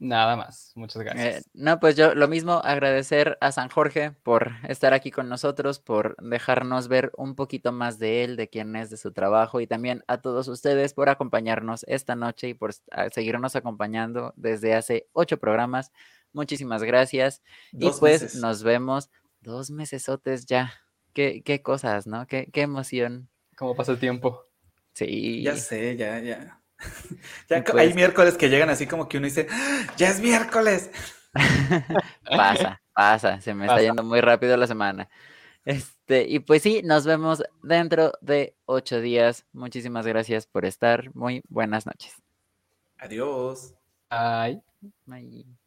[0.00, 1.42] Nada más, muchas gracias.
[1.42, 5.80] Eh, no, pues yo lo mismo, agradecer a San Jorge por estar aquí con nosotros,
[5.80, 9.66] por dejarnos ver un poquito más de él, de quién es, de su trabajo y
[9.66, 12.74] también a todos ustedes por acompañarnos esta noche y por
[13.12, 15.90] seguirnos acompañando desde hace ocho programas.
[16.32, 17.42] Muchísimas gracias.
[17.72, 19.10] y pues nos vemos
[19.40, 20.74] dos mesesotes ya.
[21.12, 22.26] Qué, qué cosas, ¿no?
[22.28, 23.28] Qué, qué emoción.
[23.56, 24.44] ¿Cómo pasa el tiempo?
[24.92, 25.42] Sí.
[25.42, 26.57] Ya sé, ya, ya.
[27.48, 30.90] Ya hay pues miércoles que llegan así como que uno dice, ¡Ah, ya es miércoles.
[32.24, 35.08] pasa, pasa, se me está yendo muy rápido la semana.
[35.64, 39.44] Este, y pues sí, nos vemos dentro de ocho días.
[39.52, 41.14] Muchísimas gracias por estar.
[41.14, 42.14] Muy buenas noches.
[42.98, 43.74] Adiós.
[44.10, 44.62] Bye.
[45.04, 45.57] Bye.